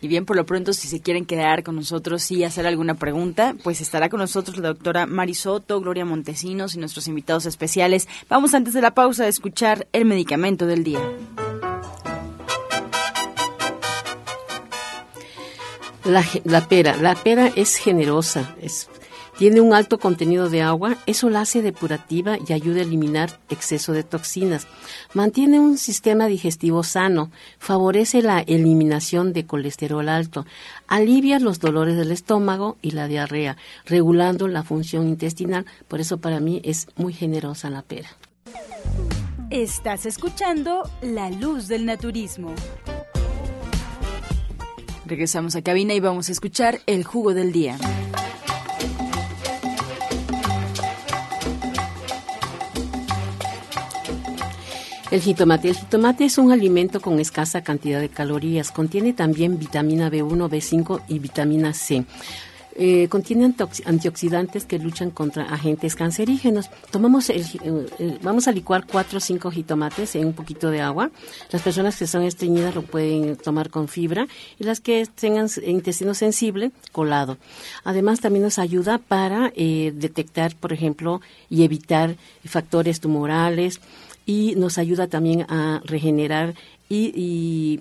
Y 0.00 0.08
bien, 0.08 0.24
por 0.24 0.36
lo 0.36 0.46
pronto, 0.46 0.72
si 0.72 0.88
se 0.88 1.00
quieren 1.00 1.26
quedar 1.26 1.62
con 1.62 1.76
nosotros 1.76 2.30
y 2.30 2.44
hacer 2.44 2.66
alguna 2.66 2.94
pregunta, 2.94 3.54
pues 3.62 3.80
estará 3.80 4.08
con 4.08 4.20
nosotros 4.20 4.58
la 4.58 4.68
doctora 4.68 5.06
Marisoto, 5.06 5.80
Gloria 5.80 6.04
Montesinos 6.04 6.74
y 6.74 6.78
nuestros 6.78 7.06
invitados 7.08 7.46
especiales. 7.46 8.08
Vamos 8.28 8.54
antes 8.54 8.74
de 8.74 8.80
la 8.80 8.94
pausa 8.94 9.24
a 9.24 9.28
escuchar 9.28 9.86
el 9.92 10.04
medicamento 10.04 10.66
del 10.66 10.84
día. 10.84 11.00
La, 16.04 16.24
la 16.44 16.66
pera, 16.66 16.96
la 16.96 17.14
pera 17.14 17.52
es 17.54 17.76
generosa, 17.76 18.56
es 18.60 18.88
Tiene 19.40 19.62
un 19.62 19.72
alto 19.72 19.98
contenido 19.98 20.50
de 20.50 20.60
agua, 20.60 20.98
eso 21.06 21.30
la 21.30 21.40
hace 21.40 21.62
depurativa 21.62 22.36
y 22.46 22.52
ayuda 22.52 22.80
a 22.80 22.82
eliminar 22.82 23.40
exceso 23.48 23.94
de 23.94 24.02
toxinas. 24.02 24.66
Mantiene 25.14 25.58
un 25.58 25.78
sistema 25.78 26.26
digestivo 26.26 26.82
sano, 26.82 27.30
favorece 27.58 28.20
la 28.20 28.40
eliminación 28.40 29.32
de 29.32 29.46
colesterol 29.46 30.10
alto, 30.10 30.44
alivia 30.88 31.38
los 31.38 31.58
dolores 31.58 31.96
del 31.96 32.12
estómago 32.12 32.76
y 32.82 32.90
la 32.90 33.08
diarrea, 33.08 33.56
regulando 33.86 34.46
la 34.46 34.62
función 34.62 35.08
intestinal. 35.08 35.64
Por 35.88 36.00
eso 36.00 36.18
para 36.18 36.38
mí 36.38 36.60
es 36.62 36.88
muy 36.96 37.14
generosa 37.14 37.70
la 37.70 37.80
pera. 37.80 38.10
Estás 39.48 40.04
escuchando 40.04 40.82
La 41.00 41.30
Luz 41.30 41.66
del 41.66 41.86
Naturismo. 41.86 42.54
Regresamos 45.06 45.56
a 45.56 45.62
cabina 45.62 45.94
y 45.94 46.00
vamos 46.00 46.28
a 46.28 46.32
escuchar 46.32 46.80
el 46.84 47.04
jugo 47.04 47.32
del 47.32 47.52
día. 47.52 47.78
El 55.10 55.20
jitomate. 55.20 55.70
El 55.70 55.76
jitomate 55.76 56.24
es 56.24 56.38
un 56.38 56.52
alimento 56.52 57.00
con 57.00 57.18
escasa 57.18 57.62
cantidad 57.62 58.00
de 58.00 58.08
calorías. 58.08 58.70
Contiene 58.70 59.12
también 59.12 59.58
vitamina 59.58 60.08
B1, 60.08 60.48
B5 60.48 61.02
y 61.08 61.18
vitamina 61.18 61.74
C. 61.74 62.04
Eh, 62.76 63.08
contiene 63.08 63.52
antioxidantes 63.84 64.64
que 64.64 64.78
luchan 64.78 65.10
contra 65.10 65.52
agentes 65.52 65.96
cancerígenos. 65.96 66.70
Tomamos 66.92 67.28
el, 67.28 67.44
vamos 68.22 68.46
a 68.46 68.52
licuar 68.52 68.86
cuatro 68.86 69.18
o 69.18 69.20
cinco 69.20 69.50
jitomates 69.50 70.14
en 70.14 70.26
un 70.26 70.32
poquito 70.32 70.70
de 70.70 70.80
agua. 70.80 71.10
Las 71.50 71.62
personas 71.62 71.98
que 71.98 72.06
son 72.06 72.22
estreñidas 72.22 72.76
lo 72.76 72.82
pueden 72.82 73.36
tomar 73.36 73.70
con 73.70 73.88
fibra 73.88 74.28
y 74.60 74.64
las 74.64 74.80
que 74.80 75.06
tengan 75.06 75.48
intestino 75.66 76.14
sensible, 76.14 76.70
colado. 76.92 77.36
Además, 77.82 78.20
también 78.20 78.44
nos 78.44 78.60
ayuda 78.60 78.98
para 78.98 79.52
eh, 79.56 79.92
detectar, 79.92 80.54
por 80.54 80.72
ejemplo, 80.72 81.20
y 81.50 81.64
evitar 81.64 82.14
factores 82.44 83.00
tumorales 83.00 83.80
y 84.30 84.54
nos 84.54 84.78
ayuda 84.78 85.08
también 85.08 85.44
a 85.48 85.82
regenerar 85.84 86.54
y, 86.88 87.80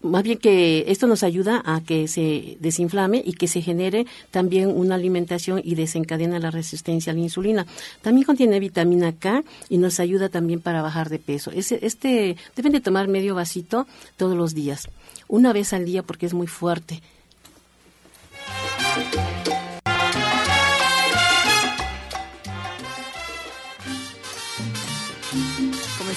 más 0.00 0.22
bien 0.22 0.38
que 0.38 0.86
esto 0.88 1.06
nos 1.06 1.22
ayuda 1.22 1.62
a 1.62 1.82
que 1.82 2.08
se 2.08 2.56
desinflame 2.58 3.22
y 3.22 3.34
que 3.34 3.46
se 3.46 3.60
genere 3.60 4.06
también 4.30 4.68
una 4.68 4.94
alimentación 4.94 5.60
y 5.62 5.74
desencadena 5.74 6.38
la 6.38 6.50
resistencia 6.50 7.12
a 7.12 7.14
la 7.14 7.20
insulina. 7.20 7.66
También 8.00 8.24
contiene 8.24 8.58
vitamina 8.60 9.12
K 9.12 9.44
y 9.68 9.76
nos 9.76 10.00
ayuda 10.00 10.30
también 10.30 10.62
para 10.62 10.80
bajar 10.80 11.10
de 11.10 11.18
peso. 11.18 11.50
Este, 11.50 11.84
este 11.84 12.38
deben 12.56 12.72
de 12.72 12.80
tomar 12.80 13.08
medio 13.08 13.34
vasito 13.34 13.86
todos 14.16 14.34
los 14.34 14.54
días, 14.54 14.88
una 15.28 15.52
vez 15.52 15.74
al 15.74 15.84
día 15.84 16.02
porque 16.02 16.24
es 16.24 16.32
muy 16.32 16.46
fuerte. 16.46 17.02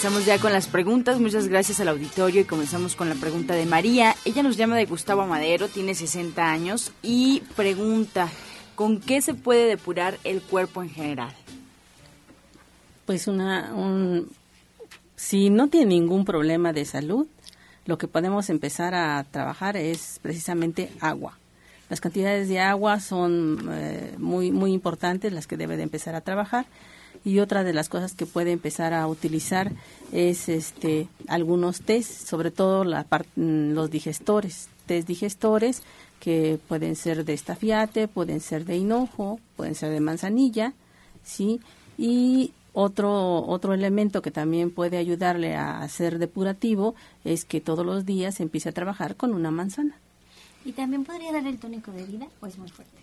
Comenzamos 0.03 0.25
ya 0.27 0.37
con 0.37 0.51
las 0.51 0.67
preguntas. 0.67 1.17
Muchas 1.21 1.47
gracias 1.47 1.79
al 1.79 1.87
auditorio 1.87 2.41
y 2.41 2.43
comenzamos 2.43 2.93
con 2.93 3.07
la 3.07 3.15
pregunta 3.15 3.55
de 3.55 3.65
María. 3.65 4.17
Ella 4.25 4.43
nos 4.43 4.57
llama 4.57 4.75
de 4.75 4.83
Gustavo 4.83 5.25
Madero, 5.25 5.69
tiene 5.69 5.95
60 5.95 6.43
años 6.45 6.91
y 7.01 7.41
pregunta, 7.55 8.29
¿con 8.75 8.99
qué 8.99 9.21
se 9.21 9.33
puede 9.33 9.65
depurar 9.65 10.19
el 10.25 10.41
cuerpo 10.41 10.83
en 10.83 10.89
general? 10.89 11.33
Pues 13.05 13.29
una, 13.29 13.73
un, 13.73 14.27
si 15.15 15.49
no 15.49 15.69
tiene 15.69 15.85
ningún 15.85 16.25
problema 16.25 16.73
de 16.73 16.83
salud, 16.83 17.25
lo 17.85 17.97
que 17.97 18.09
podemos 18.09 18.49
empezar 18.49 18.95
a 18.95 19.23
trabajar 19.31 19.77
es 19.77 20.19
precisamente 20.21 20.91
agua. 20.99 21.39
Las 21.87 22.01
cantidades 22.01 22.49
de 22.49 22.59
agua 22.59 22.99
son 22.99 23.69
eh, 23.71 24.15
muy, 24.17 24.51
muy 24.51 24.73
importantes, 24.73 25.31
las 25.31 25.47
que 25.47 25.55
debe 25.55 25.77
de 25.77 25.83
empezar 25.83 26.13
a 26.13 26.19
trabajar 26.19 26.65
y 27.25 27.39
otra 27.39 27.63
de 27.63 27.73
las 27.73 27.89
cosas 27.89 28.13
que 28.13 28.25
puede 28.25 28.51
empezar 28.51 28.93
a 28.93 29.07
utilizar 29.07 29.71
es 30.11 30.49
este 30.49 31.07
algunos 31.27 31.81
test, 31.81 32.27
sobre 32.27 32.51
todo 32.51 32.83
la 32.83 33.05
mm, 33.35 33.71
los 33.73 33.89
digestores, 33.89 34.69
test 34.85 35.07
digestores 35.07 35.83
que 36.19 36.59
pueden 36.67 36.95
ser 36.95 37.25
de 37.25 37.33
estafiate, 37.33 38.07
pueden 38.07 38.39
ser 38.39 38.65
de 38.65 38.77
hinojo, 38.77 39.39
pueden 39.57 39.75
ser 39.75 39.91
de 39.91 39.99
manzanilla, 39.99 40.73
¿sí? 41.23 41.59
Y 41.97 42.53
otro, 42.73 43.45
otro 43.45 43.73
elemento 43.73 44.21
que 44.21 44.31
también 44.31 44.71
puede 44.71 44.97
ayudarle 44.97 45.55
a 45.55 45.87
ser 45.89 46.19
depurativo 46.19 46.95
es 47.23 47.45
que 47.45 47.61
todos 47.61 47.85
los 47.85 48.05
días 48.05 48.39
empiece 48.39 48.69
a 48.69 48.71
trabajar 48.71 49.15
con 49.15 49.33
una 49.33 49.51
manzana. 49.51 49.97
¿Y 50.65 50.71
también 50.71 51.03
podría 51.03 51.31
dar 51.31 51.45
el 51.45 51.59
tónico 51.59 51.91
de 51.91 52.03
vida 52.03 52.27
o 52.41 52.47
es 52.47 52.57
muy 52.57 52.69
fuerte? 52.69 53.02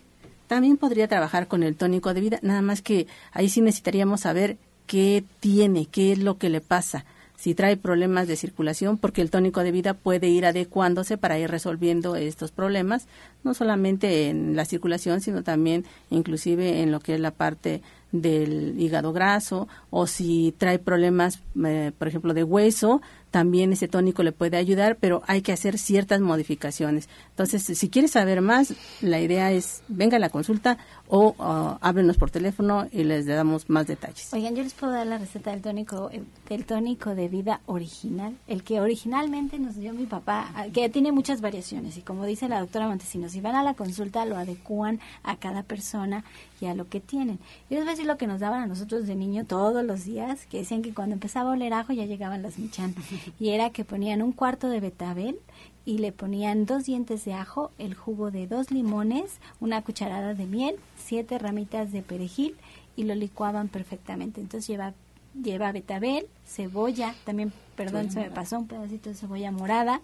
También 0.51 0.79
podría 0.79 1.07
trabajar 1.07 1.47
con 1.47 1.63
el 1.63 1.77
tónico 1.77 2.13
de 2.13 2.21
vida, 2.21 2.41
nada 2.43 2.61
más 2.61 2.83
que 2.83 3.07
ahí 3.31 3.49
sí 3.49 3.61
necesitaríamos 3.61 4.23
saber 4.23 4.57
qué 4.89 5.23
tiene, 5.39 5.87
qué 5.87 6.11
es 6.11 6.19
lo 6.19 6.39
que 6.39 6.49
le 6.49 6.61
pasa, 6.61 7.05
si 7.37 7.55
trae 7.55 7.77
problemas 7.77 8.27
de 8.27 8.35
circulación, 8.35 8.99
porque 8.99 9.23
el 9.23 9.31
tónico 9.31 9.63
de 9.63 9.71
vida 9.71 9.95
puede 9.95 10.27
ir 10.27 10.45
adecuándose 10.45 11.17
para 11.17 11.39
ir 11.39 11.49
resolviendo 11.53 12.17
estos 12.17 12.51
problemas, 12.51 13.07
no 13.45 13.55
solamente 13.55 14.29
en 14.29 14.57
la 14.57 14.65
circulación, 14.65 15.21
sino 15.21 15.45
también 15.45 15.85
inclusive 16.11 16.83
en 16.83 16.91
lo 16.91 16.99
que 16.99 17.15
es 17.15 17.21
la 17.21 17.31
parte 17.31 17.81
del 18.13 18.79
hígado 18.79 19.13
graso 19.13 19.69
o 19.91 20.07
si 20.07 20.55
trae 20.59 20.79
problemas, 20.79 21.41
eh, 21.65 21.93
por 21.97 22.09
ejemplo, 22.09 22.35
de 22.35 22.45
hueso, 22.45 23.01
también 23.31 23.73
ese 23.73 23.89
tónico 23.89 24.23
le 24.23 24.33
puede 24.33 24.57
ayudar, 24.57 24.97
pero 25.01 25.23
hay 25.27 25.43
que 25.43 25.53
hacer 25.53 25.79
ciertas 25.79 26.21
modificaciones. 26.21 27.09
Entonces, 27.31 27.63
si 27.63 27.89
quieres 27.89 28.13
saber 28.13 28.41
más, 28.41 28.75
la 29.01 29.21
idea 29.21 29.53
es 29.53 29.83
venga 29.89 30.17
a 30.17 30.21
la 30.21 30.31
consulta 30.31 30.79
o 31.09 31.35
uh, 31.39 31.79
háblenos 31.81 32.17
por 32.17 32.31
teléfono 32.31 32.89
y 32.91 33.05
les 33.05 33.27
damos 33.27 33.71
más 33.71 33.87
detalles. 33.87 34.33
Oigan, 34.33 34.55
yo 34.55 34.63
les 34.63 34.75
puedo 34.75 34.93
dar 34.93 35.07
la 35.07 35.19
receta 35.19 35.51
del 35.53 35.63
tónico 35.63 36.11
eh, 36.13 36.23
del 36.49 36.65
tónico 36.65 37.15
de 37.15 37.29
vida 37.29 37.61
original, 37.67 38.37
el 38.49 38.65
que 38.65 38.81
originalmente 38.81 39.59
nos 39.59 39.77
dio 39.77 39.93
mi 39.93 40.07
papá, 40.07 40.51
ah, 40.55 40.67
que 40.73 40.89
tiene 40.89 41.13
muchas 41.13 41.41
variaciones 41.41 41.97
y 41.97 42.03
como 42.03 42.27
dice 42.27 42.49
la 42.49 42.61
doctora 42.61 42.89
Montesinos, 42.89 43.33
si 43.33 43.41
van 43.41 43.55
a 43.55 43.63
la 43.63 43.75
consulta 43.75 44.25
lo 44.25 44.37
adecúan 44.37 45.01
a 45.23 45.37
cada 45.37 45.63
persona 45.63 46.25
y 46.61 46.67
a 46.67 46.75
lo 46.75 46.89
que 46.89 47.01
tienen. 47.01 47.39
Y 47.69 47.77
decir 48.01 48.07
lo 48.11 48.17
que 48.17 48.27
nos 48.27 48.41
daban 48.41 48.63
a 48.63 48.67
nosotros 48.67 49.07
de 49.07 49.15
niño 49.15 49.45
todos 49.45 49.85
los 49.85 50.05
días, 50.05 50.47
que 50.47 50.59
decían 50.59 50.81
que 50.81 50.95
cuando 50.95 51.15
empezaba 51.15 51.51
a 51.51 51.53
oler 51.53 51.75
ajo 51.75 51.93
ya 51.93 52.07
llegaban 52.07 52.41
las 52.41 52.59
michan 52.59 52.95
y 53.39 53.51
era 53.51 53.71
que 53.71 53.85
ponían 53.85 54.23
un 54.23 54.33
cuarto 54.33 54.69
de 54.69 54.81
betabel 54.81 55.39
y 55.85 55.99
le 55.99 56.11
ponían 56.11 56.65
dos 56.65 56.85
dientes 56.87 57.27
de 57.27 57.35
ajo, 57.35 57.73
el 57.79 57.95
jugo 57.95 58.31
de 58.31 58.47
dos 58.47 58.71
limones, 58.71 59.39
una 59.61 59.83
cucharada 59.83 60.33
de 60.33 60.47
miel, 60.47 60.77
siete 60.97 61.39
ramitas 61.39 61.93
de 61.93 62.01
perejil 62.01 62.57
y 62.97 63.05
lo 63.05 63.15
licuaban 63.15 63.69
perfectamente. 63.69 64.41
Entonces 64.41 64.67
lleva 64.67 64.95
lleva 65.35 65.71
betabel, 65.71 66.27
cebolla, 66.47 67.15
también, 67.25 67.53
perdón, 67.77 68.11
se 68.11 68.21
me 68.21 68.31
pasó 68.31 68.59
un 68.59 68.67
pedacito 68.67 69.11
de 69.11 69.15
cebolla 69.15 69.53
morada, 69.53 70.01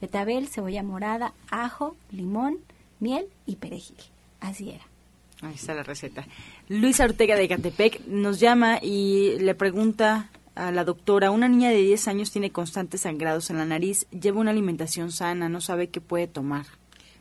betabel, 0.00 0.48
cebolla 0.48 0.82
morada, 0.82 1.34
ajo, 1.50 1.94
limón, 2.10 2.56
miel 3.00 3.26
y 3.44 3.56
perejil. 3.56 3.98
Así 4.40 4.70
era. 4.70 4.84
Ahí 5.42 5.54
está 5.54 5.74
la 5.74 5.82
receta. 5.82 6.26
Luisa 6.68 7.04
Ortega 7.04 7.36
de 7.36 7.46
Catepec 7.46 8.06
nos 8.06 8.40
llama 8.40 8.78
y 8.80 9.38
le 9.38 9.54
pregunta 9.54 10.30
a 10.54 10.70
la 10.70 10.84
doctora, 10.84 11.30
una 11.30 11.46
niña 11.46 11.68
de 11.68 11.76
10 11.76 12.08
años 12.08 12.30
tiene 12.30 12.52
constantes 12.52 13.02
sangrados 13.02 13.50
en 13.50 13.58
la 13.58 13.66
nariz, 13.66 14.06
lleva 14.10 14.40
una 14.40 14.52
alimentación 14.52 15.12
sana, 15.12 15.50
no 15.50 15.60
sabe 15.60 15.88
qué 15.88 16.00
puede 16.00 16.26
tomar. 16.26 16.64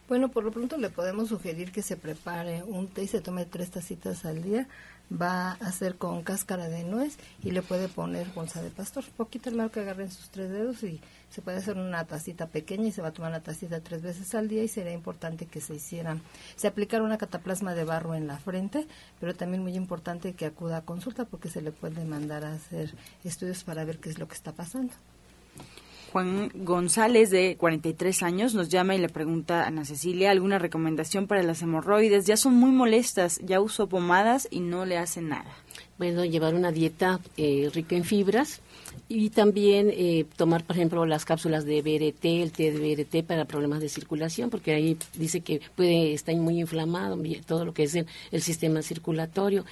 Bueno, 0.07 0.29
por 0.29 0.45
lo 0.45 0.51
pronto 0.51 0.77
le 0.77 0.89
podemos 0.89 1.29
sugerir 1.29 1.71
que 1.71 1.81
se 1.81 1.97
prepare 1.97 2.63
un 2.63 2.87
té 2.87 3.03
y 3.03 3.07
se 3.07 3.19
tome 3.19 3.45
tres 3.45 3.71
tacitas 3.71 4.23
al 4.25 4.43
día 4.43 4.67
va 5.12 5.51
a 5.51 5.54
hacer 5.68 5.97
con 5.97 6.24
cáscara 6.24 6.70
de 6.70 6.84
nuez 6.84 7.18
y 7.43 7.51
le 7.51 7.62
puede 7.62 7.88
poner 7.88 8.28
bolsa 8.30 8.62
de 8.62 8.70
pastor. 8.70 9.04
Poquito 9.16 9.49
el 9.49 9.56
mar 9.56 9.72
que 9.72 9.82
agarren 9.82 10.12
sus 10.12 10.30
tres 10.30 10.49
dedos 10.49 10.84
y 10.84 10.99
se 11.30 11.41
puede 11.41 11.58
hacer 11.58 11.78
una 11.78 12.06
tacita 12.06 12.47
pequeña 12.47 12.88
y 12.88 12.91
se 12.91 13.01
va 13.01 13.10
a 13.10 13.14
tomar 13.14 13.32
la 13.32 13.41
tacita 13.41 13.82
tres 13.82 14.01
veces 14.01 14.34
al 14.36 14.47
día 14.47 14.64
y 14.64 14.68
sería 14.68 14.93
importante 14.93 15.45
que 15.45 15.62
se 15.62 15.76
hiciera, 15.76 16.18
se 16.56 16.68
aplicara 16.68 17.04
una 17.04 17.18
cataplasma 17.18 17.76
de 17.76 17.84
barro 17.84 18.16
en 18.16 18.28
la 18.28 18.38
frente, 18.38 18.88
pero 19.20 19.36
también 19.36 19.64
muy 19.64 19.76
importante 19.76 20.34
que 20.34 20.45
acuda 20.45 20.78
a 20.78 20.86
consulta 20.86 21.26
porque 21.26 21.49
se 21.49 21.62
le 21.62 21.72
puede 21.72 22.06
mandar 22.06 22.43
a 22.45 22.54
hacer 22.54 22.93
estudios 23.24 23.64
para 23.64 23.86
ver 23.86 23.99
qué 23.99 24.10
es 24.10 24.20
lo 24.20 24.28
que 24.28 24.36
está 24.36 24.51
pasando. 24.51 24.93
Juan 26.14 26.51
González, 26.53 27.32
de 27.32 27.57
43 27.57 28.22
años, 28.22 28.53
nos 28.53 28.70
llama 28.70 28.93
y 28.93 28.99
le 28.99 29.09
pregunta 29.09 29.64
a 29.64 29.68
Ana 29.68 29.84
Cecilia 29.84 30.30
alguna 30.30 30.59
recomendación 30.59 31.26
para 31.26 31.41
las 31.41 31.64
hemorroides. 31.64 32.28
Ya 32.28 32.38
son 32.38 32.53
muy 32.53 32.70
molestas, 32.70 33.39
ya 33.43 33.59
uso 33.59 33.88
pomadas 33.88 34.47
y 34.51 34.59
no 34.59 34.86
le 34.86 34.99
hacen 34.99 35.30
nada. 35.30 35.49
Bueno, 35.97 36.24
llevar 36.24 36.53
una 36.53 36.72
dieta 36.72 37.20
eh, 37.36 37.68
rica 37.74 37.95
en 37.95 38.03
fibras 38.03 38.61
y 39.09 39.32
también 39.32 39.89
eh, 39.91 40.26
tomar, 40.36 40.64
por 40.64 40.76
ejemplo, 40.76 41.03
las 41.07 41.26
cápsulas 41.26 41.66
de 41.66 41.82
BRT, 41.82 42.26
el 42.26 42.51
té 42.51 42.72
de 42.72 42.95
BRT 42.95 43.26
para 43.26 43.45
problemas 43.45 43.80
de 43.80 43.89
circulación, 43.89 44.51
porque 44.51 44.76
ahí 44.76 44.95
dice 45.16 45.41
que 45.41 45.61
puede 45.76 46.14
estar 46.14 46.36
muy 46.36 46.59
inflamado 46.59 47.18
todo 47.47 47.66
lo 47.66 47.74
que 47.74 47.84
es 47.84 47.95
el, 47.95 48.05
el 48.32 48.41
sistema 48.43 48.84
circulatorio. 48.84 49.66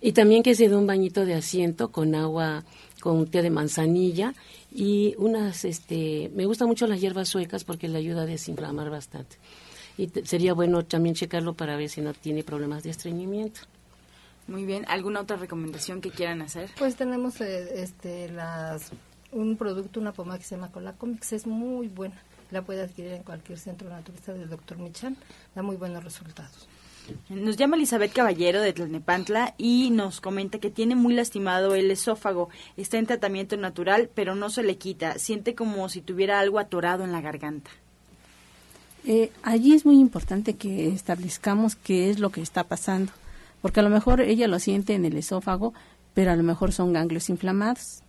Y 0.00 0.12
también 0.12 0.44
que 0.44 0.54
se 0.54 0.68
dé 0.68 0.76
un 0.76 0.86
bañito 0.86 1.26
de 1.26 1.34
asiento 1.34 1.90
con 1.90 2.14
agua, 2.14 2.62
con 3.00 3.26
té 3.26 3.42
de 3.42 3.50
manzanilla 3.50 4.34
y 4.72 5.14
unas, 5.18 5.64
este, 5.64 6.30
me 6.34 6.46
gustan 6.46 6.68
mucho 6.68 6.86
las 6.86 7.00
hierbas 7.00 7.28
suecas 7.28 7.64
porque 7.64 7.88
le 7.88 7.98
ayuda 7.98 8.22
a 8.22 8.26
desinflamar 8.26 8.90
bastante. 8.90 9.36
Y 9.98 10.08
sería 10.24 10.54
bueno 10.54 10.84
también 10.84 11.14
checarlo 11.14 11.54
para 11.54 11.76
ver 11.76 11.88
si 11.88 12.00
no 12.00 12.14
tiene 12.14 12.44
problemas 12.44 12.82
de 12.82 12.90
estreñimiento. 12.90 13.62
Muy 14.46 14.64
bien. 14.64 14.84
¿Alguna 14.88 15.20
otra 15.20 15.36
recomendación 15.36 16.00
que 16.00 16.10
quieran 16.10 16.42
hacer? 16.42 16.70
Pues 16.78 16.96
tenemos 16.96 17.40
eh, 17.40 17.82
este 17.82 18.28
las 18.30 18.90
un 19.32 19.56
producto, 19.56 20.00
una 20.00 20.12
pomada 20.12 20.38
que 20.38 20.44
se 20.44 20.56
llama 20.56 20.72
Colacomics, 20.72 21.32
es 21.32 21.46
muy 21.46 21.88
buena. 21.88 22.20
La 22.50 22.62
puede 22.62 22.82
adquirir 22.82 23.12
en 23.12 23.22
cualquier 23.22 23.58
centro 23.58 23.88
naturista 23.88 24.32
del 24.32 24.48
doctor 24.48 24.78
Michan. 24.78 25.16
Da 25.54 25.62
muy 25.62 25.76
buenos 25.76 26.02
resultados. 26.02 26.68
Nos 27.28 27.56
llama 27.56 27.76
Elizabeth 27.76 28.12
Caballero 28.12 28.60
de 28.60 28.72
Tlalnepantla 28.72 29.54
y 29.58 29.90
nos 29.90 30.20
comenta 30.20 30.58
que 30.58 30.70
tiene 30.70 30.94
muy 30.94 31.14
lastimado 31.14 31.74
el 31.74 31.90
esófago. 31.90 32.48
Está 32.76 32.98
en 32.98 33.06
tratamiento 33.06 33.56
natural, 33.56 34.10
pero 34.14 34.34
no 34.34 34.50
se 34.50 34.62
le 34.62 34.76
quita. 34.76 35.18
Siente 35.18 35.54
como 35.54 35.88
si 35.88 36.00
tuviera 36.00 36.40
algo 36.40 36.58
atorado 36.58 37.04
en 37.04 37.12
la 37.12 37.20
garganta. 37.20 37.70
Eh, 39.06 39.32
allí 39.42 39.74
es 39.74 39.86
muy 39.86 39.98
importante 39.98 40.54
que 40.54 40.88
establezcamos 40.88 41.74
qué 41.74 42.10
es 42.10 42.18
lo 42.18 42.30
que 42.30 42.42
está 42.42 42.64
pasando, 42.64 43.12
porque 43.62 43.80
a 43.80 43.82
lo 43.82 43.90
mejor 43.90 44.20
ella 44.20 44.46
lo 44.46 44.58
siente 44.58 44.94
en 44.94 45.04
el 45.04 45.16
esófago, 45.16 45.72
pero 46.12 46.32
a 46.32 46.36
lo 46.36 46.42
mejor 46.42 46.72
son 46.72 46.92
ganglios 46.92 47.30
inflamados. 47.30 48.02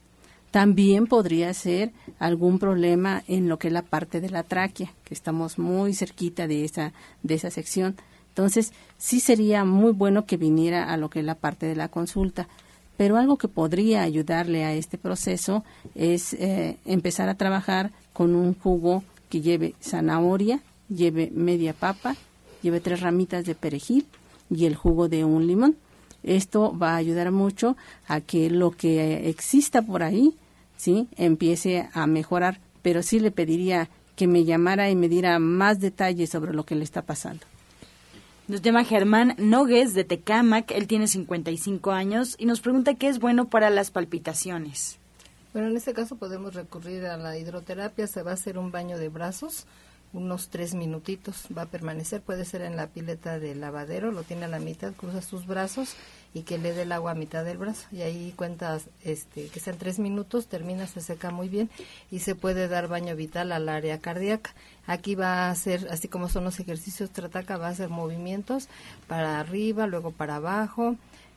También 0.51 1.07
podría 1.07 1.53
ser 1.53 1.93
algún 2.19 2.59
problema 2.59 3.23
en 3.27 3.47
lo 3.47 3.57
que 3.57 3.67
es 3.67 3.73
la 3.73 3.83
parte 3.83 4.19
de 4.19 4.29
la 4.29 4.43
tráquea, 4.43 4.93
que 5.05 5.13
estamos 5.13 5.57
muy 5.57 5.93
cerquita 5.93 6.45
de 6.45 6.65
esa, 6.65 6.91
de 7.23 7.35
esa 7.35 7.49
sección. 7.49 7.95
Entonces, 8.31 8.71
sí 8.97 9.19
sería 9.19 9.65
muy 9.65 9.91
bueno 9.91 10.25
que 10.25 10.37
viniera 10.37 10.91
a 10.91 10.97
lo 10.97 11.09
que 11.09 11.19
es 11.19 11.25
la 11.25 11.35
parte 11.35 11.65
de 11.65 11.75
la 11.75 11.89
consulta. 11.89 12.47
Pero 12.95 13.17
algo 13.17 13.37
que 13.37 13.47
podría 13.47 14.03
ayudarle 14.03 14.63
a 14.63 14.73
este 14.73 14.97
proceso 14.97 15.63
es 15.95 16.33
eh, 16.33 16.77
empezar 16.85 17.29
a 17.29 17.35
trabajar 17.35 17.91
con 18.13 18.35
un 18.35 18.53
jugo 18.53 19.03
que 19.29 19.41
lleve 19.41 19.75
zanahoria, 19.81 20.61
lleve 20.87 21.31
media 21.33 21.73
papa, 21.73 22.15
lleve 22.61 22.79
tres 22.79 23.01
ramitas 23.01 23.45
de 23.45 23.55
perejil 23.55 24.05
y 24.49 24.65
el 24.65 24.75
jugo 24.75 25.09
de 25.09 25.25
un 25.25 25.47
limón. 25.47 25.75
Esto 26.23 26.77
va 26.77 26.93
a 26.93 26.97
ayudar 26.97 27.31
mucho 27.31 27.75
a 28.07 28.21
que 28.21 28.49
lo 28.49 28.71
que 28.71 29.29
exista 29.29 29.81
por 29.81 30.03
ahí 30.03 30.35
¿sí? 30.77 31.07
empiece 31.17 31.89
a 31.93 32.07
mejorar, 32.07 32.59
pero 32.81 33.01
sí 33.01 33.19
le 33.19 33.31
pediría 33.31 33.89
que 34.15 34.27
me 34.27 34.45
llamara 34.45 34.89
y 34.89 34.95
me 34.95 35.09
diera 35.09 35.39
más 35.39 35.79
detalles 35.79 36.29
sobre 36.29 36.53
lo 36.53 36.65
que 36.65 36.75
le 36.75 36.83
está 36.83 37.01
pasando. 37.01 37.50
Nos 38.51 38.61
llama 38.61 38.83
Germán 38.83 39.33
Nogues 39.37 39.93
de 39.93 40.03
Tecamac, 40.03 40.71
él 40.71 40.85
tiene 40.85 41.07
55 41.07 41.93
años 41.93 42.35
y 42.37 42.45
nos 42.45 42.59
pregunta 42.59 42.95
qué 42.95 43.07
es 43.07 43.17
bueno 43.17 43.47
para 43.47 43.69
las 43.69 43.91
palpitaciones. 43.91 44.99
Bueno, 45.53 45.69
en 45.69 45.77
este 45.77 45.93
caso 45.93 46.17
podemos 46.17 46.53
recurrir 46.53 47.05
a 47.05 47.15
la 47.15 47.37
hidroterapia, 47.37 48.07
se 48.07 48.23
va 48.23 48.31
a 48.31 48.33
hacer 48.33 48.57
un 48.57 48.69
baño 48.69 48.97
de 48.97 49.07
brazos, 49.07 49.67
unos 50.11 50.49
tres 50.49 50.73
minutitos. 50.73 51.45
Va 51.57 51.61
a 51.61 51.65
permanecer, 51.67 52.19
puede 52.19 52.43
ser 52.43 52.63
en 52.63 52.75
la 52.75 52.87
pileta 52.87 53.39
del 53.39 53.61
lavadero, 53.61 54.11
lo 54.11 54.23
tiene 54.23 54.43
a 54.43 54.49
la 54.49 54.59
mitad, 54.59 54.91
cruza 54.95 55.21
sus 55.21 55.47
brazos 55.47 55.95
y 56.33 56.43
que 56.43 56.57
le 56.57 56.73
dé 56.73 56.83
el 56.83 56.91
agua 56.91 57.11
a 57.11 57.15
mitad 57.15 57.43
del 57.43 57.57
brazo 57.57 57.87
y 57.91 58.01
ahí 58.01 58.33
cuentas 58.35 58.85
este, 59.03 59.47
que 59.47 59.59
sean 59.59 59.77
tres 59.77 59.99
minutos, 59.99 60.47
termina, 60.47 60.87
se 60.87 61.01
seca 61.01 61.31
muy 61.31 61.49
bien 61.49 61.69
y 62.09 62.19
se 62.19 62.35
puede 62.35 62.67
dar 62.67 62.87
baño 62.87 63.15
vital 63.15 63.51
al 63.51 63.67
área 63.67 63.99
cardíaca. 63.99 64.53
Aquí 64.87 65.15
va 65.15 65.47
a 65.47 65.51
hacer, 65.51 65.87
así 65.91 66.07
como 66.07 66.29
son 66.29 66.43
los 66.43 66.59
ejercicios 66.59 67.11
Trataca, 67.11 67.57
va 67.57 67.67
a 67.67 67.71
hacer 67.71 67.89
movimientos 67.89 68.69
para 69.07 69.39
arriba, 69.39 69.87
luego 69.87 70.11
para 70.11 70.35
abajo, 70.35 70.95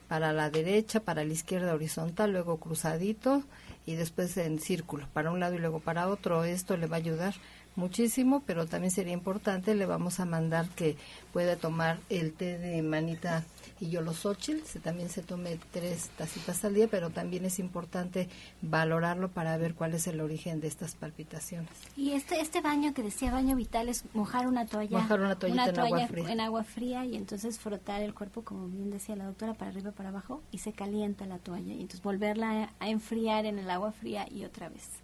para 0.08 0.32
la 0.32 0.50
derecha, 0.50 1.00
para 1.00 1.24
la 1.24 1.32
izquierda 1.32 1.74
horizontal, 1.74 2.32
luego 2.32 2.58
cruzadito 2.58 3.42
y 3.86 3.96
después 3.96 4.36
en 4.36 4.60
círculo, 4.60 5.08
para 5.12 5.30
un 5.30 5.40
lado 5.40 5.54
y 5.54 5.58
luego 5.58 5.80
para 5.80 6.08
otro. 6.08 6.44
Esto 6.44 6.76
le 6.76 6.86
va 6.86 6.96
a 6.96 7.00
ayudar 7.00 7.34
muchísimo, 7.76 8.42
pero 8.46 8.66
también 8.66 8.90
sería 8.90 9.12
importante, 9.12 9.74
le 9.74 9.86
vamos 9.86 10.20
a 10.20 10.24
mandar 10.24 10.68
que 10.70 10.96
pueda 11.32 11.56
tomar 11.56 11.98
el 12.08 12.32
té 12.32 12.58
de 12.58 12.82
manita 12.82 13.44
y 13.80 13.90
yolosóchil, 13.90 14.64
se 14.64 14.78
también 14.78 15.08
se 15.08 15.22
tome 15.22 15.58
tres 15.72 16.10
tacitas 16.16 16.64
al 16.64 16.74
día, 16.74 16.88
pero 16.88 17.10
también 17.10 17.44
es 17.44 17.58
importante 17.58 18.28
valorarlo 18.62 19.28
para 19.28 19.56
ver 19.56 19.74
cuál 19.74 19.94
es 19.94 20.06
el 20.06 20.20
origen 20.20 20.60
de 20.60 20.68
estas 20.68 20.94
palpitaciones. 20.94 21.70
Y 21.96 22.12
este 22.12 22.40
este 22.40 22.60
baño 22.60 22.94
que 22.94 23.02
decía 23.02 23.32
baño 23.32 23.56
vital 23.56 23.88
es 23.88 24.04
mojar 24.14 24.46
una 24.46 24.66
toalla, 24.66 24.98
mojar 24.98 25.20
una 25.20 25.36
en 25.42 25.58
agua 25.78 26.06
fría. 26.06 26.30
en 26.30 26.40
agua 26.40 26.64
fría 26.64 27.04
y 27.04 27.16
entonces 27.16 27.58
frotar 27.58 28.02
el 28.02 28.14
cuerpo 28.14 28.42
como 28.42 28.68
bien 28.68 28.90
decía 28.90 29.16
la 29.16 29.26
doctora 29.26 29.54
para 29.54 29.70
arriba 29.70 29.90
para 29.90 30.10
abajo 30.10 30.42
y 30.50 30.58
se 30.58 30.72
calienta 30.72 31.26
la 31.26 31.38
toalla 31.38 31.72
y 31.72 31.80
entonces 31.80 32.02
volverla 32.02 32.72
a 32.78 32.88
enfriar 32.88 33.44
en 33.44 33.58
el 33.58 33.70
agua 33.70 33.92
fría 33.92 34.26
y 34.30 34.44
otra 34.44 34.68
vez. 34.68 35.03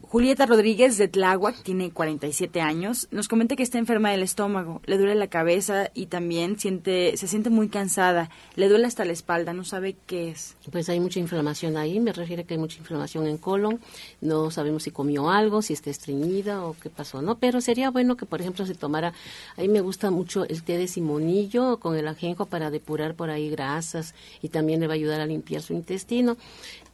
Julieta 0.00 0.46
Rodríguez 0.46 0.96
de 0.96 1.06
Tláhuac 1.06 1.62
tiene 1.62 1.90
47 1.90 2.62
años. 2.62 3.08
Nos 3.10 3.28
comenta 3.28 3.56
que 3.56 3.62
está 3.62 3.78
enferma 3.78 4.10
del 4.10 4.22
estómago, 4.22 4.80
le 4.86 4.96
duele 4.96 5.14
la 5.14 5.26
cabeza 5.26 5.90
y 5.92 6.06
también 6.06 6.58
siente, 6.58 7.14
se 7.18 7.28
siente 7.28 7.50
muy 7.50 7.68
cansada. 7.68 8.30
Le 8.56 8.70
duele 8.70 8.86
hasta 8.86 9.04
la 9.04 9.12
espalda, 9.12 9.52
no 9.52 9.64
sabe 9.64 9.96
qué 10.06 10.30
es. 10.30 10.56
Pues 10.72 10.88
hay 10.88 10.98
mucha 10.98 11.20
inflamación 11.20 11.76
ahí, 11.76 12.00
me 12.00 12.14
refiere 12.14 12.44
que 12.44 12.54
hay 12.54 12.58
mucha 12.58 12.78
inflamación 12.78 13.26
en 13.26 13.36
colon. 13.36 13.80
No 14.22 14.50
sabemos 14.50 14.84
si 14.84 14.92
comió 14.92 15.28
algo, 15.28 15.60
si 15.60 15.74
está 15.74 15.90
estreñida 15.90 16.64
o 16.64 16.74
qué 16.80 16.88
pasó, 16.88 17.20
¿no? 17.20 17.36
Pero 17.36 17.60
sería 17.60 17.90
bueno 17.90 18.16
que, 18.16 18.24
por 18.24 18.40
ejemplo, 18.40 18.64
se 18.64 18.74
tomara. 18.74 19.12
A 19.58 19.60
mí 19.60 19.68
me 19.68 19.82
gusta 19.82 20.10
mucho 20.10 20.44
el 20.44 20.62
té 20.62 20.78
de 20.78 20.88
simonillo 20.88 21.80
con 21.80 21.96
el 21.96 22.08
ajenjo 22.08 22.46
para 22.46 22.70
depurar 22.70 23.14
por 23.14 23.28
ahí 23.28 23.50
grasas 23.50 24.14
y 24.40 24.48
también 24.48 24.80
le 24.80 24.86
va 24.86 24.94
a 24.94 24.96
ayudar 24.96 25.20
a 25.20 25.26
limpiar 25.26 25.60
su 25.60 25.74
intestino 25.74 26.38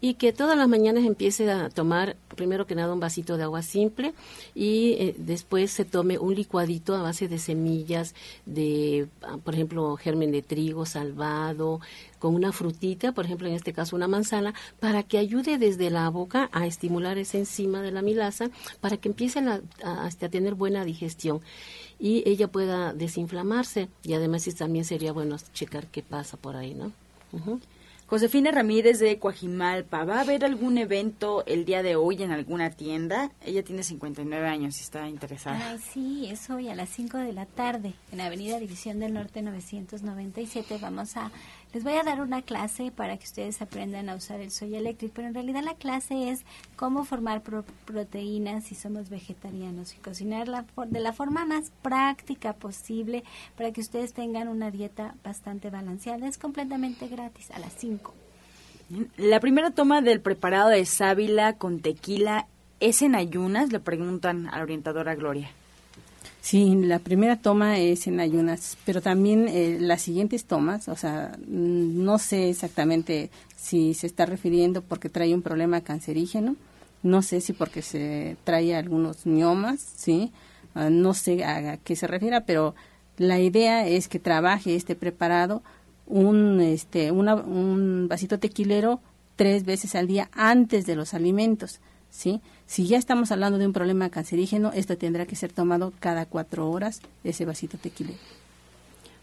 y 0.01 0.15
que 0.15 0.35
todas 0.35 0.59
las 0.59 0.69
mañanas 0.69 1.05
empiece 1.05 1.51
a 1.51 1.71
tomar, 1.71 2.17
primero 2.37 2.67
que 2.67 2.75
nada, 2.75 2.94
un 2.95 3.01
vasito 3.01 3.37
de 3.37 3.43
agua 3.45 3.63
simple 3.63 4.15
y 4.55 4.93
eh, 4.93 5.15
después 5.19 5.71
se 5.71 5.85
tome 5.85 6.19
un 6.19 6.35
licuadito 6.35 6.95
a 6.95 7.03
base 7.03 7.29
de 7.29 7.39
semillas, 7.39 8.15
de, 8.47 9.09
ah, 9.23 9.37
por 9.43 9.55
ejemplo, 9.55 9.97
germen 9.97 10.33
de 10.33 10.43
trigo 10.43 10.87
salvado, 10.87 11.81
con 12.19 12.35
una 12.35 12.53
frutita, 12.53 13.13
por 13.13 13.27
ejemplo, 13.27 13.49
en 13.49 13.55
este 13.55 13.73
caso 13.73 13.97
una 13.97 14.09
manzana, 14.09 14.55
para 14.81 15.03
que 15.03 15.19
ayude 15.19 15.59
desde 15.59 15.91
la 15.91 16.09
boca 16.09 16.49
a 16.53 16.67
estimular 16.67 17.19
esa 17.19 17.37
enzima 17.37 17.83
de 17.83 17.93
la 17.93 18.01
milasa, 18.01 18.51
para 18.81 18.97
que 18.97 19.09
empiece 19.09 19.41
a, 19.41 19.61
a, 19.83 20.11
tener 20.11 20.55
buena 20.55 20.85
digestión 20.85 21.43
y 21.99 22.23
ella 22.27 22.49
pueda 22.49 22.95
desinflamarse. 22.95 23.89
Y 24.03 24.15
además 24.15 24.45
también 24.55 24.85
sería 24.85 25.13
bueno 25.13 25.37
checar 25.53 25.87
qué 25.89 26.03
pasa 26.03 26.37
por 26.37 26.57
ahí, 26.57 26.75
¿no? 26.75 26.93
Josefina 28.07 28.51
Ramírez 28.51 28.99
de 28.99 29.19
Coajimalpa, 29.19 30.05
¿va 30.05 30.19
a 30.19 30.21
haber 30.21 30.45
algún 30.45 30.77
evento 30.77 31.43
el 31.47 31.65
día 31.65 31.83
de 31.83 31.97
hoy 31.97 32.23
en 32.23 32.33
alguna 32.33 32.71
tienda? 32.71 33.33
Ella 33.43 33.65
tiene 33.65 33.83
59 33.83 34.47
años 34.47 34.79
y 34.79 34.83
está 34.83 35.09
interesada. 35.09 35.71
Ay, 35.71 35.79
sí, 35.79 36.27
es 36.31 36.51
hoy 36.51 36.69
a 36.69 36.75
las 36.75 36.91
5 36.91 37.17
de 37.17 37.33
la 37.33 37.47
tarde 37.47 37.95
en 38.13 38.21
Avenida 38.21 38.61
División 38.61 39.01
del 39.01 39.15
Norte 39.15 39.41
997. 39.41 40.79
Vamos 40.83 41.17
a 41.17 41.33
les 41.75 41.83
voy 41.83 41.95
a 41.95 42.05
dar 42.05 42.21
una 42.21 42.41
clase 42.41 42.93
para 42.93 43.17
que 43.17 43.25
ustedes 43.25 43.61
aprendan 43.61 44.09
a 44.09 44.15
usar 44.15 44.41
el 44.41 44.53
soy 44.53 44.77
electric, 44.77 45.13
pero 45.13 45.27
en 45.27 45.35
realidad 45.35 45.63
la 45.65 45.75
clase 45.75 46.31
es 46.31 46.45
cómo 46.77 47.05
formar 47.05 47.43
proteínas 47.43 48.65
si 48.65 48.77
somos 48.77 49.11
vegetarianos 49.11 49.93
y 49.95 49.99
cocinar 49.99 50.47
la 50.47 50.65
de 50.87 51.01
la 51.01 51.13
forma 51.13 51.45
más 51.45 51.73
práctica 51.83 52.53
posible 52.53 53.25
para 53.57 53.73
que 53.73 53.81
ustedes 53.81 54.13
tengan 54.13 54.47
una 54.47 54.71
dieta 54.71 55.17
bastante 55.25 55.69
balanceada. 55.69 56.29
Es 56.29 56.39
completamente 56.39 57.09
gratis 57.09 57.51
a 57.51 57.59
las 57.59 57.73
5. 57.77 58.15
La 59.17 59.41
primera 59.41 59.73
toma 59.73 60.01
del 60.01 60.21
preparado 60.21 60.69
de 60.69 60.85
sábila 60.87 61.55
con 61.55 61.81
tequila 61.81 62.47
es 62.79 63.03
en 63.03 63.17
ayunas, 63.17 63.73
le 63.73 63.81
preguntan 63.81 64.47
a 64.49 64.59
la 64.59 64.63
orientadora 64.63 65.17
Gloria. 65.17 65.51
Sí, 66.45 66.75
la 66.77 66.99
primera 66.99 67.37
toma 67.41 67.79
es 67.79 68.07
en 68.07 68.21
ayunas, 68.21 68.77
pero 68.85 69.01
también 69.01 69.49
eh, 69.49 69.79
las 69.81 70.03
siguientes 70.03 70.45
tomas, 70.45 70.89
o 70.89 70.95
sea, 70.95 71.39
mm, 71.39 72.05
no 72.05 72.19
sé 72.19 72.51
exactamente 72.51 73.31
si 73.57 73.95
se 73.95 74.07
está 74.07 74.27
refiriendo 74.27 74.83
porque 74.83 75.09
trae 75.09 75.35
un 75.35 75.41
problema 75.41 75.81
cancerígeno, 75.81 76.57
no 77.03 77.23
sé 77.23 77.41
si 77.41 77.55
porque 77.55 77.81
se 77.81 78.37
trae 78.45 78.77
algunos 78.77 79.25
miomas, 79.25 79.81
sí, 79.81 80.33
uh, 80.75 80.91
no 80.91 81.15
sé 81.15 81.45
a, 81.45 81.79
qué 81.79 81.97
se 81.97 82.07
refiere, 82.07 82.43
pero 82.43 82.75
la 83.17 83.41
idea 83.41 83.87
es 83.87 84.07
que 84.09 84.19
trabaje 84.19 84.77
este 84.77 84.95
preparado 84.97 85.63
un 86.07 86.61
este 86.61 87.11
una, 87.11 87.37
un 87.37 88.07
vasito 88.07 88.39
tequilero 88.39 89.01
tres 89.37 89.65
veces 89.65 89.95
al 89.95 90.09
día 90.09 90.29
antes 90.35 90.85
de 90.85 90.95
los 90.95 91.15
alimentos, 91.15 91.81
sí 92.15 92.41
si 92.67 92.87
ya 92.87 92.99
estamos 92.99 93.31
hablando 93.31 93.59
de 93.59 93.67
un 93.67 93.73
problema 93.73 94.11
cancerígeno, 94.11 94.73
esto 94.73 94.97
tendrá 94.97 95.27
que 95.27 95.37
ser 95.37 95.53
tomado 95.53 95.93
cada 96.01 96.27
cuatro 96.27 96.71
horas, 96.71 97.01
ese 97.23 97.45
vasito 97.45 97.77
tequila. 97.79 98.13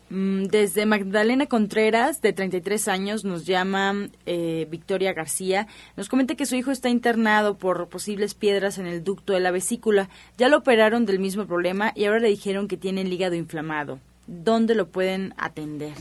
Mm, 0.09 0.45
desde 0.45 0.85
Magdalena 0.85 1.47
Contreras, 1.47 2.21
de 2.21 2.33
33 2.33 2.87
años, 2.87 3.23
nos 3.23 3.45
llama 3.45 4.09
eh, 4.25 4.67
Victoria 4.69 5.13
García. 5.13 5.67
Nos 5.95 6.09
comenta 6.09 6.35
que 6.35 6.45
su 6.45 6.55
hijo 6.55 6.69
está 6.69 6.89
internado 6.89 7.57
por 7.57 7.87
posibles 7.87 8.35
piedras 8.35 8.77
en 8.77 8.87
el 8.87 9.03
ducto 9.03 9.33
de 9.33 9.39
la 9.39 9.51
vesícula. 9.51 10.09
Ya 10.37 10.49
lo 10.49 10.57
operaron 10.57 11.05
del 11.05 11.19
mismo 11.19 11.45
problema 11.47 11.93
y 11.95 12.05
ahora 12.05 12.19
le 12.19 12.27
dijeron 12.27 12.67
que 12.67 12.77
tiene 12.77 13.01
el 13.01 13.11
hígado 13.11 13.35
inflamado. 13.35 13.99
¿Dónde 14.27 14.75
lo 14.75 14.87
pueden 14.87 15.33
atender? 15.37 15.95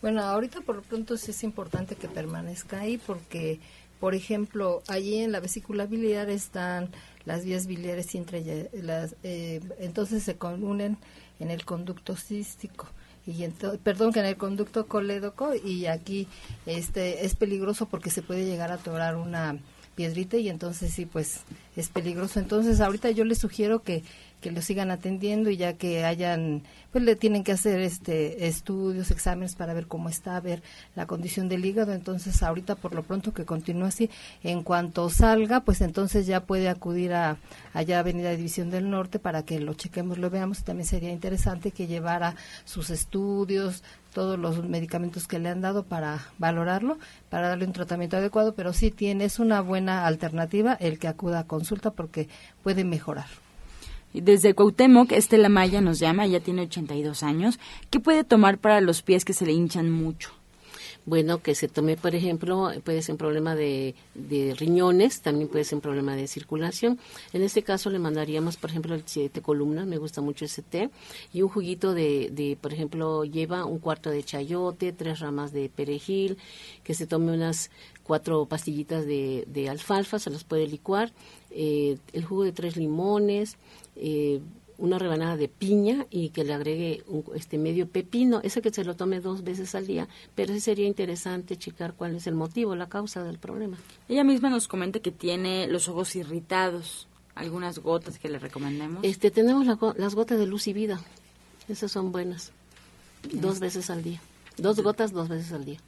Bueno, 0.00 0.22
ahorita 0.22 0.60
por 0.60 0.76
lo 0.76 0.82
pronto 0.82 1.16
sí 1.16 1.32
es 1.32 1.42
importante 1.42 1.96
que 1.96 2.08
permanezca 2.08 2.80
ahí 2.80 2.98
porque 2.98 3.58
por 4.00 4.14
ejemplo, 4.14 4.82
allí 4.88 5.16
en 5.16 5.32
la 5.32 5.40
vesícula 5.40 5.86
biliar 5.86 6.28
están 6.30 6.90
las 7.24 7.44
vías 7.44 7.66
biliares 7.66 8.06
las, 8.72 9.16
eh, 9.22 9.60
entonces 9.78 10.22
se 10.22 10.36
unen 10.40 10.96
en 11.40 11.50
el 11.50 11.64
conducto 11.64 12.16
cístico. 12.16 12.88
Y 13.26 13.44
perdón 13.82 14.12
que 14.12 14.20
en 14.20 14.26
el 14.26 14.36
conducto 14.36 14.86
colédoco 14.86 15.52
y 15.52 15.86
aquí 15.86 16.28
este 16.64 17.26
es 17.26 17.34
peligroso 17.34 17.86
porque 17.86 18.08
se 18.08 18.22
puede 18.22 18.44
llegar 18.44 18.70
a 18.70 18.74
atorar 18.74 19.16
una 19.16 19.58
piedrita 19.96 20.36
y 20.36 20.48
entonces 20.48 20.92
sí 20.92 21.06
pues 21.06 21.40
es 21.74 21.88
peligroso. 21.88 22.38
Entonces 22.38 22.80
ahorita 22.80 23.10
yo 23.10 23.24
les 23.24 23.38
sugiero 23.38 23.82
que 23.82 24.04
que 24.40 24.50
lo 24.50 24.62
sigan 24.62 24.90
atendiendo 24.90 25.50
y 25.50 25.56
ya 25.56 25.74
que 25.74 26.04
hayan, 26.04 26.62
pues 26.92 27.02
le 27.04 27.16
tienen 27.16 27.42
que 27.42 27.52
hacer 27.52 27.80
este 27.80 28.46
estudios, 28.46 29.10
exámenes 29.10 29.54
para 29.54 29.74
ver 29.74 29.86
cómo 29.86 30.08
está, 30.08 30.38
ver 30.40 30.62
la 30.94 31.06
condición 31.06 31.48
del 31.48 31.64
hígado. 31.64 31.92
Entonces, 31.92 32.42
ahorita 32.42 32.74
por 32.74 32.94
lo 32.94 33.02
pronto 33.02 33.32
que 33.32 33.44
continúe 33.44 33.86
así, 33.86 34.10
en 34.42 34.62
cuanto 34.62 35.10
salga, 35.10 35.60
pues 35.60 35.80
entonces 35.80 36.26
ya 36.26 36.44
puede 36.44 36.68
acudir 36.68 37.14
a 37.14 37.38
allá 37.72 37.96
a 37.96 38.00
Avenida 38.00 38.30
División 38.30 38.70
del 38.70 38.90
Norte 38.90 39.18
para 39.18 39.42
que 39.44 39.60
lo 39.60 39.74
chequemos, 39.74 40.18
lo 40.18 40.30
veamos. 40.30 40.64
También 40.64 40.86
sería 40.86 41.10
interesante 41.10 41.70
que 41.70 41.86
llevara 41.86 42.36
sus 42.64 42.90
estudios, 42.90 43.82
todos 44.12 44.38
los 44.38 44.64
medicamentos 44.64 45.26
que 45.26 45.38
le 45.38 45.48
han 45.48 45.60
dado 45.60 45.82
para 45.82 46.26
valorarlo, 46.38 46.98
para 47.28 47.48
darle 47.48 47.66
un 47.66 47.72
tratamiento 47.72 48.16
adecuado, 48.16 48.54
pero 48.54 48.72
sí 48.72 48.90
tiene, 48.90 49.24
es 49.24 49.38
una 49.38 49.60
buena 49.60 50.06
alternativa 50.06 50.74
el 50.74 50.98
que 50.98 51.08
acuda 51.08 51.40
a 51.40 51.46
consulta 51.46 51.90
porque 51.90 52.28
puede 52.62 52.84
mejorar. 52.84 53.45
Desde 54.22 54.54
Cuauhtémoc, 54.54 55.12
Estela 55.12 55.48
Maya 55.48 55.80
nos 55.80 55.98
llama, 55.98 56.24
ella 56.24 56.40
tiene 56.40 56.62
82 56.62 57.22
años. 57.22 57.58
¿Qué 57.90 58.00
puede 58.00 58.24
tomar 58.24 58.58
para 58.58 58.80
los 58.80 59.02
pies 59.02 59.24
que 59.24 59.32
se 59.32 59.46
le 59.46 59.52
hinchan 59.52 59.90
mucho? 59.90 60.30
Bueno, 61.06 61.40
que 61.40 61.54
se 61.54 61.68
tome, 61.68 61.96
por 61.96 62.16
ejemplo, 62.16 62.72
puede 62.82 63.00
ser 63.00 63.12
un 63.12 63.18
problema 63.18 63.54
de, 63.54 63.94
riñones, 64.58 65.20
también 65.20 65.48
puede 65.48 65.62
ser 65.62 65.76
un 65.76 65.80
problema 65.80 66.16
de 66.16 66.26
circulación. 66.26 66.98
En 67.32 67.42
este 67.42 67.62
caso 67.62 67.90
le 67.90 68.00
mandaríamos, 68.00 68.56
por 68.56 68.70
ejemplo, 68.70 68.92
el 68.96 69.04
té 69.04 69.30
columna, 69.40 69.86
me 69.86 69.98
gusta 69.98 70.20
mucho 70.20 70.44
ese 70.46 70.62
té, 70.62 70.90
y 71.32 71.42
un 71.42 71.48
juguito 71.48 71.94
de, 71.94 72.30
de, 72.32 72.58
por 72.60 72.72
ejemplo, 72.72 73.24
lleva 73.24 73.66
un 73.66 73.78
cuarto 73.78 74.10
de 74.10 74.24
chayote, 74.24 74.92
tres 74.92 75.20
ramas 75.20 75.52
de 75.52 75.68
perejil, 75.68 76.38
que 76.82 76.94
se 76.94 77.06
tome 77.06 77.32
unas 77.32 77.70
cuatro 78.02 78.46
pastillitas 78.46 79.06
de, 79.06 79.44
de 79.46 79.68
alfalfa, 79.68 80.18
se 80.18 80.30
las 80.30 80.42
puede 80.42 80.66
licuar, 80.66 81.12
eh, 81.52 81.98
el 82.14 82.24
jugo 82.24 82.42
de 82.42 82.50
tres 82.50 82.76
limones, 82.76 83.58
eh, 83.94 84.40
una 84.78 84.98
rebanada 84.98 85.36
de 85.36 85.48
piña 85.48 86.06
y 86.10 86.30
que 86.30 86.44
le 86.44 86.54
agregue 86.54 87.02
un, 87.08 87.24
este 87.34 87.58
medio 87.58 87.88
pepino, 87.88 88.40
ese 88.42 88.62
que 88.62 88.70
se 88.70 88.84
lo 88.84 88.96
tome 88.96 89.20
dos 89.20 89.42
veces 89.44 89.74
al 89.74 89.86
día, 89.86 90.08
pero 90.34 90.52
sí 90.52 90.60
sería 90.60 90.86
interesante 90.86 91.56
checar 91.56 91.94
cuál 91.94 92.16
es 92.16 92.26
el 92.26 92.34
motivo, 92.34 92.76
la 92.76 92.88
causa 92.88 93.24
del 93.24 93.38
problema. 93.38 93.76
Ella 94.08 94.24
misma 94.24 94.50
nos 94.50 94.68
comenta 94.68 95.00
que 95.00 95.12
tiene 95.12 95.66
los 95.66 95.88
ojos 95.88 96.14
irritados, 96.16 97.08
algunas 97.34 97.78
gotas 97.78 98.18
que 98.18 98.28
le 98.28 98.38
recomendemos. 98.38 99.04
Este, 99.04 99.30
tenemos 99.30 99.66
las 99.66 100.14
gotas 100.14 100.38
de 100.38 100.46
luz 100.46 100.66
y 100.68 100.72
vida, 100.72 101.00
esas 101.68 101.90
son 101.90 102.12
buenas, 102.12 102.52
dos 103.32 103.60
veces 103.60 103.90
al 103.90 104.02
día, 104.02 104.20
dos 104.56 104.80
gotas 104.80 105.12
dos 105.12 105.28
veces 105.28 105.52
al 105.52 105.64
día. 105.64 105.78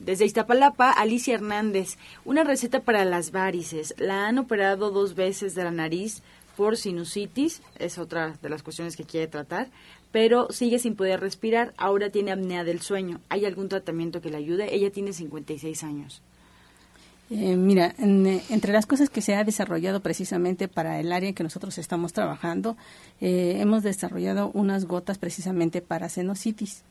Desde 0.00 0.26
Iztapalapa, 0.26 0.90
Alicia 0.90 1.34
Hernández, 1.34 1.96
una 2.24 2.44
receta 2.44 2.80
para 2.80 3.04
las 3.04 3.30
varices. 3.30 3.94
La 3.96 4.26
han 4.26 4.38
operado 4.38 4.90
dos 4.90 5.14
veces 5.14 5.54
de 5.54 5.64
la 5.64 5.70
nariz 5.70 6.22
por 6.56 6.76
sinusitis, 6.76 7.62
es 7.78 7.98
otra 7.98 8.36
de 8.42 8.48
las 8.48 8.62
cuestiones 8.62 8.96
que 8.96 9.04
quiere 9.04 9.26
tratar, 9.26 9.68
pero 10.12 10.48
sigue 10.50 10.78
sin 10.78 10.94
poder 10.94 11.20
respirar, 11.20 11.74
ahora 11.76 12.10
tiene 12.10 12.32
apnea 12.32 12.64
del 12.64 12.80
sueño. 12.80 13.20
¿Hay 13.28 13.44
algún 13.44 13.68
tratamiento 13.68 14.20
que 14.20 14.30
le 14.30 14.36
ayude? 14.36 14.74
Ella 14.74 14.90
tiene 14.90 15.12
56 15.12 15.82
años. 15.82 16.22
Eh, 17.30 17.56
mira, 17.56 17.94
entre 17.98 18.72
las 18.72 18.86
cosas 18.86 19.08
que 19.08 19.22
se 19.22 19.34
ha 19.34 19.44
desarrollado 19.44 20.00
precisamente 20.00 20.68
para 20.68 21.00
el 21.00 21.10
área 21.10 21.30
en 21.30 21.34
que 21.34 21.42
nosotros 21.42 21.78
estamos 21.78 22.12
trabajando, 22.12 22.76
eh, 23.20 23.56
hemos 23.58 23.82
desarrollado 23.82 24.50
unas 24.52 24.84
gotas 24.84 25.18
precisamente 25.18 25.80
para 25.80 26.08
sinusitis. 26.08 26.82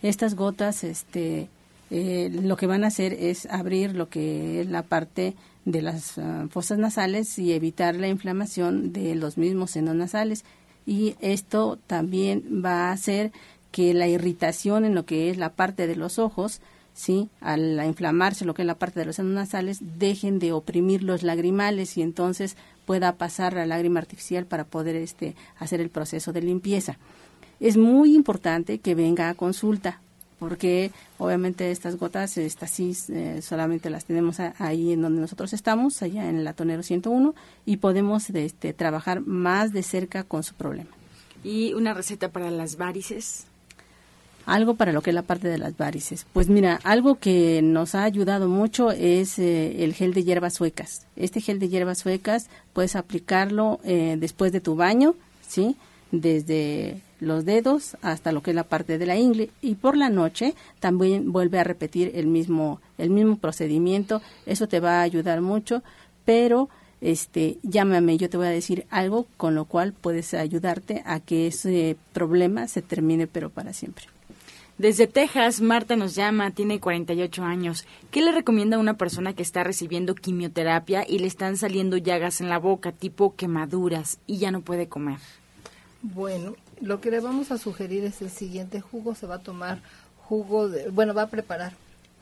Estas 0.00 0.34
gotas, 0.34 0.84
este, 0.84 1.48
eh, 1.90 2.30
lo 2.32 2.56
que 2.56 2.66
van 2.66 2.84
a 2.84 2.88
hacer 2.88 3.12
es 3.12 3.46
abrir 3.46 3.94
lo 3.94 4.08
que 4.08 4.60
es 4.60 4.68
la 4.68 4.82
parte 4.82 5.34
de 5.64 5.82
las 5.82 6.18
ah, 6.18 6.46
fosas 6.50 6.78
nasales 6.78 7.38
y 7.38 7.52
evitar 7.52 7.94
la 7.94 8.08
inflamación 8.08 8.92
de 8.92 9.14
los 9.14 9.38
mismos 9.38 9.72
senos 9.72 9.94
nasales. 9.94 10.44
Y 10.86 11.14
esto 11.20 11.78
también 11.86 12.62
va 12.64 12.88
a 12.88 12.92
hacer 12.92 13.32
que 13.70 13.94
la 13.94 14.08
irritación 14.08 14.84
en 14.84 14.94
lo 14.94 15.04
que 15.04 15.30
es 15.30 15.36
la 15.38 15.50
parte 15.50 15.86
de 15.86 15.96
los 15.96 16.18
ojos, 16.18 16.60
¿sí? 16.92 17.28
al 17.40 17.80
inflamarse 17.86 18.44
lo 18.44 18.54
que 18.54 18.62
es 18.62 18.66
la 18.66 18.78
parte 18.78 19.00
de 19.00 19.06
los 19.06 19.16
senos 19.16 19.32
nasales, 19.32 19.78
dejen 19.80 20.38
de 20.38 20.52
oprimir 20.52 21.02
los 21.02 21.22
lagrimales 21.22 21.96
y 21.96 22.02
entonces 22.02 22.56
pueda 22.84 23.16
pasar 23.16 23.54
la 23.54 23.66
lágrima 23.66 24.00
artificial 24.00 24.44
para 24.44 24.64
poder 24.64 24.96
este, 24.96 25.34
hacer 25.58 25.80
el 25.80 25.88
proceso 25.88 26.32
de 26.32 26.42
limpieza. 26.42 26.98
Es 27.60 27.76
muy 27.76 28.14
importante 28.14 28.78
que 28.78 28.94
venga 28.94 29.28
a 29.28 29.34
consulta 29.34 30.00
porque 30.42 30.90
obviamente 31.18 31.70
estas 31.70 31.94
gotas, 31.94 32.36
estas 32.36 32.68
sí, 32.68 32.96
eh, 33.10 33.38
solamente 33.42 33.90
las 33.90 34.06
tenemos 34.06 34.40
ahí 34.40 34.90
en 34.90 35.00
donde 35.00 35.20
nosotros 35.20 35.52
estamos, 35.52 36.02
allá 36.02 36.28
en 36.28 36.38
el 36.38 36.42
Latonero 36.42 36.82
101, 36.82 37.32
y 37.64 37.76
podemos 37.76 38.28
este, 38.28 38.72
trabajar 38.72 39.20
más 39.20 39.72
de 39.72 39.84
cerca 39.84 40.24
con 40.24 40.42
su 40.42 40.54
problema. 40.54 40.90
¿Y 41.44 41.74
una 41.74 41.94
receta 41.94 42.30
para 42.30 42.50
las 42.50 42.76
varices? 42.76 43.44
Algo 44.44 44.74
para 44.74 44.90
lo 44.90 45.00
que 45.00 45.10
es 45.10 45.14
la 45.14 45.22
parte 45.22 45.46
de 45.46 45.58
las 45.58 45.76
varices. 45.76 46.26
Pues 46.32 46.48
mira, 46.48 46.80
algo 46.82 47.20
que 47.20 47.62
nos 47.62 47.94
ha 47.94 48.02
ayudado 48.02 48.48
mucho 48.48 48.90
es 48.90 49.38
eh, 49.38 49.84
el 49.84 49.94
gel 49.94 50.12
de 50.12 50.24
hierbas 50.24 50.54
suecas. 50.54 51.06
Este 51.14 51.40
gel 51.40 51.60
de 51.60 51.68
hierbas 51.68 51.98
suecas 51.98 52.48
puedes 52.72 52.96
aplicarlo 52.96 53.78
eh, 53.84 54.16
después 54.18 54.50
de 54.50 54.60
tu 54.60 54.74
baño, 54.74 55.14
¿sí? 55.46 55.76
Desde 56.10 57.00
los 57.22 57.44
dedos 57.44 57.96
hasta 58.02 58.32
lo 58.32 58.42
que 58.42 58.50
es 58.50 58.56
la 58.56 58.64
parte 58.64 58.98
de 58.98 59.06
la 59.06 59.16
ingle 59.16 59.50
y 59.62 59.76
por 59.76 59.96
la 59.96 60.08
noche 60.08 60.54
también 60.80 61.32
vuelve 61.32 61.58
a 61.58 61.64
repetir 61.64 62.10
el 62.14 62.26
mismo 62.26 62.80
el 62.98 63.10
mismo 63.10 63.36
procedimiento 63.36 64.20
eso 64.44 64.66
te 64.66 64.80
va 64.80 64.98
a 64.98 65.02
ayudar 65.02 65.40
mucho 65.40 65.82
pero 66.24 66.68
este 67.00 67.58
llámame 67.62 68.18
yo 68.18 68.28
te 68.28 68.36
voy 68.36 68.46
a 68.46 68.50
decir 68.50 68.86
algo 68.90 69.26
con 69.36 69.54
lo 69.54 69.66
cual 69.66 69.92
puedes 69.92 70.34
ayudarte 70.34 71.02
a 71.06 71.20
que 71.20 71.46
ese 71.46 71.96
problema 72.12 72.66
se 72.66 72.82
termine 72.82 73.26
pero 73.26 73.50
para 73.50 73.72
siempre 73.72 74.06
desde 74.78 75.06
Texas, 75.06 75.60
Marta 75.60 75.94
nos 75.94 76.16
llama, 76.16 76.50
tiene 76.50 76.80
48 76.80 77.44
años. 77.44 77.84
¿Qué 78.10 78.20
le 78.22 78.32
recomienda 78.32 78.78
a 78.78 78.80
una 78.80 78.94
persona 78.94 79.32
que 79.32 79.42
está 79.42 79.62
recibiendo 79.62 80.14
quimioterapia 80.14 81.04
y 81.06 81.18
le 81.18 81.28
están 81.28 81.56
saliendo 81.56 81.98
llagas 81.98 82.40
en 82.40 82.48
la 82.48 82.58
boca, 82.58 82.90
tipo 82.90 83.36
quemaduras, 83.36 84.18
y 84.26 84.38
ya 84.38 84.50
no 84.50 84.62
puede 84.62 84.88
comer? 84.88 85.18
Bueno, 86.02 86.56
lo 86.82 87.00
que 87.00 87.12
le 87.12 87.20
vamos 87.20 87.52
a 87.52 87.58
sugerir 87.58 88.04
es 88.04 88.20
el 88.22 88.30
siguiente 88.30 88.80
jugo. 88.80 89.14
Se 89.14 89.26
va 89.26 89.36
a 89.36 89.42
tomar 89.42 89.80
jugo 90.16 90.68
de, 90.68 90.90
bueno, 90.90 91.14
va 91.14 91.22
a 91.22 91.30
preparar 91.30 91.72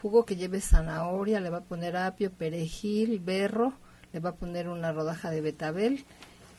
jugo 0.02 0.24
que 0.24 0.36
lleve 0.36 0.60
zanahoria, 0.60 1.40
le 1.40 1.50
va 1.50 1.58
a 1.58 1.62
poner 1.62 1.96
apio, 1.96 2.30
perejil, 2.30 3.20
berro, 3.20 3.72
le 4.12 4.20
va 4.20 4.30
a 4.30 4.34
poner 4.34 4.68
una 4.68 4.92
rodaja 4.92 5.30
de 5.30 5.40
betabel 5.40 6.04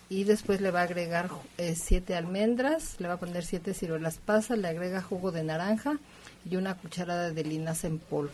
y 0.10 0.26
después 0.26 0.62
le 0.62 0.72
va 0.72 0.82
a 0.82 0.84
agregar 0.84 1.30
eh, 1.58 1.76
siete 1.76 2.16
almendras, 2.16 2.96
le 3.00 3.08
va 3.08 3.16
a 3.16 3.20
poner 3.20 3.46
siete 3.46 3.74
ciruelas 3.74 4.18
pasas, 4.18 4.58
le 4.58 4.68
agrega 4.68 5.02
jugo 5.02 5.32
de 5.32 5.44
naranja 5.44 5.98
y 6.50 6.56
una 6.56 6.76
cucharada 6.76 7.32
de 7.32 7.44
linaza 7.44 7.88
en 7.88 8.00
polvo. 8.00 8.32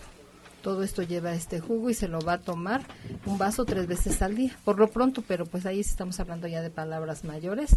Todo 0.62 0.84
esto 0.84 1.04
lleva 1.04 1.34
este 1.34 1.60
jugo 1.60 1.90
y 1.90 1.94
se 1.94 2.08
lo 2.08 2.20
va 2.20 2.34
a 2.34 2.40
tomar 2.40 2.82
un 3.26 3.38
vaso 3.38 3.64
tres 3.64 3.88
veces 3.88 4.22
al 4.22 4.36
día, 4.36 4.58
por 4.66 4.80
lo 4.80 4.90
pronto, 4.90 5.24
pero 5.28 5.46
pues 5.46 5.66
ahí 5.66 5.80
estamos 5.80 6.20
hablando 6.20 6.48
ya 6.48 6.62
de 6.62 6.70
palabras 6.70 7.24
mayores 7.24 7.76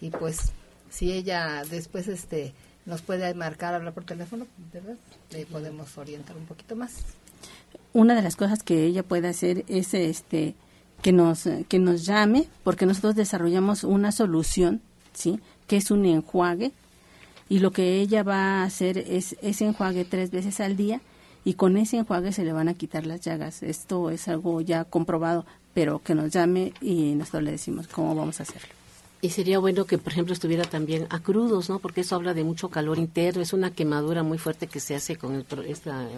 y 0.00 0.10
pues 0.10 0.52
si 0.92 1.10
ella 1.10 1.62
después 1.68 2.06
este 2.06 2.52
nos 2.84 3.00
puede 3.00 3.32
marcar, 3.34 3.74
hablar 3.74 3.94
por 3.94 4.04
teléfono, 4.04 4.46
¿verdad? 4.72 4.96
Le 5.30 5.46
podemos 5.46 5.96
orientar 5.96 6.36
un 6.36 6.46
poquito 6.46 6.76
más. 6.76 6.96
Una 7.92 8.14
de 8.14 8.22
las 8.22 8.36
cosas 8.36 8.62
que 8.62 8.84
ella 8.84 9.02
puede 9.02 9.28
hacer 9.28 9.64
es 9.68 9.94
este 9.94 10.54
que 11.00 11.12
nos 11.12 11.48
que 11.68 11.78
nos 11.78 12.04
llame 12.04 12.46
porque 12.62 12.86
nosotros 12.86 13.14
desarrollamos 13.14 13.84
una 13.84 14.12
solución, 14.12 14.82
¿sí? 15.14 15.40
Que 15.66 15.76
es 15.78 15.90
un 15.90 16.04
enjuague 16.04 16.72
y 17.48 17.60
lo 17.60 17.70
que 17.70 18.00
ella 18.00 18.22
va 18.22 18.60
a 18.60 18.64
hacer 18.64 18.98
es 18.98 19.36
ese 19.42 19.64
enjuague 19.64 20.04
tres 20.04 20.30
veces 20.30 20.60
al 20.60 20.76
día 20.76 21.00
y 21.44 21.54
con 21.54 21.76
ese 21.76 21.96
enjuague 21.96 22.32
se 22.32 22.44
le 22.44 22.52
van 22.52 22.68
a 22.68 22.74
quitar 22.74 23.06
las 23.06 23.20
llagas. 23.20 23.62
Esto 23.62 24.10
es 24.10 24.28
algo 24.28 24.60
ya 24.60 24.84
comprobado, 24.84 25.46
pero 25.72 26.00
que 26.00 26.14
nos 26.14 26.30
llame 26.30 26.74
y 26.80 27.14
nosotros 27.14 27.44
le 27.44 27.52
decimos 27.52 27.88
cómo 27.88 28.14
vamos 28.14 28.40
a 28.40 28.42
hacerlo. 28.44 28.81
Y 29.24 29.30
sería 29.30 29.60
bueno 29.60 29.84
que, 29.84 29.98
por 29.98 30.12
ejemplo, 30.12 30.34
estuviera 30.34 30.64
también 30.64 31.06
a 31.10 31.20
crudos, 31.20 31.70
¿no? 31.70 31.78
Porque 31.78 32.00
eso 32.00 32.16
habla 32.16 32.34
de 32.34 32.42
mucho 32.42 32.70
calor 32.70 32.98
interno, 32.98 33.40
es 33.40 33.52
una 33.52 33.70
quemadura 33.70 34.24
muy 34.24 34.36
fuerte 34.36 34.66
que 34.66 34.80
se 34.80 34.96
hace 34.96 35.14
con 35.14 35.36
el, 35.36 35.46
esta, 35.68 36.08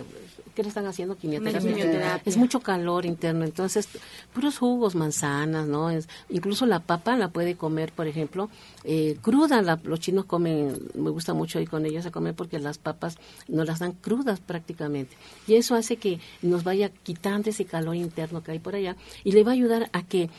¿qué 0.55 0.63
le 0.63 0.71
están 0.71 0.87
haciendo? 0.87 1.15
Quimioterapia. 1.15 2.23
Es 2.25 2.39
mucho 2.39 2.61
calor 2.61 3.05
interno, 3.05 3.45
entonces, 3.45 3.91
puros 4.33 4.57
jugos, 4.57 4.95
manzanas, 4.95 5.67
¿no? 5.67 5.91
Es, 5.91 6.09
incluso 6.31 6.65
la 6.65 6.81
papa 6.81 7.15
la 7.19 7.29
puede 7.29 7.57
comer, 7.57 7.93
por 7.93 8.07
ejemplo, 8.07 8.49
eh, 8.85 9.19
cruda, 9.21 9.61
los 9.83 10.01
chinos 10.01 10.25
comen, 10.25 10.75
me 10.95 11.11
gusta 11.11 11.35
mucho 11.35 11.61
ir 11.61 11.69
con 11.69 11.85
ellos 11.85 12.07
a 12.07 12.11
comer 12.11 12.33
porque 12.33 12.59
las 12.59 12.79
papas 12.79 13.19
no 13.49 13.65
las 13.65 13.81
dan 13.81 13.93
crudas 13.93 14.41
prácticamente. 14.41 15.15
Y 15.47 15.57
eso 15.57 15.75
hace 15.75 15.99
que 15.99 16.21
nos 16.41 16.65
vaya 16.65 16.89
quitando 16.89 17.51
ese 17.51 17.67
calor 17.67 17.97
interno 17.97 18.43
que 18.43 18.53
hay 18.53 18.61
por 18.61 18.75
allá 18.77 18.97
y 19.25 19.33
le 19.33 19.45
va 19.45 19.51
a 19.51 19.55
ayudar 19.55 19.91
a 19.93 20.03
que 20.05 20.31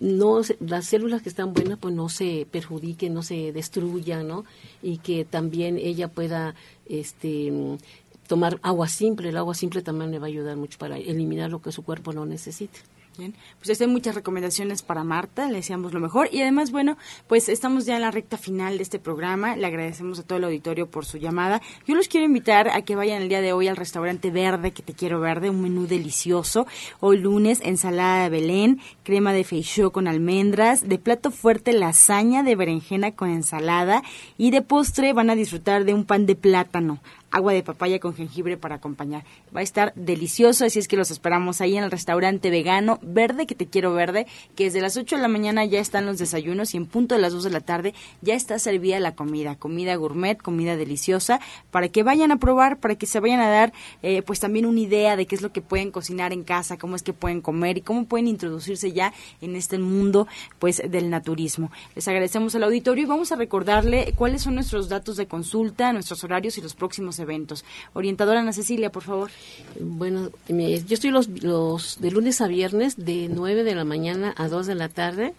no 0.00 0.42
las 0.60 0.86
células 0.86 1.22
que 1.22 1.30
están 1.30 1.54
buenas 1.54 1.78
pues 1.78 1.94
no 1.94 2.09
se 2.10 2.46
perjudique, 2.50 3.08
no 3.10 3.22
se 3.22 3.52
destruya, 3.52 4.22
¿no? 4.22 4.44
Y 4.82 4.98
que 4.98 5.24
también 5.24 5.78
ella 5.78 6.08
pueda 6.08 6.54
este 6.86 7.78
tomar 8.26 8.60
agua 8.62 8.86
simple, 8.86 9.30
el 9.30 9.36
agua 9.36 9.54
simple 9.54 9.82
también 9.82 10.12
le 10.12 10.20
va 10.20 10.26
a 10.26 10.28
ayudar 10.28 10.56
mucho 10.56 10.78
para 10.78 10.98
eliminar 10.98 11.50
lo 11.50 11.60
que 11.60 11.72
su 11.72 11.82
cuerpo 11.82 12.12
no 12.12 12.26
necesite. 12.26 12.78
Bien, 13.20 13.34
pues 13.62 13.78
hay 13.78 13.86
muchas 13.86 14.14
recomendaciones 14.14 14.80
para 14.80 15.04
Marta, 15.04 15.46
le 15.46 15.56
deseamos 15.56 15.92
lo 15.92 16.00
mejor 16.00 16.30
y 16.32 16.40
además, 16.40 16.70
bueno, 16.70 16.96
pues 17.26 17.50
estamos 17.50 17.84
ya 17.84 17.96
en 17.96 18.00
la 18.00 18.10
recta 18.10 18.38
final 18.38 18.78
de 18.78 18.82
este 18.82 18.98
programa, 18.98 19.56
le 19.56 19.66
agradecemos 19.66 20.18
a 20.18 20.22
todo 20.22 20.38
el 20.38 20.44
auditorio 20.44 20.86
por 20.86 21.04
su 21.04 21.18
llamada. 21.18 21.60
Yo 21.86 21.94
los 21.94 22.08
quiero 22.08 22.24
invitar 22.24 22.70
a 22.70 22.80
que 22.80 22.96
vayan 22.96 23.20
el 23.20 23.28
día 23.28 23.42
de 23.42 23.52
hoy 23.52 23.68
al 23.68 23.76
restaurante 23.76 24.30
Verde, 24.30 24.70
que 24.70 24.82
te 24.82 24.94
quiero 24.94 25.20
verde, 25.20 25.50
un 25.50 25.60
menú 25.60 25.86
delicioso. 25.86 26.66
Hoy 27.00 27.18
lunes, 27.18 27.60
ensalada 27.62 28.22
de 28.22 28.30
Belén, 28.30 28.80
crema 29.02 29.34
de 29.34 29.44
feijóo 29.44 29.92
con 29.92 30.08
almendras, 30.08 30.88
de 30.88 30.96
plato 30.96 31.30
fuerte 31.30 31.74
lasaña 31.74 32.42
de 32.42 32.56
berenjena 32.56 33.12
con 33.12 33.28
ensalada 33.28 34.02
y 34.38 34.50
de 34.50 34.62
postre 34.62 35.12
van 35.12 35.28
a 35.28 35.34
disfrutar 35.34 35.84
de 35.84 35.92
un 35.92 36.06
pan 36.06 36.24
de 36.24 36.36
plátano 36.36 37.00
agua 37.30 37.52
de 37.52 37.62
papaya 37.62 37.98
con 38.00 38.14
jengibre 38.14 38.56
para 38.56 38.76
acompañar. 38.76 39.24
Va 39.54 39.60
a 39.60 39.64
estar 39.64 39.92
delicioso, 39.96 40.64
así 40.64 40.78
es 40.78 40.86
que 40.86 40.96
los 40.96 41.10
esperamos 41.10 41.60
ahí 41.60 41.76
en 41.76 41.84
el 41.84 41.90
restaurante 41.90 42.50
vegano 42.50 42.98
Verde, 43.02 43.46
que 43.46 43.54
te 43.54 43.66
quiero 43.66 43.92
verde, 43.92 44.26
que 44.54 44.64
desde 44.64 44.80
las 44.80 44.96
8 44.96 45.16
de 45.16 45.22
la 45.22 45.28
mañana 45.28 45.64
ya 45.64 45.80
están 45.80 46.06
los 46.06 46.18
desayunos 46.18 46.74
y 46.74 46.76
en 46.76 46.86
punto 46.86 47.14
de 47.14 47.20
las 47.20 47.32
2 47.32 47.44
de 47.44 47.50
la 47.50 47.60
tarde 47.60 47.94
ya 48.22 48.34
está 48.34 48.58
servida 48.58 49.00
la 49.00 49.14
comida, 49.14 49.56
comida 49.56 49.96
gourmet, 49.96 50.40
comida 50.40 50.76
deliciosa, 50.76 51.40
para 51.70 51.88
que 51.88 52.02
vayan 52.02 52.32
a 52.32 52.36
probar, 52.36 52.78
para 52.78 52.94
que 52.94 53.06
se 53.06 53.18
vayan 53.20 53.40
a 53.40 53.48
dar 53.48 53.72
eh, 54.02 54.22
pues 54.22 54.40
también 54.40 54.66
una 54.66 54.80
idea 54.80 55.16
de 55.16 55.26
qué 55.26 55.34
es 55.34 55.42
lo 55.42 55.52
que 55.52 55.62
pueden 55.62 55.90
cocinar 55.90 56.32
en 56.32 56.44
casa, 56.44 56.78
cómo 56.78 56.96
es 56.96 57.02
que 57.02 57.12
pueden 57.12 57.40
comer 57.40 57.78
y 57.78 57.80
cómo 57.82 58.04
pueden 58.04 58.28
introducirse 58.28 58.92
ya 58.92 59.12
en 59.40 59.56
este 59.56 59.78
mundo 59.78 60.28
pues 60.58 60.82
del 60.88 61.10
naturismo. 61.10 61.70
Les 61.94 62.06
agradecemos 62.08 62.54
al 62.54 62.64
auditorio 62.64 63.04
y 63.04 63.06
vamos 63.06 63.32
a 63.32 63.36
recordarle 63.36 64.12
cuáles 64.16 64.42
son 64.42 64.54
nuestros 64.54 64.88
datos 64.88 65.16
de 65.16 65.26
consulta, 65.26 65.92
nuestros 65.92 66.22
horarios 66.24 66.58
y 66.58 66.60
los 66.60 66.74
próximos 66.74 67.18
eventos. 67.18 67.64
Orientadora 67.92 68.40
Ana 68.40 68.52
Cecilia, 68.52 68.90
por 68.92 69.02
favor. 69.02 69.30
Bueno, 69.78 70.30
yo 70.48 70.94
estoy 70.94 71.10
los, 71.10 71.28
los 71.28 72.00
de 72.00 72.10
lunes 72.10 72.40
a 72.40 72.48
viernes 72.48 72.96
de 72.96 73.28
9 73.28 73.64
de 73.64 73.74
la 73.74 73.84
mañana 73.84 74.34
a 74.36 74.48
2 74.48 74.66
de 74.66 74.74
la 74.74 74.88
tarde 74.88 75.34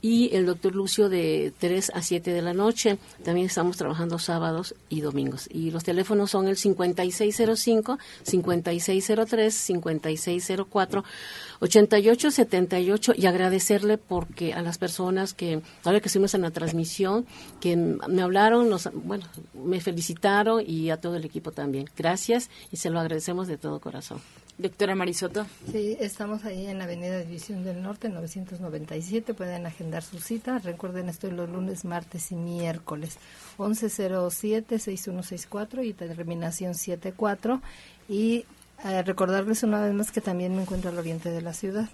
y 0.00 0.34
el 0.34 0.46
doctor 0.46 0.74
Lucio 0.74 1.08
de 1.08 1.52
3 1.58 1.92
a 1.94 2.02
7 2.02 2.32
de 2.32 2.42
la 2.42 2.54
noche. 2.54 2.98
También 3.24 3.46
estamos 3.46 3.76
trabajando 3.76 4.18
sábados 4.18 4.74
y 4.88 5.00
domingos. 5.00 5.48
Y 5.50 5.70
los 5.70 5.84
teléfonos 5.84 6.30
son 6.30 6.48
el 6.48 6.56
5605, 6.56 7.98
5603, 8.22 9.54
5604, 9.54 11.04
8878 11.60 13.14
y 13.16 13.26
agradecerle 13.26 13.98
porque 13.98 14.54
a 14.54 14.62
las 14.62 14.78
personas 14.78 15.34
que, 15.34 15.60
ahora 15.84 16.00
que 16.00 16.06
estuvimos 16.06 16.34
en 16.34 16.42
la 16.42 16.50
transmisión, 16.50 17.26
que 17.60 17.76
me 17.76 18.22
hablaron, 18.22 18.68
nos, 18.68 18.90
bueno, 18.92 19.24
me 19.54 19.80
felicitaron 19.80 20.62
y 20.66 20.90
a 20.90 21.00
todo 21.00 21.16
el 21.16 21.24
equipo 21.24 21.52
también. 21.52 21.88
Gracias 21.96 22.50
y 22.70 22.76
se 22.76 22.90
lo 22.90 23.00
agradecemos 23.00 23.48
de 23.48 23.58
todo 23.58 23.80
corazón. 23.80 24.20
Doctora 24.58 24.94
Marisoto. 24.96 25.46
Sí, 25.70 25.96
estamos 26.00 26.44
ahí 26.44 26.66
en 26.66 26.78
la 26.78 26.84
Avenida 26.84 27.20
División 27.20 27.62
del 27.62 27.80
Norte, 27.80 28.08
997. 28.08 29.32
Pueden 29.32 29.66
agendar 29.66 30.02
su 30.02 30.18
cita. 30.18 30.58
Recuerden, 30.58 31.08
estoy 31.08 31.30
los 31.30 31.48
lunes, 31.48 31.84
martes 31.84 32.32
y 32.32 32.34
miércoles. 32.34 33.18
1107-6164 33.58 35.86
y 35.86 35.92
terminación 35.92 36.74
74. 36.74 37.62
Y 38.08 38.46
eh, 38.84 39.02
recordarles 39.02 39.62
una 39.62 39.80
vez 39.80 39.94
más 39.94 40.10
que 40.12 40.20
también 40.20 40.54
me 40.54 40.62
encuentro 40.62 40.90
al 40.90 40.98
oriente 40.98 41.30
de 41.30 41.42
la 41.42 41.52
ciudad 41.52 41.88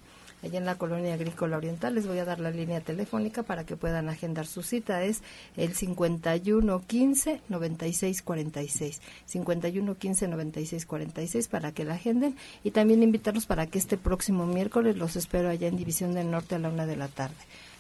allá 0.45 0.59
en 0.59 0.67
la 0.67 0.77
colonia 0.77 1.15
agrícola 1.15 1.57
oriental. 1.57 1.95
Les 1.95 2.07
voy 2.07 2.19
a 2.19 2.25
dar 2.25 2.39
la 2.39 2.51
línea 2.51 2.81
telefónica 2.81 3.43
para 3.43 3.65
que 3.65 3.77
puedan 3.77 4.09
agendar 4.09 4.47
su 4.47 4.63
cita. 4.63 5.03
Es 5.03 5.23
el 5.57 5.75
5115 5.75 7.41
9646. 7.49 9.01
5115 9.27 10.29
9646 10.29 11.49
para 11.49 11.73
que 11.73 11.85
la 11.85 11.95
agenden 11.95 12.37
y 12.63 12.71
también 12.71 13.03
invitarlos 13.03 13.47
para 13.47 13.67
que 13.67 13.79
este 13.79 13.97
próximo 13.97 14.47
miércoles 14.47 14.97
los 14.97 15.17
espero 15.17 15.49
allá 15.49 15.69
en 15.69 15.77
División 15.77 16.15
del 16.15 16.31
Norte 16.31 16.55
a 16.55 16.59
la 16.59 16.69
una 16.69 16.87
de 16.87 16.97
la 16.97 17.09
tarde. 17.09 17.35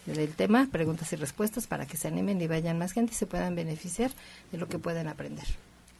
El 0.07 0.34
tema, 0.34 0.68
preguntas 0.70 1.12
y 1.14 1.16
respuestas 1.16 1.66
para 1.66 1.86
que 1.86 1.96
se 1.96 2.09
animen 2.09 2.40
y 2.40 2.46
vayan 2.46 2.78
más 2.78 2.92
gente 2.92 3.12
y 3.12 3.16
se 3.16 3.26
puedan 3.26 3.55
beneficiar 3.55 4.11
de 4.52 4.59
lo 4.59 4.68
que 4.68 4.78
pueden 4.78 5.09
aprender. 5.09 5.46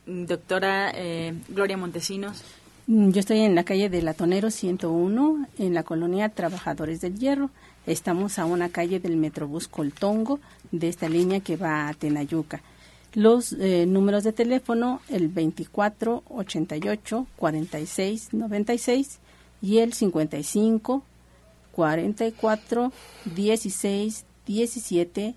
Doctora 0.07 0.93
eh, 0.95 1.33
Gloria 1.49 1.79
Montesinos. 1.79 2.45
Mm, 2.87 3.11
yo 3.11 3.21
estoy 3.21 3.41
en 3.41 3.55
la 3.55 3.65
calle 3.65 3.89
de 3.89 4.03
Latonero 4.03 4.51
101, 4.51 5.47
en 5.59 5.75
la 5.75 5.85
colonia 5.85 6.29
Trabajadores 6.29 7.01
del 7.01 7.19
Hierro. 7.19 7.51
Estamos 7.87 8.39
a 8.39 8.45
una 8.45 8.69
calle 8.69 9.01
del 9.01 9.17
Metrobús 9.17 9.69
Coltongo, 9.69 10.39
de 10.71 10.89
esta 10.89 11.09
línea 11.09 11.41
que 11.41 11.57
va 11.57 11.89
a 11.89 11.95
Tenayuca. 11.95 12.63
Los 13.15 13.53
eh, 13.55 13.87
números 13.87 14.25
de 14.25 14.33
teléfono, 14.33 15.01
el 15.09 15.29
24 15.29 16.25
88 16.29 17.27
46 17.37 18.29
96 18.33 19.19
y 19.63 19.79
el 19.79 19.93
55 19.93 21.03
44 21.73 22.93
16 23.35 24.25
17 24.47 25.35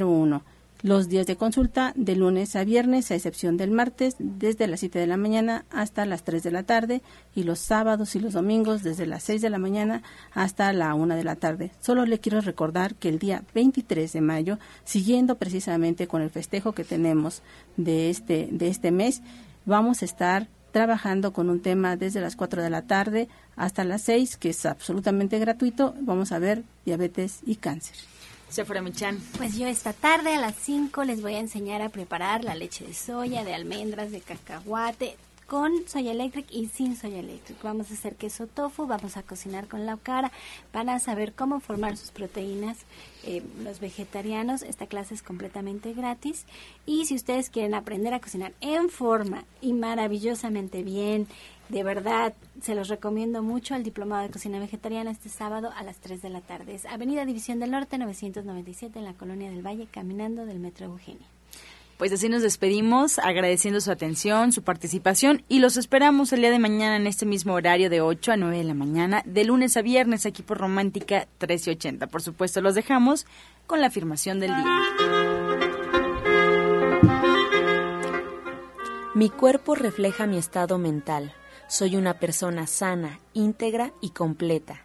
01 0.00 0.42
los 0.82 1.08
días 1.08 1.26
de 1.26 1.36
consulta 1.36 1.92
de 1.94 2.16
lunes 2.16 2.56
a 2.56 2.64
viernes, 2.64 3.10
a 3.10 3.14
excepción 3.14 3.56
del 3.56 3.70
martes, 3.70 4.16
desde 4.18 4.66
las 4.66 4.80
7 4.80 4.98
de 4.98 5.06
la 5.06 5.16
mañana 5.16 5.64
hasta 5.70 6.06
las 6.06 6.24
3 6.24 6.42
de 6.42 6.50
la 6.50 6.62
tarde, 6.62 7.02
y 7.34 7.42
los 7.42 7.58
sábados 7.58 8.14
y 8.14 8.20
los 8.20 8.32
domingos 8.32 8.82
desde 8.82 9.06
las 9.06 9.22
6 9.24 9.42
de 9.42 9.50
la 9.50 9.58
mañana 9.58 10.02
hasta 10.32 10.72
la 10.72 10.94
1 10.94 11.14
de 11.14 11.24
la 11.24 11.36
tarde. 11.36 11.72
Solo 11.80 12.06
le 12.06 12.18
quiero 12.18 12.40
recordar 12.40 12.94
que 12.94 13.08
el 13.08 13.18
día 13.18 13.44
23 13.54 14.12
de 14.12 14.20
mayo, 14.20 14.58
siguiendo 14.84 15.36
precisamente 15.36 16.06
con 16.06 16.22
el 16.22 16.30
festejo 16.30 16.72
que 16.72 16.84
tenemos 16.84 17.42
de 17.76 18.10
este, 18.10 18.48
de 18.50 18.68
este 18.68 18.90
mes, 18.90 19.22
vamos 19.66 20.02
a 20.02 20.06
estar 20.06 20.48
trabajando 20.72 21.32
con 21.32 21.50
un 21.50 21.60
tema 21.60 21.96
desde 21.96 22.20
las 22.20 22.36
4 22.36 22.62
de 22.62 22.70
la 22.70 22.82
tarde 22.82 23.28
hasta 23.56 23.84
las 23.84 24.02
6, 24.02 24.36
que 24.36 24.50
es 24.50 24.64
absolutamente 24.64 25.38
gratuito. 25.38 25.94
Vamos 26.00 26.32
a 26.32 26.38
ver 26.38 26.62
diabetes 26.84 27.40
y 27.44 27.56
cáncer. 27.56 27.96
Sephora 28.50 28.82
Michan. 28.82 29.18
Pues 29.38 29.56
yo 29.56 29.66
esta 29.66 29.92
tarde 29.92 30.34
a 30.34 30.40
las 30.40 30.56
5 30.56 31.04
les 31.04 31.22
voy 31.22 31.34
a 31.34 31.40
enseñar 31.40 31.82
a 31.82 31.88
preparar 31.88 32.44
la 32.44 32.54
leche 32.54 32.84
de 32.84 32.94
soya, 32.94 33.44
de 33.44 33.54
almendras, 33.54 34.10
de 34.10 34.20
cacahuate, 34.20 35.16
con 35.50 35.72
soya 35.88 36.12
electric 36.12 36.46
y 36.52 36.68
sin 36.68 36.94
soya 36.94 37.18
electric. 37.18 37.60
Vamos 37.60 37.90
a 37.90 37.94
hacer 37.94 38.14
queso 38.14 38.46
tofu, 38.46 38.86
vamos 38.86 39.16
a 39.16 39.24
cocinar 39.24 39.66
con 39.66 39.84
la 39.84 39.96
cara, 39.96 40.30
van 40.72 40.88
a 40.88 41.00
saber 41.00 41.32
cómo 41.32 41.58
formar 41.58 41.96
sus 41.96 42.12
proteínas 42.12 42.78
eh, 43.24 43.42
los 43.64 43.80
vegetarianos. 43.80 44.62
Esta 44.62 44.86
clase 44.86 45.14
es 45.14 45.22
completamente 45.24 45.92
gratis 45.92 46.44
y 46.86 47.06
si 47.06 47.16
ustedes 47.16 47.50
quieren 47.50 47.74
aprender 47.74 48.14
a 48.14 48.20
cocinar 48.20 48.52
en 48.60 48.90
forma 48.90 49.42
y 49.60 49.72
maravillosamente 49.72 50.84
bien 50.84 51.26
de 51.68 51.82
verdad, 51.82 52.32
se 52.62 52.76
los 52.76 52.88
recomiendo 52.88 53.42
mucho 53.42 53.74
el 53.74 53.82
Diplomado 53.82 54.22
de 54.22 54.30
Cocina 54.30 54.60
Vegetariana 54.60 55.10
este 55.10 55.30
sábado 55.30 55.72
a 55.76 55.82
las 55.82 55.96
3 55.96 56.22
de 56.22 56.30
la 56.30 56.42
tarde. 56.42 56.76
Es 56.76 56.86
Avenida 56.86 57.24
División 57.24 57.58
del 57.58 57.72
Norte 57.72 57.98
997 57.98 59.00
en 59.00 59.04
la 59.04 59.14
Colonia 59.14 59.50
del 59.50 59.66
Valle, 59.66 59.88
caminando 59.90 60.46
del 60.46 60.60
Metro 60.60 60.86
Eugenia. 60.86 61.26
Pues 62.00 62.12
así 62.14 62.30
nos 62.30 62.40
despedimos, 62.40 63.18
agradeciendo 63.18 63.80
su 63.82 63.90
atención, 63.90 64.52
su 64.52 64.62
participación 64.62 65.44
y 65.48 65.58
los 65.58 65.76
esperamos 65.76 66.32
el 66.32 66.40
día 66.40 66.50
de 66.50 66.58
mañana 66.58 66.96
en 66.96 67.06
este 67.06 67.26
mismo 67.26 67.52
horario 67.52 67.90
de 67.90 68.00
8 68.00 68.32
a 68.32 68.36
9 68.38 68.56
de 68.56 68.64
la 68.64 68.72
mañana, 68.72 69.22
de 69.26 69.44
lunes 69.44 69.76
a 69.76 69.82
viernes 69.82 70.24
aquí 70.24 70.42
por 70.42 70.56
Romántica 70.56 71.28
1380. 71.40 72.06
Por 72.06 72.22
supuesto, 72.22 72.62
los 72.62 72.74
dejamos 72.74 73.26
con 73.66 73.82
la 73.82 73.88
afirmación 73.88 74.40
del 74.40 74.50
día. 74.56 74.80
Mi 79.14 79.28
cuerpo 79.28 79.74
refleja 79.74 80.26
mi 80.26 80.38
estado 80.38 80.78
mental 80.78 81.34
soy 81.70 81.94
una 81.94 82.14
persona 82.14 82.66
sana, 82.66 83.20
íntegra 83.32 83.92
y 84.00 84.10
completa. 84.10 84.84